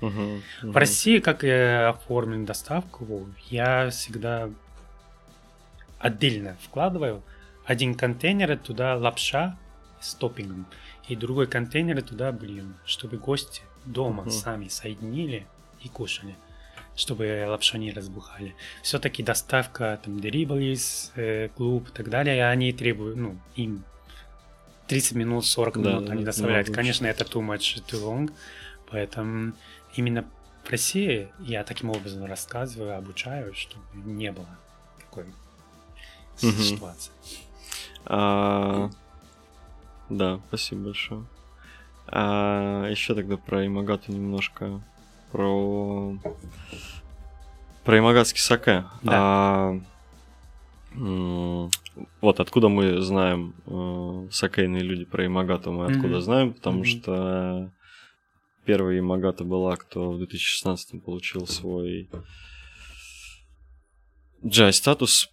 Мгм. 0.00 0.42
Мгм. 0.60 0.72
В 0.72 0.76
России, 0.76 1.20
как 1.20 1.44
я 1.44 1.90
оформлен 1.90 2.44
доставку, 2.44 3.28
я 3.50 3.88
всегда 3.90 4.50
отдельно 6.04 6.56
вкладываю 6.60 7.22
один 7.64 7.94
контейнер 7.94 8.58
туда 8.58 8.94
лапша 8.96 9.58
с 10.00 10.14
топпингом, 10.14 10.66
и 11.08 11.16
другой 11.16 11.46
контейнер 11.46 12.02
туда 12.02 12.30
бульон, 12.30 12.74
чтобы 12.84 13.16
гости 13.16 13.62
дома 13.86 14.22
Мгм. 14.22 14.30
сами 14.30 14.68
соединили 14.68 15.46
и 15.80 15.88
кушали, 15.88 16.36
чтобы 16.94 17.46
лапша 17.48 17.78
не 17.78 17.90
разбухали. 17.90 18.54
Все-таки 18.82 19.22
доставка, 19.22 19.98
там, 20.04 20.18
Deliveries, 20.18 21.10
э, 21.16 21.48
клуб 21.56 21.88
и 21.88 21.92
так 21.92 22.10
далее, 22.10 22.46
они 22.48 22.72
требуют, 22.74 23.16
ну, 23.16 23.38
им 23.56 23.82
30 24.86 25.14
минут, 25.16 25.46
40 25.46 25.78
Да, 25.78 25.90
минут 25.90 26.04
да, 26.06 26.12
они 26.12 26.20
да, 26.24 26.26
доставляют. 26.26 26.66
много 26.68 26.76
Конечно, 26.76 27.06
это 27.06 27.24
too 27.24 27.40
much, 27.40 27.82
too 27.90 28.02
long, 28.02 28.30
поэтому 28.90 29.54
именно 29.94 30.26
в 30.64 30.70
России 30.70 31.28
я 31.40 31.64
таким 31.64 31.88
образом 31.90 32.26
рассказываю, 32.26 32.96
обучаю, 32.98 33.54
чтобы 33.54 33.84
не 33.94 34.32
было 34.32 34.48
такой. 35.00 35.24
Ситуации. 36.36 37.12
А, 38.06 38.90
Да, 40.10 40.40
спасибо 40.48 40.82
большое. 40.84 41.24
А, 42.06 42.86
еще 42.90 43.14
тогда 43.14 43.36
про 43.36 43.66
Имагату 43.66 44.12
немножко. 44.12 44.80
Про... 45.32 46.16
Про 47.84 47.98
Имагатский 47.98 48.40
саке. 48.40 48.84
Да. 49.02 49.12
А, 49.12 49.80
Вот 52.20 52.40
откуда 52.40 52.68
мы 52.68 53.00
знаем 53.00 53.54
э, 53.66 54.28
сакейные 54.30 54.82
люди 54.82 55.04
про 55.04 55.26
Имагату, 55.26 55.72
мы 55.72 55.86
откуда 55.86 56.14
Мгм. 56.14 56.20
знаем, 56.22 56.52
потому 56.54 56.78
Мгм. 56.78 56.84
что 56.86 57.70
первая 58.64 58.98
Имагата 58.98 59.44
была, 59.44 59.76
кто 59.76 60.12
в 60.12 60.18
2016 60.18 61.00
получил 61.00 61.46
свой 61.46 62.08
джай 64.46 64.72
статус 64.72 65.30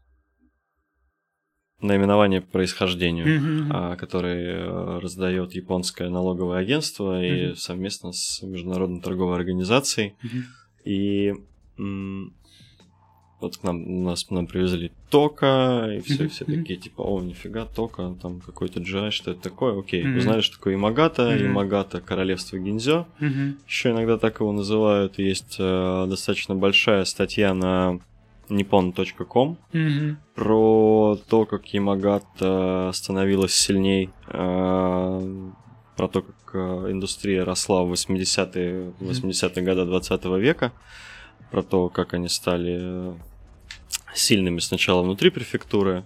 наименование 1.81 2.41
по 2.41 2.51
происхождению 2.51 3.39
Мгм. 3.39 3.71
а, 3.71 3.95
который 3.95 4.43
э, 4.45 4.99
раздает 4.99 5.53
японское 5.53 6.09
налоговое 6.09 6.59
агентство 6.59 7.23
и 7.23 7.47
Мгм. 7.47 7.55
совместно 7.55 8.11
с 8.13 8.41
Международной 8.41 9.01
торговой 9.01 9.35
организацией. 9.35 10.15
Мгм. 10.23 10.43
И 10.85 11.33
м, 11.77 12.33
вот 13.39 13.57
к 13.57 13.63
нам, 13.63 14.03
нас, 14.03 14.29
нам 14.29 14.45
привезли 14.45 14.91
тока, 15.09 15.87
и 15.97 16.01
все, 16.01 16.23
Мгм, 16.23 16.29
все 16.29 16.45
такие, 16.45 16.77
типа, 16.79 17.01
о, 17.01 17.21
нифига, 17.21 17.65
тока, 17.65 18.15
там 18.21 18.39
какой-то 18.39 18.79
джай, 18.81 19.09
что 19.11 19.31
это 19.31 19.41
такое, 19.41 19.79
окей. 19.79 20.03
Мгм. 20.05 20.17
Узнали, 20.17 20.41
что 20.41 20.57
такое 20.57 20.75
Имагата, 20.75 21.23
Мгм. 21.35 21.47
Имагата, 21.47 22.01
королевство 22.01 22.57
Гинзё. 22.57 23.07
Мгм. 23.19 23.57
Еще 23.67 23.89
иногда 23.91 24.17
так 24.17 24.39
его 24.41 24.51
называют. 24.51 25.17
Есть 25.17 25.55
э, 25.57 26.05
достаточно 26.07 26.53
большая 26.55 27.03
статья 27.05 27.53
на 27.55 27.99
nippon.com 28.51 29.57
Мгм. 29.73 30.17
про 30.35 31.17
то, 31.29 31.45
как 31.45 31.73
Ямагата 31.73 32.91
становилась 32.93 33.55
сильней, 33.55 34.09
э, 34.27 35.51
про 35.95 36.07
то, 36.07 36.21
как 36.21 36.35
э, 36.53 36.91
индустрия 36.91 37.45
росла 37.45 37.83
в 37.83 37.91
80-е, 37.93 38.93
80-е 38.99 39.63
годы 39.63 39.85
20 39.85 40.25
века, 40.39 40.71
про 41.51 41.63
то, 41.63 41.89
как 41.89 42.13
они 42.13 42.27
стали 42.29 42.77
э, 42.81 43.13
сильными 44.13 44.59
сначала 44.59 45.01
внутри 45.03 45.29
префектуры, 45.29 46.03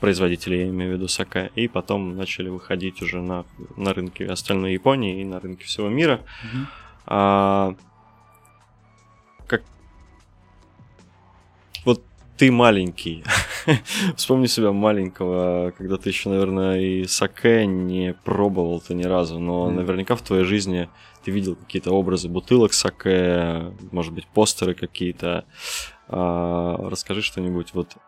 производители, 0.00 0.56
я 0.56 0.68
имею 0.68 0.92
в 0.92 0.94
виду 0.94 1.08
саке, 1.08 1.50
и 1.56 1.68
потом 1.68 2.16
начали 2.16 2.48
выходить 2.48 3.02
уже 3.02 3.20
на, 3.20 3.44
на 3.76 3.92
рынки 3.92 4.22
остальной 4.22 4.72
Японии 4.72 5.20
и 5.20 5.24
на 5.24 5.40
рынки 5.40 5.64
всего 5.64 5.88
мира. 5.88 6.20
Мгм. 6.44 7.76
Ты 12.40 12.50
маленький. 12.50 13.22
Вспомни 14.16 14.46
себя 14.46 14.72
маленького, 14.72 15.72
когда 15.76 15.98
ты 15.98 16.08
еще, 16.08 16.30
наверное, 16.30 16.80
и 16.80 17.04
саке 17.04 17.66
не 17.66 18.14
пробовал 18.14 18.80
ты 18.80 18.94
ни 18.94 19.02
разу, 19.04 19.38
но 19.38 19.66
Мгм. 19.66 19.76
наверняка 19.76 20.16
в 20.16 20.22
твоей 20.22 20.44
жизни 20.44 20.88
ты 21.22 21.32
видел 21.32 21.54
какие-то 21.54 21.90
образы 21.92 22.30
бутылок 22.30 22.72
саке, 22.72 23.74
может 23.92 24.14
быть, 24.14 24.26
постеры 24.26 24.72
какие-то. 24.72 25.44
А, 26.08 26.78
расскажи 26.88 27.20
что-нибудь 27.20 27.74
вот 27.74 27.98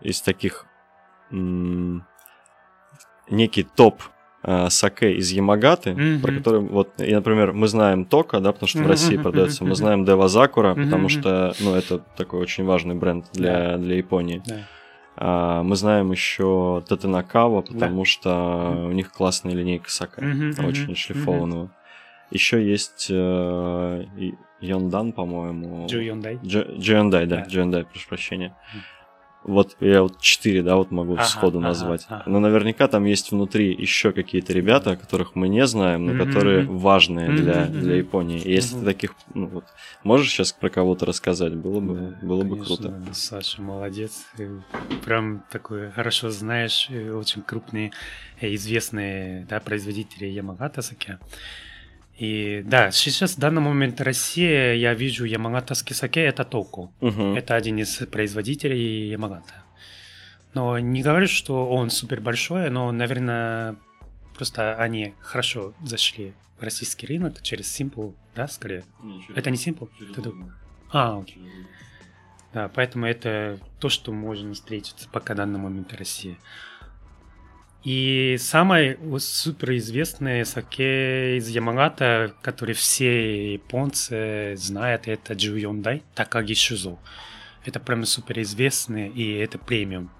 из 0.00 0.22
таких 0.22 0.66
м, 1.32 2.06
некий 3.28 3.64
топ 3.64 4.00
а, 4.42 4.70
саке 4.70 5.14
из 5.14 5.30
Ямагаты, 5.32 5.92
Мгм. 5.92 6.20
про 6.20 6.32
который 6.32 6.60
вот, 6.60 6.88
и, 7.00 7.14
например, 7.14 7.52
мы 7.52 7.68
знаем 7.68 8.04
Тока, 8.04 8.40
да, 8.40 8.52
потому 8.52 8.68
что 8.68 8.78
в 8.78 8.82
Мгм, 8.82 8.90
России 8.90 9.16
продается, 9.16 9.64
мы 9.64 9.74
знаем 9.74 10.04
Дева 10.04 10.28
Закура, 10.28 10.74
Мгм, 10.74 10.84
потому 10.84 11.08
что, 11.08 11.54
ну, 11.60 11.74
это 11.74 11.98
такой 12.16 12.40
очень 12.40 12.64
важный 12.64 12.94
бренд 12.94 13.26
для, 13.32 13.76
для 13.78 13.96
Японии. 13.96 14.42
Да. 14.46 14.56
А, 15.16 15.62
мы 15.62 15.76
знаем 15.76 16.10
еще 16.10 16.82
Татенакава, 16.88 17.60
потому 17.62 18.00
Да. 18.02 18.04
что 18.04 18.86
у 18.88 18.92
них 18.92 19.12
классная 19.12 19.54
линейка 19.54 19.90
саке, 19.90 20.22
мгм, 20.22 20.64
очень 20.66 20.96
шлифованного. 20.96 21.70
Еще 22.30 22.66
есть 22.66 23.08
э, 23.10 24.04
Йондан, 24.60 25.12
по-моему. 25.12 25.86
Джо 25.86 26.00
Йондай. 26.00 26.36
Дж- 26.36 26.78
Джиандай, 26.78 27.26
да, 27.26 27.36
Да. 27.36 27.42
Джиандай, 27.44 27.84
прошу 27.84 28.08
прощения. 28.08 28.56
Мгм. 28.72 28.82
Вот 29.44 29.76
я 29.80 30.02
вот 30.02 30.20
четыре, 30.20 30.62
да, 30.62 30.76
вот 30.76 30.90
могу 30.92 31.14
Ага, 31.14 31.24
сходу 31.24 31.58
ага, 31.58 31.68
назвать. 31.68 32.06
ага. 32.08 32.22
Но 32.26 32.38
наверняка 32.38 32.86
там 32.86 33.04
есть 33.04 33.32
внутри 33.32 33.72
еще 33.74 34.12
какие-то 34.12 34.52
ребята, 34.52 34.96
которых 34.96 35.34
мы 35.34 35.48
не 35.48 35.66
знаем, 35.66 36.06
но 36.06 36.12
Мгм, 36.12 36.18
которые 36.26 36.64
важные 36.64 37.32
для, 37.32 37.64
Мгм, 37.66 37.72
для 37.80 37.94
мгм. 37.94 37.98
Японии. 37.98 38.40
И 38.40 38.52
если 38.52 38.76
Мгм. 38.76 38.84
ты 38.86 38.92
таких, 38.92 39.14
ну 39.34 39.46
вот, 39.48 39.64
можешь 40.04 40.30
сейчас 40.30 40.52
про 40.52 40.70
кого-то 40.70 41.06
рассказать, 41.06 41.54
было 41.56 41.80
бы, 41.80 41.94
Да, 41.94 42.26
было 42.26 42.42
бы 42.44 42.50
конечно, 42.56 42.76
круто. 42.76 43.14
Саша 43.14 43.62
молодец. 43.62 44.26
Прям 45.04 45.42
такой 45.50 45.90
хорошо 45.90 46.30
знаешь, 46.30 46.86
э, 46.88 47.10
очень 47.10 47.42
крупные 47.42 47.90
э, 48.40 48.54
известные 48.54 49.44
да, 49.46 49.58
производители 49.58 50.26
Ямагата 50.26 50.82
саке. 50.82 51.18
И 52.18 52.62
да, 52.64 52.90
сейчас 52.90 53.36
в 53.36 53.38
данный 53.38 53.62
момент 53.62 54.00
Россия, 54.00 54.74
я 54.74 54.94
вижу 54.94 55.24
ямагатовский 55.24 55.94
саке, 55.94 56.20
это 56.22 56.44
Току. 56.44 56.92
Мгм. 57.00 57.34
Это 57.36 57.54
один 57.56 57.78
из 57.78 57.96
производителей 58.10 59.08
Ямагата. 59.10 59.54
Но 60.54 60.78
не 60.78 61.02
говорю, 61.02 61.26
что 61.26 61.66
он 61.68 61.90
супер 61.90 62.20
большой, 62.20 62.68
но, 62.70 62.92
наверное, 62.92 63.76
просто 64.36 64.74
они 64.76 65.14
хорошо 65.20 65.72
зашли 65.82 66.34
в 66.58 66.62
российский 66.62 67.06
рынок 67.06 67.40
через 67.42 67.80
Simple, 67.80 68.14
да, 68.36 68.46
скорее. 68.48 68.84
Это 69.34 69.50
не 69.50 69.56
Simple? 69.56 69.88
Это 70.10 70.20
друг- 70.20 70.36
А, 70.90 71.18
окей. 71.18 71.42
Да, 72.52 72.68
поэтому 72.68 73.06
это 73.06 73.58
то, 73.80 73.88
что 73.88 74.12
можно 74.12 74.52
встретить 74.52 75.08
пока 75.10 75.32
в 75.32 75.38
данный 75.38 75.58
момент 75.58 75.90
в 75.90 75.96
России. 75.96 76.36
И 77.84 78.36
самое 78.38 78.96
суперизвестное 79.18 80.44
саке 80.44 81.36
из 81.36 81.48
Ямагата, 81.48 82.32
который 82.40 82.76
все 82.76 83.54
японцы 83.54 84.54
знают, 84.56 85.08
это 85.08 85.34
Джу 85.34 85.56
Йондай 85.56 86.04
Такаги 86.14 86.54
Шузо. 86.54 86.98
Это 87.64 87.80
прям 87.80 88.04
суперизвестный, 88.04 89.08
и 89.08 89.32
это 89.34 89.58
премиум. 89.58 90.10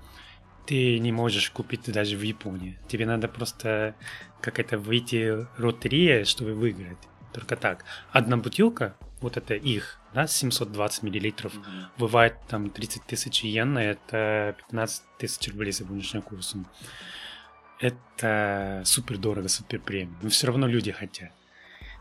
Ты 0.67 0.99
не 0.99 1.13
можешь 1.13 1.51
купить 1.51 1.91
даже 1.93 2.17
в 2.17 2.23
Японии. 2.23 2.79
Тебе 2.89 3.07
надо 3.07 3.29
просто 3.29 3.95
как-то 4.41 4.77
выйти 4.77 5.47
в 5.57 5.65
лотерея, 5.65 6.25
чтобы 6.25 6.55
выиграть. 6.55 6.99
Только 7.33 7.57
так. 7.57 7.85
Одна 8.11 8.37
бутылка, 8.37 8.97
вот 9.21 9.37
это 9.37 9.55
их, 9.55 9.99
да, 10.15 10.27
720 10.27 11.05
миллилитров, 11.05 11.53
бывает 11.97 12.35
там 12.49 12.71
30 12.71 13.05
тысяч 13.05 13.45
йен, 13.45 13.79
это 13.79 14.57
15 14.69 15.03
тысяч 15.19 15.49
рублей 15.49 15.73
сегодняшним 15.73 16.23
курсом. 16.23 16.67
Это 17.83 18.83
супер 18.85 19.19
дорого, 19.19 19.49
супер 19.49 19.81
премиум. 19.81 20.17
Но 20.23 20.29
все 20.29 20.47
равно 20.47 20.69
люди 20.69 20.93
хотят. 20.93 21.33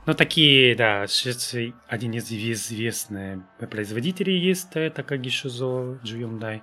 Но 0.06 0.14
такие, 0.14 0.76
да, 0.76 1.08
Швеция 1.08 1.74
один 1.88 2.14
из 2.14 2.32
известных 2.32 3.40
производителей 3.70 4.38
есть, 4.38 4.70
это 4.76 5.04
Кагишузо 5.04 6.00
Джуюндай. 6.04 6.62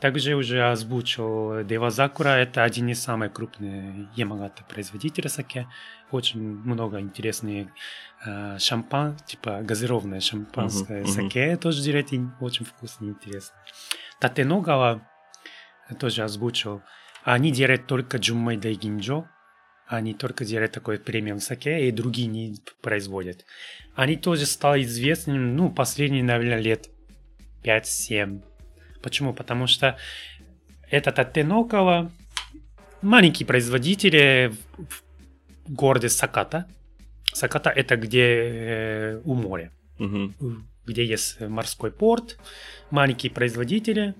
Также 0.00 0.34
уже 0.34 0.70
озвучил 0.70 1.64
Дева 1.64 1.90
Закура, 1.90 2.28
это 2.28 2.62
один 2.62 2.88
из 2.88 3.02
самых 3.02 3.32
крупных 3.32 4.06
Ямагата 4.16 4.64
производителей 4.64 5.28
саке. 5.28 5.66
Очень 6.10 6.40
много 6.40 7.00
интересных 7.00 7.68
э, 8.24 8.58
шампан, 8.58 9.16
типа 9.26 9.60
газированное 9.62 10.20
шампанское 10.20 11.02
uh-huh, 11.02 11.06
саке, 11.06 11.52
uh-huh. 11.52 11.56
тоже 11.56 11.82
делает 11.82 12.10
очень 12.40 12.64
вкусно 12.64 13.06
и 13.06 13.08
интересно. 13.08 13.56
Татеногава 14.20 15.02
тоже 15.98 16.22
озвучил. 16.22 16.82
Они 17.30 17.52
делают 17.52 17.86
только 17.86 18.16
Джуммай 18.16 18.56
Дайгинджо, 18.56 19.28
они 19.86 20.14
только 20.14 20.46
делают 20.46 20.72
такой 20.72 20.98
премиум 20.98 21.40
саке, 21.40 21.86
и 21.86 21.90
другие 21.92 22.26
не 22.26 22.56
производят. 22.80 23.44
Они 23.94 24.16
тоже 24.16 24.46
стали 24.46 24.82
известными, 24.84 25.36
ну, 25.36 25.70
последние, 25.70 26.24
наверное, 26.24 26.58
лет 26.58 26.88
5-7 27.64 28.40
Почему? 29.02 29.34
Потому 29.34 29.66
что 29.66 29.98
этот 30.90 31.18
Оттенокова 31.18 32.10
маленькие 33.02 33.46
производители 33.46 34.54
в 34.78 35.02
городе 35.70 36.08
Саката. 36.08 36.66
Саката 37.34 37.68
это 37.68 37.96
где 37.98 38.24
э, 38.24 39.20
у 39.24 39.34
моря, 39.34 39.70
угу. 39.98 40.32
где 40.86 41.04
есть 41.04 41.38
морской 41.42 41.90
порт, 41.90 42.38
маленькие 42.90 43.30
производители. 43.30 44.14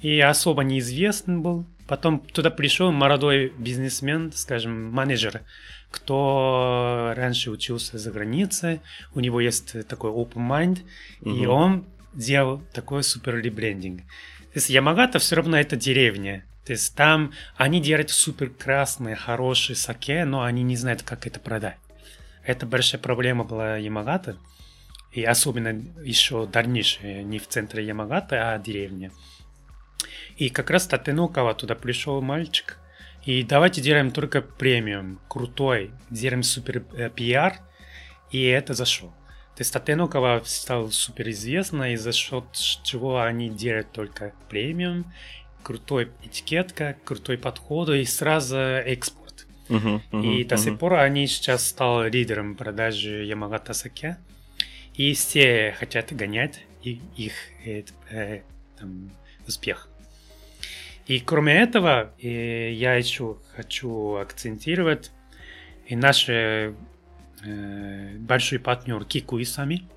И 0.00 0.18
особо 0.18 0.64
неизвестен 0.64 1.42
был. 1.42 1.66
Потом 1.88 2.20
туда 2.20 2.50
пришел 2.50 2.92
молодой 2.92 3.50
бизнесмен, 3.58 4.30
скажем, 4.32 4.92
менеджер, 4.92 5.40
кто 5.90 7.14
раньше 7.16 7.50
учился 7.50 7.96
за 7.96 8.10
границей, 8.10 8.82
у 9.14 9.20
него 9.20 9.40
есть 9.40 9.88
такой 9.88 10.10
open 10.10 10.46
mind, 10.46 10.80
угу. 11.22 11.30
и 11.30 11.46
он 11.46 11.86
делал 12.12 12.62
такой 12.74 13.02
супер 13.02 13.36
ребрендинг. 13.36 14.02
То 14.02 14.56
есть 14.56 14.68
Ямагата 14.68 15.18
все 15.18 15.36
равно 15.36 15.58
это 15.58 15.76
деревня. 15.76 16.44
То 16.66 16.72
есть 16.72 16.94
там 16.94 17.32
они 17.56 17.80
делают 17.80 18.10
супер 18.10 18.50
красные, 18.50 19.16
хорошие 19.16 19.74
саке, 19.74 20.26
но 20.26 20.42
они 20.42 20.62
не 20.62 20.76
знают, 20.76 21.02
как 21.02 21.26
это 21.26 21.40
продать. 21.40 21.78
Это 22.44 22.66
большая 22.66 23.00
проблема 23.00 23.44
была 23.44 23.78
Ямагата. 23.78 24.36
И 25.12 25.24
особенно 25.24 25.68
еще 26.04 26.46
дальнейшее, 26.46 27.24
не 27.24 27.38
в 27.38 27.48
центре 27.48 27.86
Ямагаты, 27.86 28.36
а 28.36 28.58
деревня. 28.58 29.10
И 30.36 30.48
как 30.50 30.70
раз 30.70 30.86
Татенукова 30.86 31.54
туда 31.54 31.74
пришел 31.74 32.20
мальчик. 32.20 32.78
И 33.24 33.42
давайте 33.42 33.80
делаем 33.80 34.10
только 34.10 34.40
премиум, 34.40 35.20
крутой, 35.28 35.90
делаем 36.10 36.42
супер 36.42 36.84
э, 36.94 37.10
пиар. 37.10 37.56
И 38.30 38.42
это 38.44 38.74
зашло. 38.74 39.08
То 39.56 39.62
есть 39.62 39.72
Татенокова 39.72 40.42
стал 40.44 40.90
суперизвестна, 40.90 41.92
и 41.92 41.96
за 41.96 42.12
счет 42.12 42.44
чего 42.84 43.20
они 43.20 43.50
делают 43.50 43.90
только 43.90 44.32
премиум, 44.48 45.12
крутой 45.64 46.12
этикетка, 46.22 46.96
крутой 47.04 47.38
подход 47.38 47.88
и 47.90 48.04
сразу 48.04 48.56
экспорт. 48.56 49.46
Uh-huh, 49.68 50.00
uh-huh, 50.12 50.24
и 50.24 50.44
до 50.44 50.54
uh-huh. 50.54 50.58
сих 50.58 50.78
пор 50.78 50.94
они 50.94 51.26
сейчас 51.26 51.66
стали 51.66 52.08
лидером 52.08 52.54
продажи 52.54 53.24
Ямагата 53.24 53.74
Саке. 53.74 54.16
И 54.94 55.12
все 55.14 55.74
хотят 55.78 56.12
гонять 56.12 56.60
их 56.82 57.32
э, 57.64 57.82
э, 58.10 58.42
там, 58.78 59.10
успех. 59.46 59.87
И 61.08 61.20
кроме 61.20 61.54
этого, 61.54 62.12
я 62.18 62.94
еще 62.94 63.38
хочу 63.56 64.16
акцентировать 64.16 65.10
и 65.86 65.96
наши 65.96 66.74
э, 67.42 68.16
большой 68.18 68.58
партнер 68.58 69.02
Кикуисами, 69.06 69.88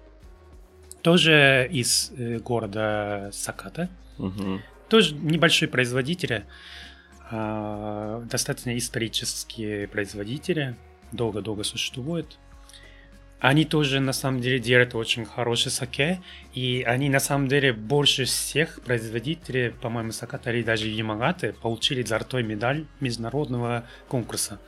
тоже 1.02 1.68
из 1.70 2.14
э, 2.18 2.40
города 2.40 3.30
Саката, 3.34 3.90
угу. 4.18 4.62
тоже 4.88 5.14
небольшой 5.16 5.68
производитель, 5.68 6.46
э, 7.30 8.24
достаточно 8.32 8.78
исторические 8.78 9.90
производители, 9.90 10.78
долго-долго 11.12 11.66
существуют. 11.66 12.40
Они 13.42 13.66
тоже 13.66 14.00
на 14.00 14.14
самом 14.14 14.40
деле 14.40 14.60
делают 14.60 14.94
очень 14.94 15.26
хороший 15.26 15.72
саке, 15.72 16.22
и 16.54 16.84
они 16.86 17.10
на 17.10 17.20
самом 17.20 17.48
деле 17.48 17.74
больше 17.74 18.26
всех 18.26 18.80
производителей, 18.84 19.72
по-моему, 19.72 20.12
Саката 20.12 20.52
или 20.52 20.62
даже 20.62 20.88
Ямагаты 20.88 21.54
получили 21.60 22.04
золотой 22.04 22.44
медаль 22.44 22.86
международного 23.00 23.84
конкурса 24.08 24.60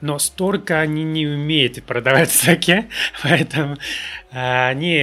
но 0.00 0.18
столько 0.18 0.80
они 0.80 1.04
не 1.04 1.28
умеют 1.28 1.82
продавать 1.84 2.30
саке, 2.32 2.88
поэтому 3.22 3.76
а, 4.32 4.68
они 4.68 4.96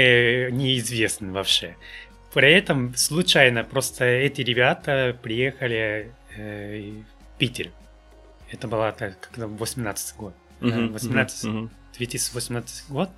неизвестны 0.51 1.32
вообще. 1.32 1.77
При 2.34 2.51
этом 2.51 2.93
случайно 2.95 3.63
просто 3.63 4.03
эти 4.03 4.41
ребята 4.41 5.17
приехали 5.23 6.12
э, 6.38 6.91
в 6.91 7.39
Питер. 7.39 7.71
Это 8.51 8.67
было 8.67 8.91
так, 8.91 9.19
когда 9.21 9.47
18 9.47 10.17
год. 10.17 10.34
Uh-huh, 10.60 10.91
18, 10.91 11.45
uh-huh. 11.45 11.69
2018 12.00 12.90
год, 12.90 13.10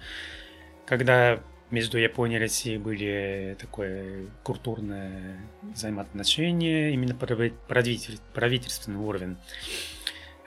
когда 0.85 1.41
между 1.69 1.97
Японией 1.97 2.37
и 2.37 2.41
Россией 2.41 2.77
были 2.77 3.55
такое 3.59 4.25
культурное 4.43 5.39
взаимоотношение, 5.61 6.93
именно 6.93 7.15
правительственный 7.15 8.99
уровень. 8.99 9.37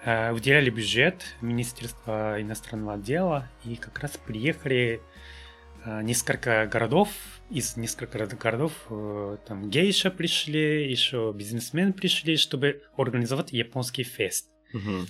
Э, 0.04 0.32
выделяли 0.32 0.68
бюджет 0.68 1.24
Министерства 1.40 2.40
иностранного 2.40 2.98
дела 2.98 3.50
и 3.64 3.76
как 3.76 3.98
раз 4.00 4.18
приехали 4.18 5.00
э, 5.84 6.02
несколько 6.02 6.66
городов, 6.66 7.08
из 7.50 7.76
нескольких 7.76 8.38
городов 8.38 8.72
э, 8.90 9.38
там 9.46 9.70
гейша 9.70 10.10
пришли, 10.10 10.90
еще 10.90 11.32
бизнесмены 11.34 11.94
пришли, 11.94 12.36
чтобы 12.36 12.82
организовать 12.96 13.52
японский 13.52 14.02
фест. 14.02 14.50
Угу. 14.74 15.06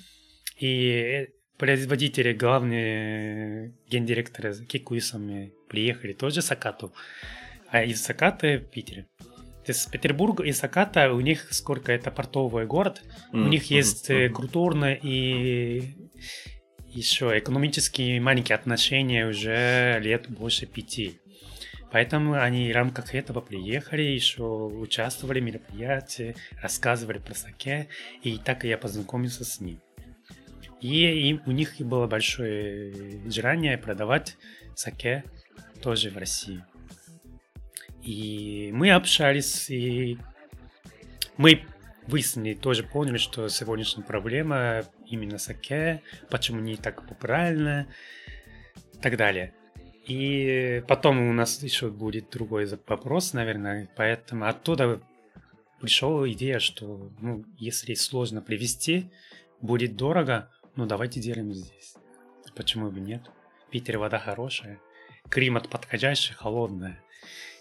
И 0.61 1.29
производители, 1.59 2.33
главные 2.33 3.73
гендиректоры 3.89 4.55
Кикуисами 4.67 5.53
приехали 5.69 6.13
тоже 6.13 6.43
с 6.43 6.47
Сакату, 6.47 6.93
а 7.69 7.83
из 7.83 8.03
Сакаты 8.03 8.59
в 8.59 8.71
Питере. 8.71 9.07
То 9.19 9.73
есть 9.73 9.91
Петербург 9.91 10.41
и 10.41 10.53
Саката, 10.53 11.13
у 11.13 11.21
них 11.21 11.49
сколько 11.53 11.91
это 11.91 12.11
портовый 12.11 12.67
город, 12.67 13.03
mm-hmm. 13.33 13.43
у 13.43 13.49
них 13.49 13.71
есть 13.71 14.11
mm-hmm. 14.11 14.29
культурные 14.31 14.99
и 15.03 15.95
еще 16.89 17.37
экономические 17.39 18.21
маленькие 18.21 18.57
отношения 18.57 19.27
уже 19.27 19.99
лет 20.01 20.29
больше 20.29 20.67
пяти. 20.67 21.19
Поэтому 21.91 22.35
они 22.35 22.73
в 22.73 22.75
рамках 22.75 23.15
этого 23.15 23.41
приехали, 23.41 24.03
еще 24.03 24.43
участвовали 24.43 25.41
в 25.41 25.45
мероприятии, 25.45 26.35
рассказывали 26.61 27.19
про 27.19 27.35
саке, 27.35 27.89
и 28.23 28.37
так 28.37 28.65
я 28.65 28.77
познакомился 28.77 29.45
с 29.45 29.61
ним. 29.61 29.81
И, 30.85 31.31
и 31.31 31.41
у 31.47 31.51
них 31.51 31.77
было 31.79 32.07
большое 32.07 33.23
желание 33.31 33.79
продавать 33.79 34.37
саке 34.75 35.25
тоже 35.83 36.11
в 36.11 36.19
России. 36.19 36.63
И 38.03 38.69
мы 38.71 38.91
общались, 38.91 39.71
и 39.71 40.19
мы 41.39 41.63
выяснили, 42.07 42.53
тоже 42.53 42.83
поняли, 42.83 43.17
что 43.17 43.49
сегодняшняя 43.49 44.05
проблема 44.05 44.85
именно 45.07 45.39
саке, 45.39 46.03
почему 46.29 46.61
не 46.61 46.77
так 46.77 47.09
популярна, 47.09 47.87
и 48.93 48.99
так 48.99 49.17
далее. 49.17 49.55
И 50.07 50.85
потом 50.87 51.31
у 51.31 51.33
нас 51.33 51.63
еще 51.63 51.89
будет 51.89 52.29
другой 52.29 52.67
вопрос, 52.87 53.33
наверное, 53.33 53.89
поэтому 53.97 54.49
оттуда 54.49 55.01
пришла 55.81 56.31
идея, 56.31 56.59
что 56.59 57.11
ну, 57.23 57.43
если 57.57 57.95
сложно 57.95 58.43
привезти, 58.43 59.11
будет 59.63 59.97
дорого, 59.97 60.51
ну 60.77 60.87
давайте 60.87 61.21
делаем 61.21 61.53
здесь. 61.53 61.95
Почему 62.55 62.91
бы 62.91 63.01
нет? 63.01 63.23
Питер 63.71 63.99
вода 63.99 64.19
хорошая, 64.19 64.81
климат 65.29 65.69
подходящий, 65.69 66.35
холодная. 66.35 67.01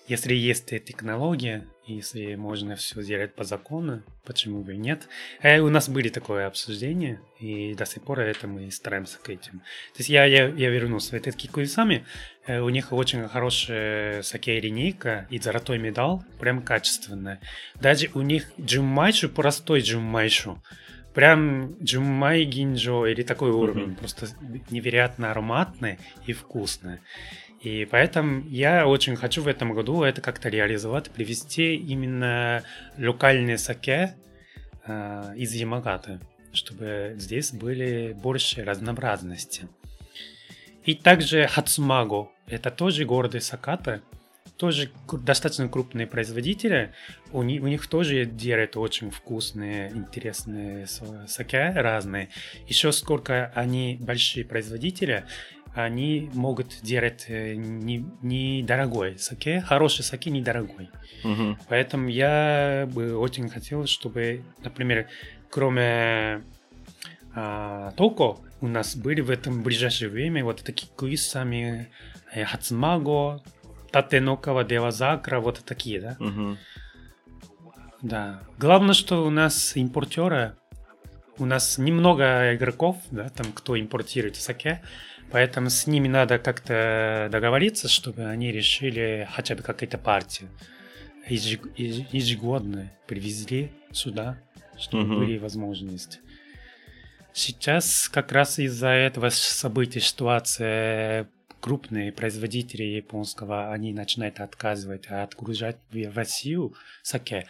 Если 0.08 0.34
есть 0.34 0.68
технология, 0.84 1.66
если 1.86 2.36
можно 2.36 2.76
все 2.76 3.02
сделать 3.02 3.36
по 3.36 3.46
закону, 3.46 4.04
почему 4.26 4.62
бы 4.62 4.74
и 4.74 4.78
нет? 4.78 5.08
Э, 5.42 5.60
у 5.60 5.70
нас 5.70 5.88
были 5.88 6.10
такое 6.10 6.46
обсуждение, 6.46 7.22
и 7.40 7.74
до 7.74 7.86
сих 7.86 8.04
пор 8.04 8.20
это 8.20 8.46
мы 8.46 8.70
стараемся 8.70 9.18
к 9.20 9.30
этим. 9.30 9.60
То 9.94 10.00
есть 10.00 10.10
я, 10.10 10.26
я, 10.26 10.48
я 10.48 10.70
вернулся. 10.70 11.16
Это 11.16 11.32
Кикуисами, 11.32 12.06
э, 12.46 12.60
у 12.60 12.68
них 12.68 12.92
очень 12.92 13.30
хорошая 13.30 14.24
саке 14.24 14.60
линейка 14.60 15.26
и 15.30 15.40
золотой 15.40 15.78
медаль, 15.78 16.20
прям 16.38 16.62
качественная. 16.62 17.40
Даже 17.76 18.10
у 18.14 18.22
них 18.22 18.52
джуммайшу, 18.60 19.30
простой 19.30 19.80
джуммайшу, 19.80 20.62
прям 21.14 21.76
джуммай 21.84 22.44
гинджо 22.44 23.06
или 23.06 23.24
такой 23.24 23.52
уровень, 23.52 23.92
mm-hmm. 23.92 23.98
просто 23.98 24.28
невероятно 24.70 25.32
ароматный 25.32 26.00
и 26.26 26.34
вкусный. 26.34 27.00
И 27.62 27.86
поэтому 27.90 28.44
я 28.50 28.88
очень 28.88 29.16
хочу 29.16 29.42
в 29.42 29.48
этом 29.48 29.74
году 29.74 30.04
это 30.04 30.20
как-то 30.20 30.50
реализовать, 30.50 31.10
привести 31.10 31.76
именно 31.76 32.64
локальные 32.98 33.58
саке 33.58 34.16
э, 34.86 35.34
из 35.38 35.54
Ямагаты, 35.54 36.20
чтобы 36.52 37.14
здесь 37.18 37.54
были 37.54 38.14
больше 38.22 38.66
разнообразности. 38.66 39.70
И 40.84 40.94
также 40.94 41.48
Хацумаго. 41.48 42.30
Это 42.48 42.70
тоже 42.70 43.06
город 43.06 43.42
Саката. 43.42 44.02
Тоже 44.58 44.92
достаточно 45.12 45.68
крупные 45.68 46.08
производители. 46.08 46.94
У 47.32 47.44
них, 47.44 47.64
у 47.64 47.68
них 47.68 47.88
тоже 47.88 48.26
делают 48.26 48.78
очень 48.78 49.10
вкусные, 49.10 49.92
интересные 49.92 50.88
саке 51.28 51.72
разные. 51.76 52.30
Еще 52.68 52.92
сколько 52.92 53.52
они 53.56 53.98
большие 54.00 54.46
производители, 54.46 55.26
они 55.74 56.30
могут 56.34 56.82
делать 56.82 57.26
э, 57.28 57.56
недорогой 57.56 59.14
не 59.14 59.18
саке, 59.18 59.62
хороший 59.62 60.04
саке 60.04 60.30
недорогой. 60.30 60.90
Угу. 61.24 61.58
Поэтому 61.68 62.10
я 62.10 62.88
бы 62.94 63.18
очень 63.18 63.50
хотел, 63.50 63.88
чтобы, 63.88 64.44
например, 64.64 65.08
кроме 65.50 66.44
а, 67.36 67.92
Токо, 67.92 68.38
у 68.62 68.68
нас 68.68 68.96
были 68.96 69.22
в 69.22 69.30
этом 69.32 69.64
ближайшее 69.64 70.10
время 70.10 70.44
вот 70.44 70.64
такие 70.64 70.90
квизами 70.96 71.90
э, 72.32 72.46
Хацмаго, 72.46 73.42
Татенокава, 73.94 74.66
Девазакра, 74.66 75.40
вот 75.40 75.62
такие, 75.64 76.02
да? 76.02 76.18
Угу. 76.20 76.58
Да. 78.02 78.42
Главное, 78.58 78.94
что 78.94 79.26
у 79.26 79.30
нас 79.30 79.78
импортеры, 79.78 80.58
у 81.38 81.46
нас 81.46 81.78
немного 81.78 82.54
игроков, 82.56 82.98
да, 83.12 83.30
там, 83.30 83.54
кто 83.54 83.80
импортирует 83.80 84.36
саке, 84.36 84.82
Поэтому 85.32 85.72
с 85.72 85.88
ними 85.88 86.08
надо 86.08 86.38
как-то 86.38 87.28
договориться, 87.32 87.88
чтобы 87.88 88.26
они 88.26 88.52
решили 88.52 89.28
хотя 89.32 89.56
бы 89.56 89.64
какая-то 89.64 89.98
партия 89.98 90.48
ежегодно 91.28 92.92
привезли 93.08 93.72
сюда, 93.92 94.38
чтобы 94.78 95.04
угу. 95.04 95.20
были 95.20 95.38
возможности. 95.38 96.20
Сейчас 97.34 98.10
как 98.10 98.32
раз 98.32 98.60
из-за 98.60 98.90
этого 98.90 99.30
события 99.30 100.02
ситуация 100.02 101.28
крупные 101.64 102.12
производители 102.12 102.84
японского, 102.84 103.72
они 103.72 103.94
начинают 103.94 104.42
отказывать, 104.42 105.06
а 105.10 105.24
отгружать 105.24 105.78
в 105.92 106.18
Россию 106.18 106.74
саке, 107.04 107.48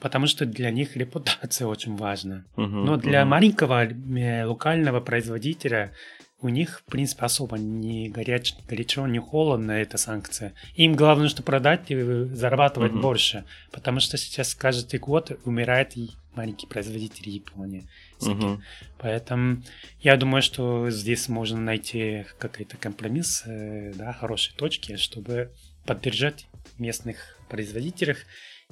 потому 0.00 0.26
что 0.26 0.44
для 0.44 0.70
них 0.70 0.96
репутация 0.96 1.66
очень 1.66 1.96
важна. 1.96 2.44
Uh-huh, 2.56 2.66
Но 2.66 2.98
для 2.98 3.22
uh-huh. 3.22 3.24
маленького 3.24 3.86
э, 3.86 4.44
локального 4.44 5.00
производителя 5.00 5.94
у 6.42 6.50
них, 6.50 6.82
в 6.86 6.90
принципе, 6.90 7.24
особо 7.24 7.56
не 7.56 8.10
горяч, 8.10 8.54
горячо, 8.68 9.06
не 9.06 9.18
холодно 9.18 9.72
эта 9.72 9.96
санкция. 9.96 10.52
Им 10.74 10.94
главное, 10.94 11.28
что 11.28 11.42
продать 11.42 11.90
и 11.90 11.96
зарабатывать 12.34 12.92
uh-huh. 12.92 13.00
больше, 13.00 13.44
потому 13.72 14.00
что 14.00 14.18
сейчас 14.18 14.54
каждый 14.54 15.00
год 15.00 15.40
умирает 15.46 15.94
маленький 16.34 16.66
производитель 16.66 17.30
Японии. 17.30 17.88
Uh-huh. 18.20 18.60
Поэтому 18.98 19.62
я 20.00 20.16
думаю, 20.16 20.42
что 20.42 20.90
здесь 20.90 21.28
можно 21.28 21.60
найти 21.60 22.24
какой-то 22.38 22.76
компромисс, 22.76 23.42
э, 23.46 23.92
да, 23.94 24.12
хорошие 24.12 24.56
точки, 24.56 24.96
чтобы 24.96 25.52
поддержать 25.84 26.46
местных 26.78 27.36
производителей. 27.48 28.16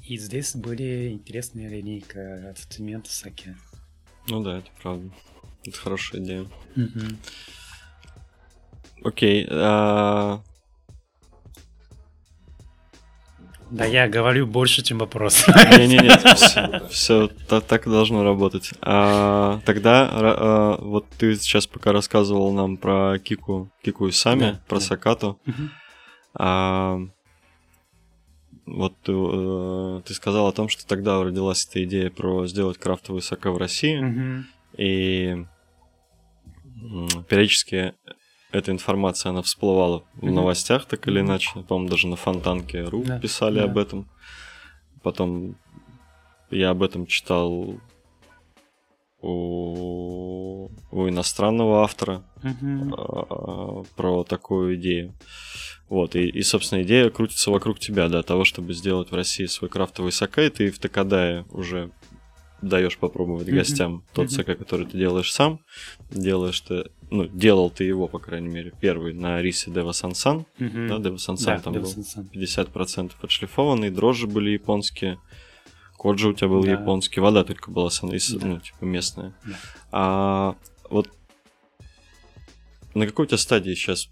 И 0.02 0.16
здесь 0.18 0.56
были 0.56 1.10
интересные 1.10 1.68
линейка 1.68 2.50
ассортимента 2.50 3.10
саке. 3.12 3.56
Ну 4.28 4.42
да, 4.42 4.58
это 4.58 4.70
правда. 4.82 5.10
Это 5.64 5.78
хорошая 5.78 6.20
идея. 6.22 6.46
Угу. 6.76 7.16
Окей. 9.04 9.46
А... 9.50 10.42
Да 13.74 13.84
я 13.84 14.08
говорю 14.08 14.46
больше, 14.46 14.82
чем 14.82 14.98
вопрос. 14.98 15.48
Не-не-не, 15.48 16.88
все, 16.90 17.28
так, 17.48 17.88
должно 17.88 18.22
работать. 18.22 18.70
А, 18.80 19.60
тогда 19.64 20.08
а, 20.12 20.78
вот 20.80 21.06
ты 21.18 21.34
сейчас 21.34 21.66
пока 21.66 21.90
рассказывал 21.90 22.52
нам 22.52 22.76
про 22.76 23.18
Кику, 23.18 23.68
Кику 23.82 24.06
и 24.06 24.12
Сами, 24.12 24.60
про. 24.68 24.78
Сакату. 24.78 25.40
А, 26.34 27.00
вот 28.64 28.94
ты, 29.02 29.12
э, 29.12 30.02
ты 30.06 30.14
сказал 30.14 30.46
о 30.46 30.52
том, 30.52 30.68
что 30.68 30.86
тогда 30.86 31.20
родилась 31.24 31.66
эта 31.68 31.82
идея 31.82 32.10
про 32.10 32.46
сделать 32.46 32.78
крафтовую 32.78 33.22
сака 33.22 33.50
в 33.50 33.58
России. 33.58 34.44
И 34.78 35.44
периодически 37.28 37.94
эта 38.54 38.70
информация, 38.70 39.30
она 39.30 39.42
всплывала 39.42 39.98
mm-hmm. 39.98 40.28
в 40.28 40.32
новостях 40.32 40.86
так 40.86 41.08
или 41.08 41.20
иначе. 41.20 41.50
По-моему, 41.68 41.90
даже 41.90 42.06
на 42.06 42.16
Фонтанке 42.16 42.84
РУ 42.84 43.02
да. 43.04 43.18
писали 43.18 43.58
да. 43.58 43.64
об 43.64 43.76
этом. 43.76 44.08
Потом 45.02 45.56
я 46.50 46.70
об 46.70 46.82
этом 46.82 47.06
читал 47.06 47.80
у, 49.20 50.68
у 50.92 51.08
иностранного 51.08 51.82
автора 51.82 52.22
mm-hmm. 52.42 53.86
про 53.96 54.24
такую 54.24 54.76
идею. 54.76 55.14
Вот, 55.88 56.14
и, 56.16 56.28
и, 56.28 56.42
собственно, 56.42 56.82
идея 56.82 57.10
крутится 57.10 57.50
вокруг 57.50 57.78
тебя, 57.78 58.08
да, 58.08 58.22
того, 58.22 58.44
чтобы 58.44 58.72
сделать 58.72 59.10
в 59.10 59.14
России 59.14 59.46
свой 59.46 59.68
крафтовый 59.68 60.12
сакай. 60.12 60.48
Ты 60.48 60.70
в 60.70 60.78
Такадае 60.78 61.44
уже 61.50 61.90
даешь 62.68 62.98
попробовать 62.98 63.48
mm-hmm. 63.48 63.54
гостям 63.54 64.04
тот 64.12 64.26
mm-hmm. 64.26 64.30
саке, 64.30 64.54
который 64.54 64.86
ты 64.86 64.98
делаешь 64.98 65.32
сам. 65.32 65.60
Делаешь 66.10 66.60
ты, 66.60 66.90
ну, 67.10 67.26
делал 67.26 67.70
ты 67.70 67.84
его, 67.84 68.08
по 68.08 68.18
крайней 68.18 68.48
мере, 68.48 68.72
первый 68.80 69.14
на 69.14 69.40
рисе 69.40 69.70
Дева 69.70 69.92
Сансан. 69.92 70.46
Mm-hmm. 70.58 70.88
Да, 70.88 70.98
Дева 70.98 71.16
Сансан 71.16 71.56
да, 71.56 71.62
там 71.62 71.74
Deva 71.74 71.80
был 71.80 71.90
Sansan. 71.90 72.30
50% 72.32 73.12
отшлифованный, 73.20 73.90
дрожжи 73.90 74.26
были 74.26 74.50
японские, 74.50 75.18
коджи 75.98 76.28
у 76.28 76.32
тебя 76.32 76.48
был 76.48 76.62
да. 76.62 76.72
японский, 76.72 77.20
вода 77.20 77.44
только 77.44 77.70
была 77.70 77.90
да. 77.90 78.46
ну, 78.46 78.60
типа 78.60 78.84
местная. 78.84 79.34
Да. 79.44 79.56
А 79.92 80.56
вот 80.90 81.08
на 82.94 83.06
какой 83.06 83.24
у 83.24 83.28
тебя 83.28 83.38
стадии 83.38 83.74
сейчас 83.74 84.08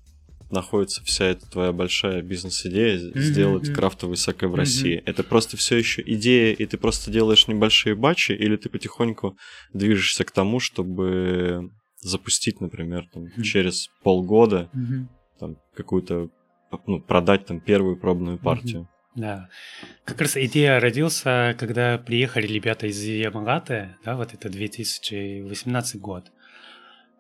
находится 0.53 1.03
вся 1.05 1.26
эта 1.26 1.50
твоя 1.50 1.72
большая 1.72 2.22
бизнес-идея 2.22 2.98
mm-hmm. 2.98 3.20
сделать 3.20 3.72
крафтовый 3.72 4.16
саке 4.16 4.46
в 4.46 4.55
России? 4.55 4.98
Mm-hmm. 4.98 5.03
Это 5.07 5.24
просто 5.24 5.57
все 5.57 5.76
еще 5.76 6.03
идея, 6.05 6.53
и 6.55 6.66
ты 6.66 6.78
просто 6.78 7.11
делаешь 7.11 7.48
небольшие 7.48 7.94
батчи, 7.94 8.32
или 8.32 8.57
ты 8.57 8.68
потихоньку 8.68 9.36
движешься 9.72 10.24
к 10.24 10.30
тому, 10.30 10.61
чтобы 10.61 11.70
запустить, 12.00 12.61
например, 12.61 13.09
там, 13.12 13.24
mm-hmm. 13.24 13.42
через 13.42 13.88
полгода 14.03 14.70
mm-hmm. 14.74 15.07
там, 15.40 15.57
какую-то, 15.74 16.28
ну, 16.86 17.00
продать 17.00 17.46
там 17.46 17.61
первую 17.61 17.96
пробную 17.96 18.38
партию? 18.38 18.82
Mm-hmm. 18.82 18.86
Да. 19.14 19.48
Как 20.05 20.20
раз 20.20 20.36
идея 20.36 20.80
родился, 20.80 21.55
когда 21.59 21.98
приехали 21.98 22.46
ребята 22.46 22.86
из 22.86 23.03
Ямагаты, 23.03 23.96
да, 24.05 24.16
вот 24.16 24.32
это 24.32 24.48
2018 24.48 26.00
год. 26.00 26.30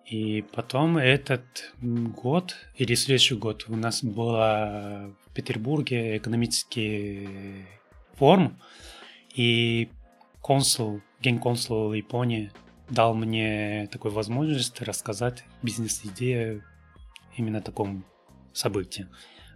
И 0.06 0.42
потом 0.52 0.98
этот 0.98 1.72
год 1.80 2.56
или 2.76 2.94
следующий 2.94 3.36
год 3.36 3.64
у 3.68 3.76
нас 3.76 4.02
была 4.02 5.10
в 5.26 5.34
Петербурге 5.34 6.16
экономический 6.16 7.66
форум, 8.14 8.58
и 9.34 9.88
консул, 10.40 11.00
генконсул 11.20 11.92
Японии 11.92 12.50
дал 12.90 13.14
мне 13.14 13.88
такую 13.90 14.12
возможность 14.12 14.82
рассказать 14.82 15.44
бизнес-идею 15.62 16.62
именно 17.36 17.62
таком 17.62 18.04
событии. 18.52 19.06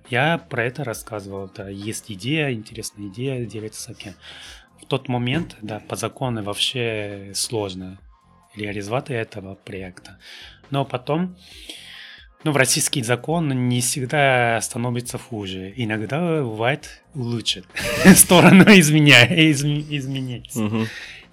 Я 0.08 0.38
про 0.38 0.64
это 0.64 0.84
рассказывал. 0.84 1.50
Да, 1.54 1.68
есть 1.68 2.10
идея, 2.10 2.52
интересная 2.52 3.08
идея 3.08 3.44
делать 3.44 3.74
саке. 3.74 4.14
В 4.80 4.86
тот 4.86 5.08
момент, 5.08 5.56
да, 5.60 5.80
по 5.80 5.96
закону 5.96 6.42
вообще 6.42 7.32
сложно 7.34 7.98
реализовать 8.56 9.10
этого 9.10 9.54
проекта. 9.54 10.18
Но 10.70 10.84
потом, 10.84 11.36
ну, 12.44 12.52
в 12.52 12.56
российский 12.56 13.02
закон 13.02 13.68
не 13.68 13.80
всегда 13.80 14.60
становится 14.60 15.18
хуже. 15.18 15.72
Иногда 15.76 16.42
бывает 16.42 17.02
лучше. 17.14 17.64
Сторону 18.14 18.64
изменять. 18.64 19.30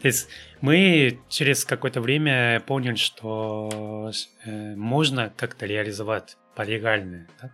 То 0.01 0.07
есть 0.07 0.27
мы 0.59 1.19
через 1.29 1.65
какое-то 1.65 2.01
время 2.01 2.61
поняли, 2.67 2.95
что 2.95 4.11
э, 4.45 4.75
можно 4.75 5.31
как-то 5.35 5.65
реализовать 5.65 6.37
по 6.55 6.63
легальное, 6.63 7.27
да? 7.41 7.51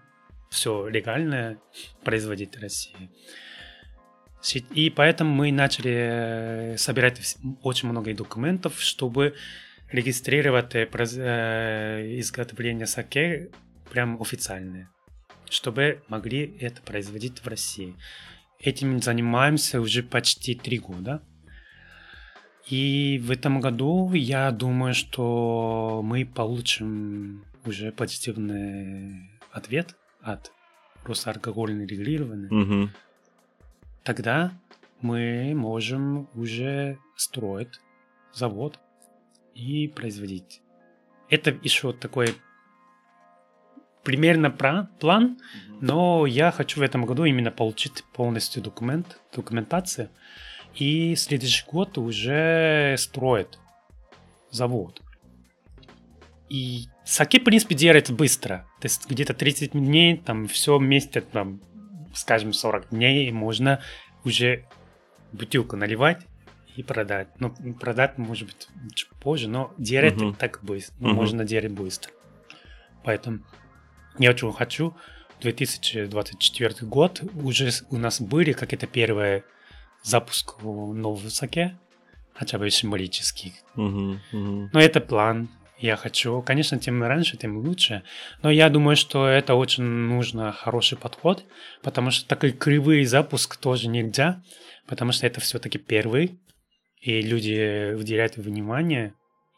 все 0.49 0.87
легальное 0.87 1.59
производить 2.03 2.55
в 2.55 2.61
России. 2.61 3.09
И 4.73 4.89
поэтому 4.89 5.33
мы 5.33 5.51
начали 5.51 5.93
э, 6.73 6.77
собирать 6.77 7.37
очень 7.61 7.89
много 7.89 8.13
документов, 8.13 8.79
чтобы 8.79 9.35
регистрировать 9.91 10.75
э, 10.75 10.87
э, 10.91 12.19
изготовление 12.19 12.87
саке 12.87 13.49
прям 13.91 14.21
официальное, 14.21 14.89
чтобы 15.49 16.01
могли 16.07 16.55
это 16.59 16.81
производить 16.81 17.39
в 17.39 17.47
России. 17.47 17.95
Этим 18.59 19.01
занимаемся 19.01 19.81
уже 19.81 20.03
почти 20.03 20.55
три 20.55 20.79
года. 20.79 21.21
И 22.67 23.19
в 23.23 23.31
этом 23.31 23.59
году 23.59 24.13
я 24.13 24.51
думаю, 24.51 24.93
что 24.93 26.01
мы 26.03 26.25
получим 26.25 27.43
уже 27.65 27.91
позитивный 27.91 29.29
ответ 29.51 29.95
от 30.21 30.51
Росалкогольной 31.03 31.87
регулирования. 31.87 32.49
Угу 32.49 32.89
тогда 34.03 34.51
мы 35.01 35.53
можем 35.55 36.27
уже 36.35 36.97
строить 37.15 37.79
завод 38.33 38.79
и 39.53 39.87
производить. 39.87 40.61
Это 41.29 41.51
еще 41.51 41.93
такой 41.93 42.35
примерно 44.03 44.49
план, 44.51 45.37
но 45.81 46.25
я 46.25 46.51
хочу 46.51 46.79
в 46.79 46.83
этом 46.83 47.05
году 47.05 47.25
именно 47.25 47.51
получить 47.51 48.03
полностью 48.13 48.63
документ, 48.63 49.19
документацию, 49.35 50.09
и 50.75 51.15
следующий 51.15 51.65
год 51.69 51.97
уже 51.97 52.95
строит 52.97 53.59
завод. 54.49 55.01
И 56.49 56.85
саки, 57.05 57.39
в 57.39 57.43
принципе, 57.43 57.75
делает 57.75 58.11
быстро. 58.11 58.65
То 58.81 58.85
есть 58.85 59.07
где-то 59.09 59.33
30 59.33 59.71
дней, 59.73 60.17
там 60.17 60.47
все 60.47 60.77
вместе, 60.77 61.21
там, 61.21 61.61
скажем, 62.13 62.53
40 62.53 62.89
дней 62.89 63.31
можно 63.31 63.81
уже 64.23 64.65
бутылку 65.31 65.75
наливать 65.75 66.25
и 66.75 66.83
продать. 66.83 67.27
Ну, 67.39 67.53
продать, 67.79 68.17
может 68.17 68.47
быть, 68.47 68.67
чуть 68.95 69.09
позже, 69.21 69.47
но 69.47 69.73
делать 69.77 70.15
uh-huh. 70.15 70.35
так 70.35 70.59
быстро. 70.61 70.95
Ну, 70.99 71.09
uh-huh. 71.09 71.13
можно 71.13 71.45
делать 71.45 71.71
быстро. 71.71 72.11
Поэтому 73.03 73.39
я 74.17 74.31
очень 74.31 74.51
хочу 74.53 74.95
2024 75.41 76.75
год 76.81 77.21
уже 77.33 77.71
у 77.89 77.97
нас 77.97 78.21
были 78.21 78.51
какие-то 78.53 78.87
первые 78.87 79.43
запуск 80.03 80.61
нового 80.61 81.29
саке, 81.29 81.77
хотя 82.33 82.57
бы 82.57 82.69
символический. 82.69 83.53
Uh-huh, 83.75 84.19
uh-huh. 84.31 84.69
Но 84.71 84.79
это 84.79 85.01
план. 85.01 85.49
Я 85.79 85.95
хочу, 85.95 86.41
конечно, 86.41 86.77
тем 86.77 87.01
раньше, 87.01 87.37
тем 87.37 87.57
лучше. 87.57 88.03
Но 88.41 88.51
я 88.51 88.69
думаю, 88.69 88.95
что 88.97 89.27
это 89.27 89.55
очень 89.55 89.83
нужно 89.83 90.51
хороший 90.51 90.97
подход, 90.97 91.45
потому 91.81 92.11
что 92.11 92.27
такой 92.27 92.51
кривый 92.51 93.05
запуск 93.05 93.55
тоже 93.57 93.87
нельзя, 93.87 94.41
потому 94.87 95.13
что 95.13 95.25
это 95.25 95.39
все-таки 95.39 95.77
первый, 95.77 96.37
и 97.01 97.21
люди 97.21 97.93
уделяют 97.93 98.35
внимание. 98.35 99.13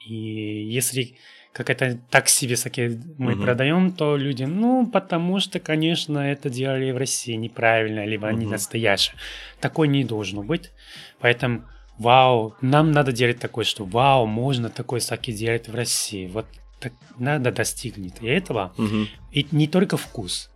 И 0.07 0.13
если 0.13 1.17
какая-то 1.53 1.99
так 2.09 2.29
себе 2.29 2.55
саке 2.55 2.99
мы 3.17 3.33
uh-huh. 3.33 3.43
продаем, 3.43 3.91
то 3.91 4.15
люди, 4.15 4.43
ну, 4.43 4.89
потому 4.89 5.39
что, 5.39 5.59
конечно, 5.59 6.19
это 6.19 6.49
делали 6.49 6.91
в 6.91 6.97
России 6.97 7.33
неправильно, 7.33 8.05
либо 8.05 8.29
uh-huh. 8.29 8.35
не 8.35 8.45
настоящие. 8.45 9.17
Такой 9.59 9.87
не 9.87 10.03
должно 10.03 10.43
быть. 10.43 10.71
Поэтому, 11.19 11.67
вау, 12.01 12.55
нам 12.61 12.91
надо 12.91 13.11
делать 13.11 13.39
такое, 13.39 13.65
что 13.65 13.85
вау, 13.85 14.25
можно 14.25 14.69
такой 14.69 15.01
саке 15.01 15.31
делать 15.31 15.67
в 15.67 15.75
России. 15.75 16.27
Вот 16.27 16.45
так 16.79 16.93
надо 17.17 17.51
достигнуть 17.51 18.15
и 18.21 18.27
этого. 18.27 18.73
Uh-huh. 18.77 19.07
И 19.31 19.47
не 19.51 19.67
только 19.67 19.97
вкус. 19.97 20.49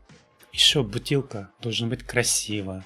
Еще 0.51 0.83
бутылка 0.83 1.49
должна 1.61 1.87
быть 1.87 2.03
красиво, 2.03 2.83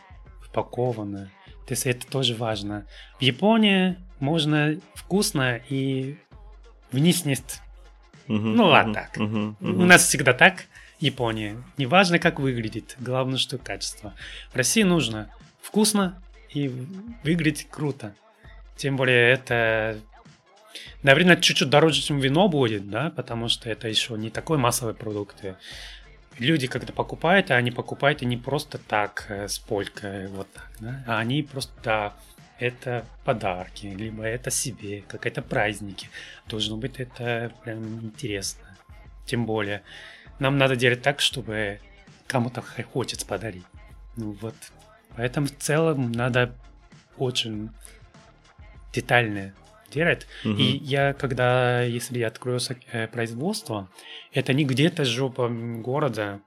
упакована. 0.48 1.32
То 1.68 1.74
есть 1.74 1.86
это 1.86 2.06
тоже 2.08 2.36
важно. 2.36 2.86
В 3.20 3.22
Японии 3.22 3.98
можно 4.20 4.80
вкусно 4.96 5.62
и 5.70 6.18
внешность 6.92 7.62
ну 8.30 8.66
ладно 8.66 8.94
так. 8.94 9.18
У 9.18 9.86
нас 9.86 10.08
всегда 10.08 10.34
так. 10.34 10.66
Япония. 11.00 11.64
Неважно, 11.78 12.20
как 12.20 12.40
выглядит, 12.40 12.96
главное, 13.00 13.38
что 13.38 13.58
качество. 13.58 14.14
В 14.52 14.56
России 14.56 14.84
нужно 14.84 15.34
вкусно 15.62 16.22
и 16.50 16.68
выглядеть 17.24 17.68
круто. 17.70 18.16
Тем 18.80 18.96
более 18.96 19.34
это, 19.34 20.00
наверное, 21.04 21.36
чуть-чуть 21.36 21.70
дороже, 21.70 22.02
чем 22.02 22.20
вино 22.20 22.48
будет, 22.48 22.90
да, 22.90 23.10
потому 23.10 23.50
что 23.50 23.70
это 23.70 23.90
еще 23.90 24.18
не 24.18 24.30
такой 24.30 24.58
массовый 24.58 24.94
продукт. 24.94 25.44
Люди, 26.38 26.68
когда 26.68 26.94
покупают, 26.94 27.52
они 27.52 27.72
покупают 27.72 28.22
и 28.22 28.26
не 28.26 28.38
просто 28.38 28.78
так, 28.78 29.26
э, 29.28 29.50
с 29.50 29.60
полькой, 29.60 30.28
вот 30.28 30.48
так, 30.54 30.72
да, 30.80 31.04
а 31.06 31.20
они 31.20 31.44
просто, 31.44 31.74
да, 31.84 32.14
это 32.58 33.06
подарки, 33.26 33.88
либо 33.88 34.24
это 34.24 34.50
себе, 34.50 35.04
какие-то 35.10 35.42
праздники. 35.42 36.10
Должно 36.48 36.78
быть 36.78 37.02
это 37.02 37.52
прям 37.66 38.00
интересно. 38.00 38.78
Тем 39.26 39.46
более, 39.46 39.84
нам 40.40 40.58
надо 40.58 40.78
делать 40.78 41.02
так, 41.02 41.20
чтобы 41.20 41.82
кому-то 42.28 42.64
хочется 42.94 43.26
подарить. 43.26 43.66
Ну 44.16 44.38
вот. 44.40 44.56
Поэтому 45.18 45.48
в 45.48 45.58
целом 45.58 46.14
надо 46.14 46.56
очень 47.18 47.72
детально 48.94 49.54
делать. 49.92 50.28
Угу. 50.46 50.54
И 50.54 50.78
я, 50.78 51.14
когда, 51.14 51.82
если 51.82 52.20
я 52.20 52.28
открою 52.28 52.60
э, 52.92 53.08
производство, 53.08 53.90
это 54.34 54.54
не 54.54 54.66
где-то 54.66 55.06
жопа 55.06 55.50
города, 55.50 56.40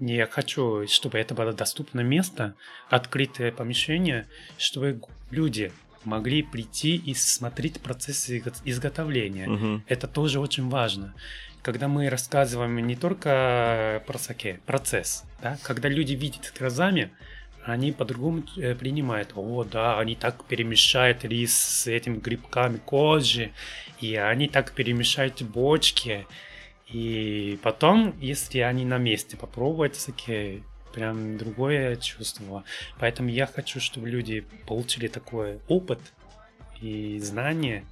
я 0.00 0.26
хочу, 0.26 0.86
чтобы 0.88 1.18
это 1.18 1.34
было 1.34 1.52
доступное 1.52 2.04
место, 2.04 2.54
открытое 2.88 3.52
помещение, 3.52 4.26
чтобы 4.56 5.00
люди 5.30 5.72
могли 6.04 6.42
прийти 6.42 6.96
и 6.96 7.14
смотреть 7.14 7.80
процесс 7.80 8.30
изготовления. 8.64 9.48
Угу. 9.48 9.82
Это 9.86 10.08
тоже 10.08 10.40
очень 10.40 10.68
важно. 10.68 11.14
Когда 11.62 11.88
мы 11.88 12.08
рассказываем 12.08 12.86
не 12.86 12.96
только 12.96 14.02
про 14.06 14.18
саке, 14.18 14.60
процесс, 14.64 15.24
да, 15.42 15.58
когда 15.62 15.90
люди 15.90 16.14
видят 16.14 16.54
глазами, 16.58 17.10
они 17.64 17.92
по-другому 17.92 18.44
э, 18.56 18.74
принимают. 18.74 19.32
О, 19.34 19.64
да, 19.64 19.98
они 19.98 20.14
так 20.14 20.44
перемешают 20.44 21.24
рис 21.24 21.54
с 21.54 21.86
этими 21.86 22.18
грибками 22.18 22.78
кожи, 22.78 23.52
и 24.00 24.16
они 24.16 24.48
так 24.48 24.72
перемешают 24.72 25.42
бочки, 25.42 26.26
и 26.88 27.58
потом, 27.62 28.18
если 28.20 28.60
они 28.60 28.84
на 28.84 28.98
месте 28.98 29.36
попробовать, 29.36 30.02
такие 30.04 30.62
прям 30.92 31.38
другое 31.38 31.96
чувство. 31.96 32.64
Поэтому 32.98 33.28
я 33.28 33.46
хочу, 33.46 33.80
чтобы 33.80 34.08
люди 34.08 34.44
получили 34.66 35.06
такой 35.06 35.60
опыт 35.68 36.00
и 36.80 37.20
знания, 37.20 37.84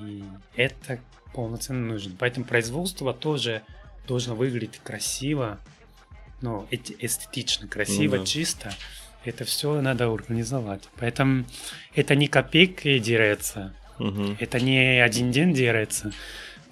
и 0.00 0.24
это 0.56 1.00
полноценно 1.34 1.86
нужно. 1.86 2.14
Поэтому 2.18 2.46
производство 2.46 3.12
тоже 3.12 3.62
должно 4.06 4.34
выглядеть 4.34 4.78
красиво, 4.78 5.58
ну, 6.40 6.66
эстетично, 6.70 7.68
красиво, 7.68 8.16
ну, 8.16 8.20
да. 8.22 8.26
чисто. 8.26 8.72
Это 9.24 9.44
все 9.44 9.80
надо 9.80 10.12
организовать. 10.12 10.88
Поэтому 10.96 11.44
это 11.94 12.14
не 12.14 12.28
копейки 12.28 12.98
делается, 12.98 13.74
угу. 13.98 14.36
это 14.38 14.60
не 14.60 15.02
один 15.02 15.30
день 15.32 15.52
делается. 15.52 16.12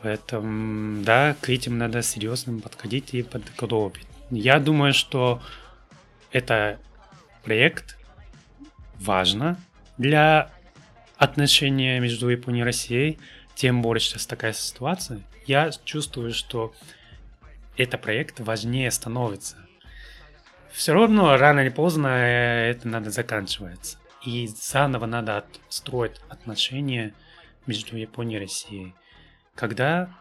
Поэтому, 0.03 1.03
да, 1.03 1.37
к 1.41 1.49
этим 1.49 1.79
надо 1.79 2.03
серьезно 2.03 2.61
подходить 2.61 3.15
и 3.15 3.23
подготовить. 3.23 4.07
Я 4.31 4.61
думаю, 4.61 4.93
что 4.93 5.43
это 6.31 6.79
проект 7.43 7.97
важно 8.97 9.59
для 9.99 10.51
отношения 11.17 11.99
между 12.01 12.29
Японией 12.29 12.63
и 12.63 12.65
Россией, 12.65 13.19
тем 13.55 13.83
более 13.83 14.01
сейчас 14.01 14.27
такая 14.27 14.53
ситуация. 14.53 15.23
Я 15.47 15.71
чувствую, 15.85 16.33
что 16.35 16.75
этот 17.77 18.01
проект 18.01 18.41
важнее 18.41 18.91
становится. 18.91 19.57
Все 20.73 20.93
равно 20.93 21.37
рано 21.37 21.61
или 21.61 21.71
поздно 21.71 22.09
это 22.09 22.87
надо 22.89 23.11
заканчиваться. 23.11 23.99
И 24.25 24.47
заново 24.49 25.07
надо 25.07 25.45
строить 25.69 26.21
отношения 26.29 27.15
между 27.67 27.97
Японией 27.97 28.39
и 28.39 28.43
Россией 28.43 28.95
когда 29.57 30.15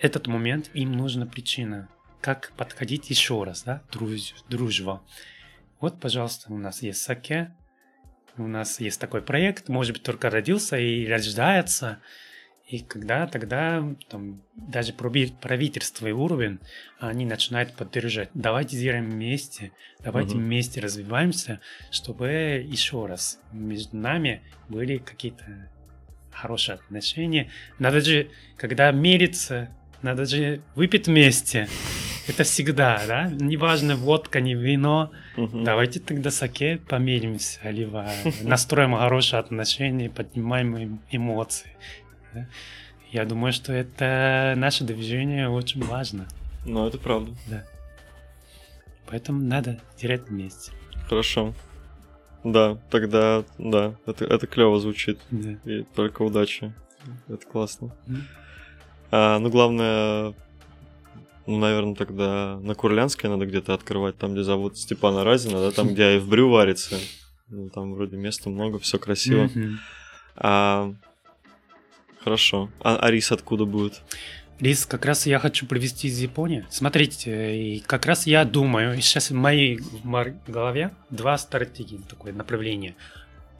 этот 0.00 0.26
момент 0.26 0.70
им 0.74 0.92
нужна 0.92 1.26
причина, 1.26 1.88
как 2.20 2.52
подходить 2.56 3.08
еще 3.10 3.44
раз, 3.44 3.62
да, 3.62 3.82
друж, 3.92 4.34
дружба. 4.48 5.02
Вот, 5.78 6.00
пожалуйста, 6.00 6.52
у 6.52 6.58
нас 6.58 6.82
есть 6.82 7.02
саке, 7.02 7.54
у 8.36 8.46
нас 8.48 8.80
есть 8.80 9.00
такой 9.00 9.22
проект, 9.22 9.68
может 9.68 9.92
быть, 9.92 10.02
только 10.02 10.30
родился 10.30 10.76
и 10.76 11.06
рождается, 11.06 12.00
и 12.66 12.80
когда 12.80 13.28
тогда 13.28 13.94
там, 14.08 14.42
даже 14.56 14.92
правительство 14.92 16.08
и 16.08 16.12
уровень, 16.12 16.58
они 16.98 17.24
начинают 17.24 17.74
поддержать. 17.74 18.28
Давайте 18.34 18.76
сделаем 18.76 19.08
вместе, 19.08 19.70
давайте 20.02 20.34
uh-huh. 20.34 20.40
вместе 20.40 20.80
развиваемся, 20.80 21.60
чтобы 21.92 22.64
еще 22.66 23.06
раз 23.06 23.38
между 23.52 23.96
нами 23.96 24.42
были 24.68 24.98
какие-то 24.98 25.70
хорошие 26.32 26.74
отношения. 26.74 27.50
Надо 27.78 28.00
же, 28.00 28.30
когда 28.56 28.90
мириться, 28.90 29.68
надо 30.02 30.26
же 30.26 30.60
выпить 30.74 31.06
вместе. 31.06 31.68
Это 32.26 32.42
всегда, 32.42 33.00
да? 33.06 33.30
Неважно, 33.30 33.94
водка, 33.94 34.40
не 34.40 34.54
вино. 34.54 35.12
Угу. 35.36 35.60
Давайте 35.62 36.00
тогда 36.00 36.32
саке 36.32 36.78
помиримся, 36.78 37.70
либо 37.70 38.10
настроим 38.42 38.96
хорошие 38.96 39.38
отношения, 39.38 40.10
поднимаем 40.10 41.00
эмоции. 41.12 41.70
Да? 42.36 42.48
Я 43.10 43.24
думаю, 43.24 43.52
что 43.52 43.72
это 43.72 44.54
наше 44.56 44.84
движение 44.84 45.48
очень 45.48 45.82
важно. 45.82 46.26
Ну, 46.64 46.86
это 46.86 46.98
правда. 46.98 47.32
Да. 47.46 47.64
Поэтому 49.06 49.40
надо 49.40 49.80
терять 49.96 50.28
вместе. 50.28 50.72
Хорошо. 51.08 51.54
Да, 52.44 52.78
тогда, 52.90 53.44
да, 53.58 53.94
это, 54.06 54.24
это 54.24 54.46
клево 54.46 54.78
звучит. 54.78 55.18
Да. 55.30 55.52
И 55.64 55.84
только 55.94 56.22
удачи. 56.22 56.72
Это 57.28 57.46
классно. 57.46 57.94
Mm. 58.06 58.20
А, 59.12 59.38
ну, 59.38 59.48
главное, 59.48 60.34
ну, 61.46 61.58
наверное, 61.58 61.94
тогда 61.94 62.58
на 62.60 62.74
Курлянской 62.74 63.30
надо 63.30 63.46
где-то 63.46 63.72
открывать, 63.74 64.18
там, 64.18 64.32
где 64.34 64.42
зовут 64.42 64.76
Степана 64.76 65.24
Разина, 65.24 65.60
да, 65.60 65.70
там, 65.70 65.94
где 65.94 66.18
Брю 66.18 66.50
варится. 66.50 66.96
Ну, 67.48 67.70
там 67.70 67.94
вроде 67.94 68.16
места 68.16 68.50
много, 68.50 68.78
все 68.80 68.98
красиво. 68.98 69.44
Mm-hmm. 69.44 69.74
А, 70.36 70.94
хорошо. 72.26 72.70
А, 72.80 72.96
а 72.96 73.10
рис 73.12 73.30
откуда 73.30 73.66
будет? 73.66 74.02
Рис 74.58 74.84
как 74.84 75.04
раз 75.04 75.26
я 75.26 75.38
хочу 75.38 75.64
привезти 75.64 76.08
из 76.08 76.18
Японии. 76.18 76.66
Смотрите, 76.70 77.56
и 77.56 77.80
как 77.80 78.04
раз 78.06 78.26
я 78.26 78.44
думаю, 78.44 79.00
сейчас 79.00 79.30
в 79.30 79.34
моей, 79.34 79.78
голове 80.48 80.90
два 81.08 81.38
стратегии, 81.38 82.00
такое 82.08 82.32
направление. 82.32 82.96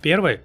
Первое, 0.03 0.43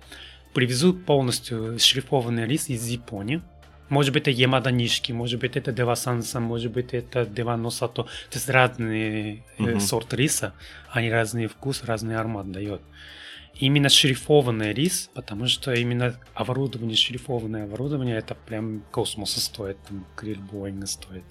привезу 0.54 0.94
полностью 0.94 1.80
шлифованный 1.80 2.46
рис 2.46 2.70
из 2.70 2.88
Японии. 2.88 3.42
Может 3.90 4.14
быть, 4.14 4.22
это 4.28 4.32
Ямаданишки, 4.32 5.12
может 5.12 5.40
быть, 5.40 5.58
это 5.58 5.72
Девасанса, 5.72 6.40
может 6.40 6.72
быть, 6.72 6.94
это 6.94 7.26
Деваносато. 7.26 8.04
То 8.04 8.36
есть 8.36 8.50
разные 8.50 9.44
mm-hmm. 9.58 9.80
сорт 9.80 10.14
риса, 10.14 10.54
они 10.92 11.10
разный 11.10 11.48
вкус, 11.48 11.84
разный 11.84 12.18
аромат 12.18 12.52
дает 12.52 12.82
именно 13.62 13.90
шлифованный 13.90 14.74
рис, 14.74 15.10
потому 15.14 15.48
что 15.48 15.72
именно 15.74 16.20
оборудование, 16.34 16.98
шлифованное 16.98 17.66
оборудование, 17.66 18.18
это 18.18 18.36
прям 18.36 18.84
космоса 18.92 19.40
стоит, 19.40 19.78
там, 19.88 20.06
криль 20.16 20.40
Боинга 20.40 20.88
стоит. 20.88 21.24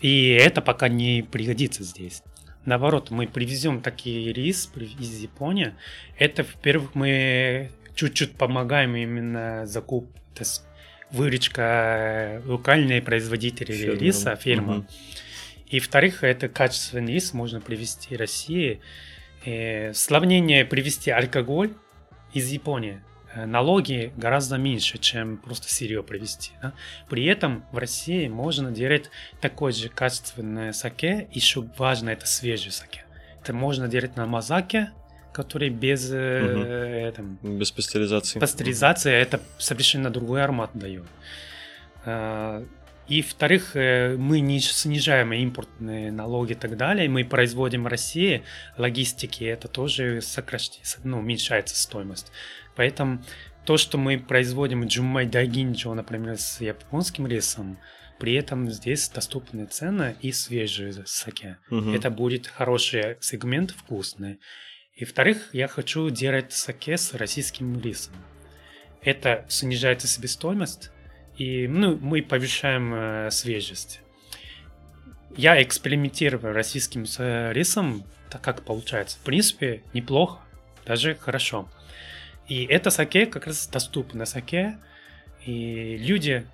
И 0.00 0.28
это 0.28 0.62
пока 0.62 0.88
не 0.88 1.22
пригодится 1.22 1.82
здесь. 1.82 2.22
Наоборот, 2.64 3.10
мы 3.10 3.26
привезем 3.26 3.82
такие 3.82 4.32
рис 4.32 4.70
из 4.76 5.18
Японии. 5.20 5.74
Это, 6.16 6.44
во-первых, 6.44 6.94
мы 6.94 7.70
чуть-чуть 7.96 8.36
помогаем 8.36 8.94
именно 8.94 9.66
закуп, 9.66 10.08
то 10.34 10.42
есть 10.42 10.62
выручка 11.10 12.40
локальные 12.46 13.02
производители 13.02 13.72
Фирма. 13.72 13.98
риса, 13.98 14.36
фирма. 14.36 14.76
Угу. 14.76 14.86
И, 15.70 15.80
во-вторых, 15.80 16.22
это 16.22 16.48
качественный 16.48 17.14
рис 17.14 17.32
можно 17.32 17.60
привезти 17.60 18.14
в 18.14 18.18
России 18.18 18.80
э, 19.44 19.92
сравнение 19.92 20.64
привести 20.64 21.10
алкоголь 21.10 21.74
из 22.32 22.48
Японии 22.48 23.02
э, 23.34 23.46
налоги 23.46 24.12
гораздо 24.16 24.56
меньше, 24.56 24.98
чем 24.98 25.36
просто 25.38 25.72
сырье 25.72 26.02
привезти. 26.02 26.52
Да? 26.62 26.72
При 27.08 27.24
этом 27.24 27.64
в 27.72 27.78
России 27.78 28.28
можно 28.28 28.70
делать 28.70 29.10
такое 29.40 29.72
же 29.72 29.88
качественное 29.88 30.72
саке, 30.72 31.28
еще 31.32 31.64
важно 31.78 32.10
это 32.10 32.26
свежий 32.26 32.72
саке. 32.72 33.04
Это 33.42 33.52
можно 33.52 33.88
делать 33.88 34.16
на 34.16 34.26
мазаке, 34.26 34.90
который 35.32 35.70
без, 35.70 36.06
угу. 36.06 36.16
э, 36.16 37.12
без 37.42 37.70
пастеризации. 37.72 38.38
Пастеризация 38.38 39.14
это 39.14 39.40
совершенно 39.58 40.10
другой 40.10 40.42
аромат 40.44 40.70
дает. 40.74 41.06
И, 43.10 43.22
во-вторых, 43.22 43.72
э, 43.74 44.16
мы 44.16 44.38
не 44.38 44.60
снижаем 44.60 45.32
импортные 45.32 46.12
налоги 46.12 46.52
и 46.52 46.54
так 46.54 46.76
далее. 46.76 47.08
Мы 47.08 47.24
производим 47.24 47.82
в 47.82 47.88
России 47.88 48.44
логистики, 48.78 49.42
это 49.42 49.66
тоже 49.66 50.20
сокращается, 50.20 51.00
ну, 51.02 51.18
уменьшается 51.18 51.74
стоимость. 51.74 52.30
Поэтому 52.76 53.20
то, 53.64 53.76
что 53.76 53.98
мы 53.98 54.16
производим 54.16 54.86
джумай 54.86 55.26
дайгинджо, 55.26 55.92
например, 55.92 56.38
с 56.38 56.60
японским 56.60 57.26
рисом, 57.26 57.80
при 58.20 58.34
этом 58.34 58.70
здесь 58.70 59.08
доступны 59.08 59.66
цены 59.66 60.16
и 60.20 60.30
свежие 60.30 60.92
саке. 61.04 61.58
Угу. 61.68 61.90
Это 61.90 62.10
будет 62.10 62.46
хороший 62.46 63.16
сегмент, 63.20 63.72
вкусный. 63.72 64.38
И, 64.94 65.04
во-вторых, 65.04 65.50
я 65.52 65.66
хочу 65.66 66.10
делать 66.10 66.52
саке 66.52 66.96
с 66.96 67.12
российским 67.14 67.80
рисом. 67.80 68.14
Это 69.02 69.46
снижает 69.48 70.02
себестоимость, 70.02 70.92
и 71.40 71.66
ну, 71.68 71.98
мы 72.02 72.20
повышаем 72.20 72.92
э, 72.92 73.30
свежесть. 73.30 74.02
Я 75.34 75.62
экспериментирую 75.62 76.52
российским 76.52 77.06
э, 77.18 77.52
рисом, 77.54 78.04
так 78.28 78.42
как 78.42 78.62
получается. 78.62 79.16
В 79.16 79.22
принципе, 79.22 79.82
неплохо, 79.94 80.40
даже 80.84 81.14
хорошо. 81.14 81.66
И 82.46 82.64
это 82.64 82.90
саке 82.90 83.24
как 83.24 83.46
раз 83.46 83.66
доступно 83.68 84.26
саке, 84.26 84.76
и 85.46 85.96
люди 85.96 86.46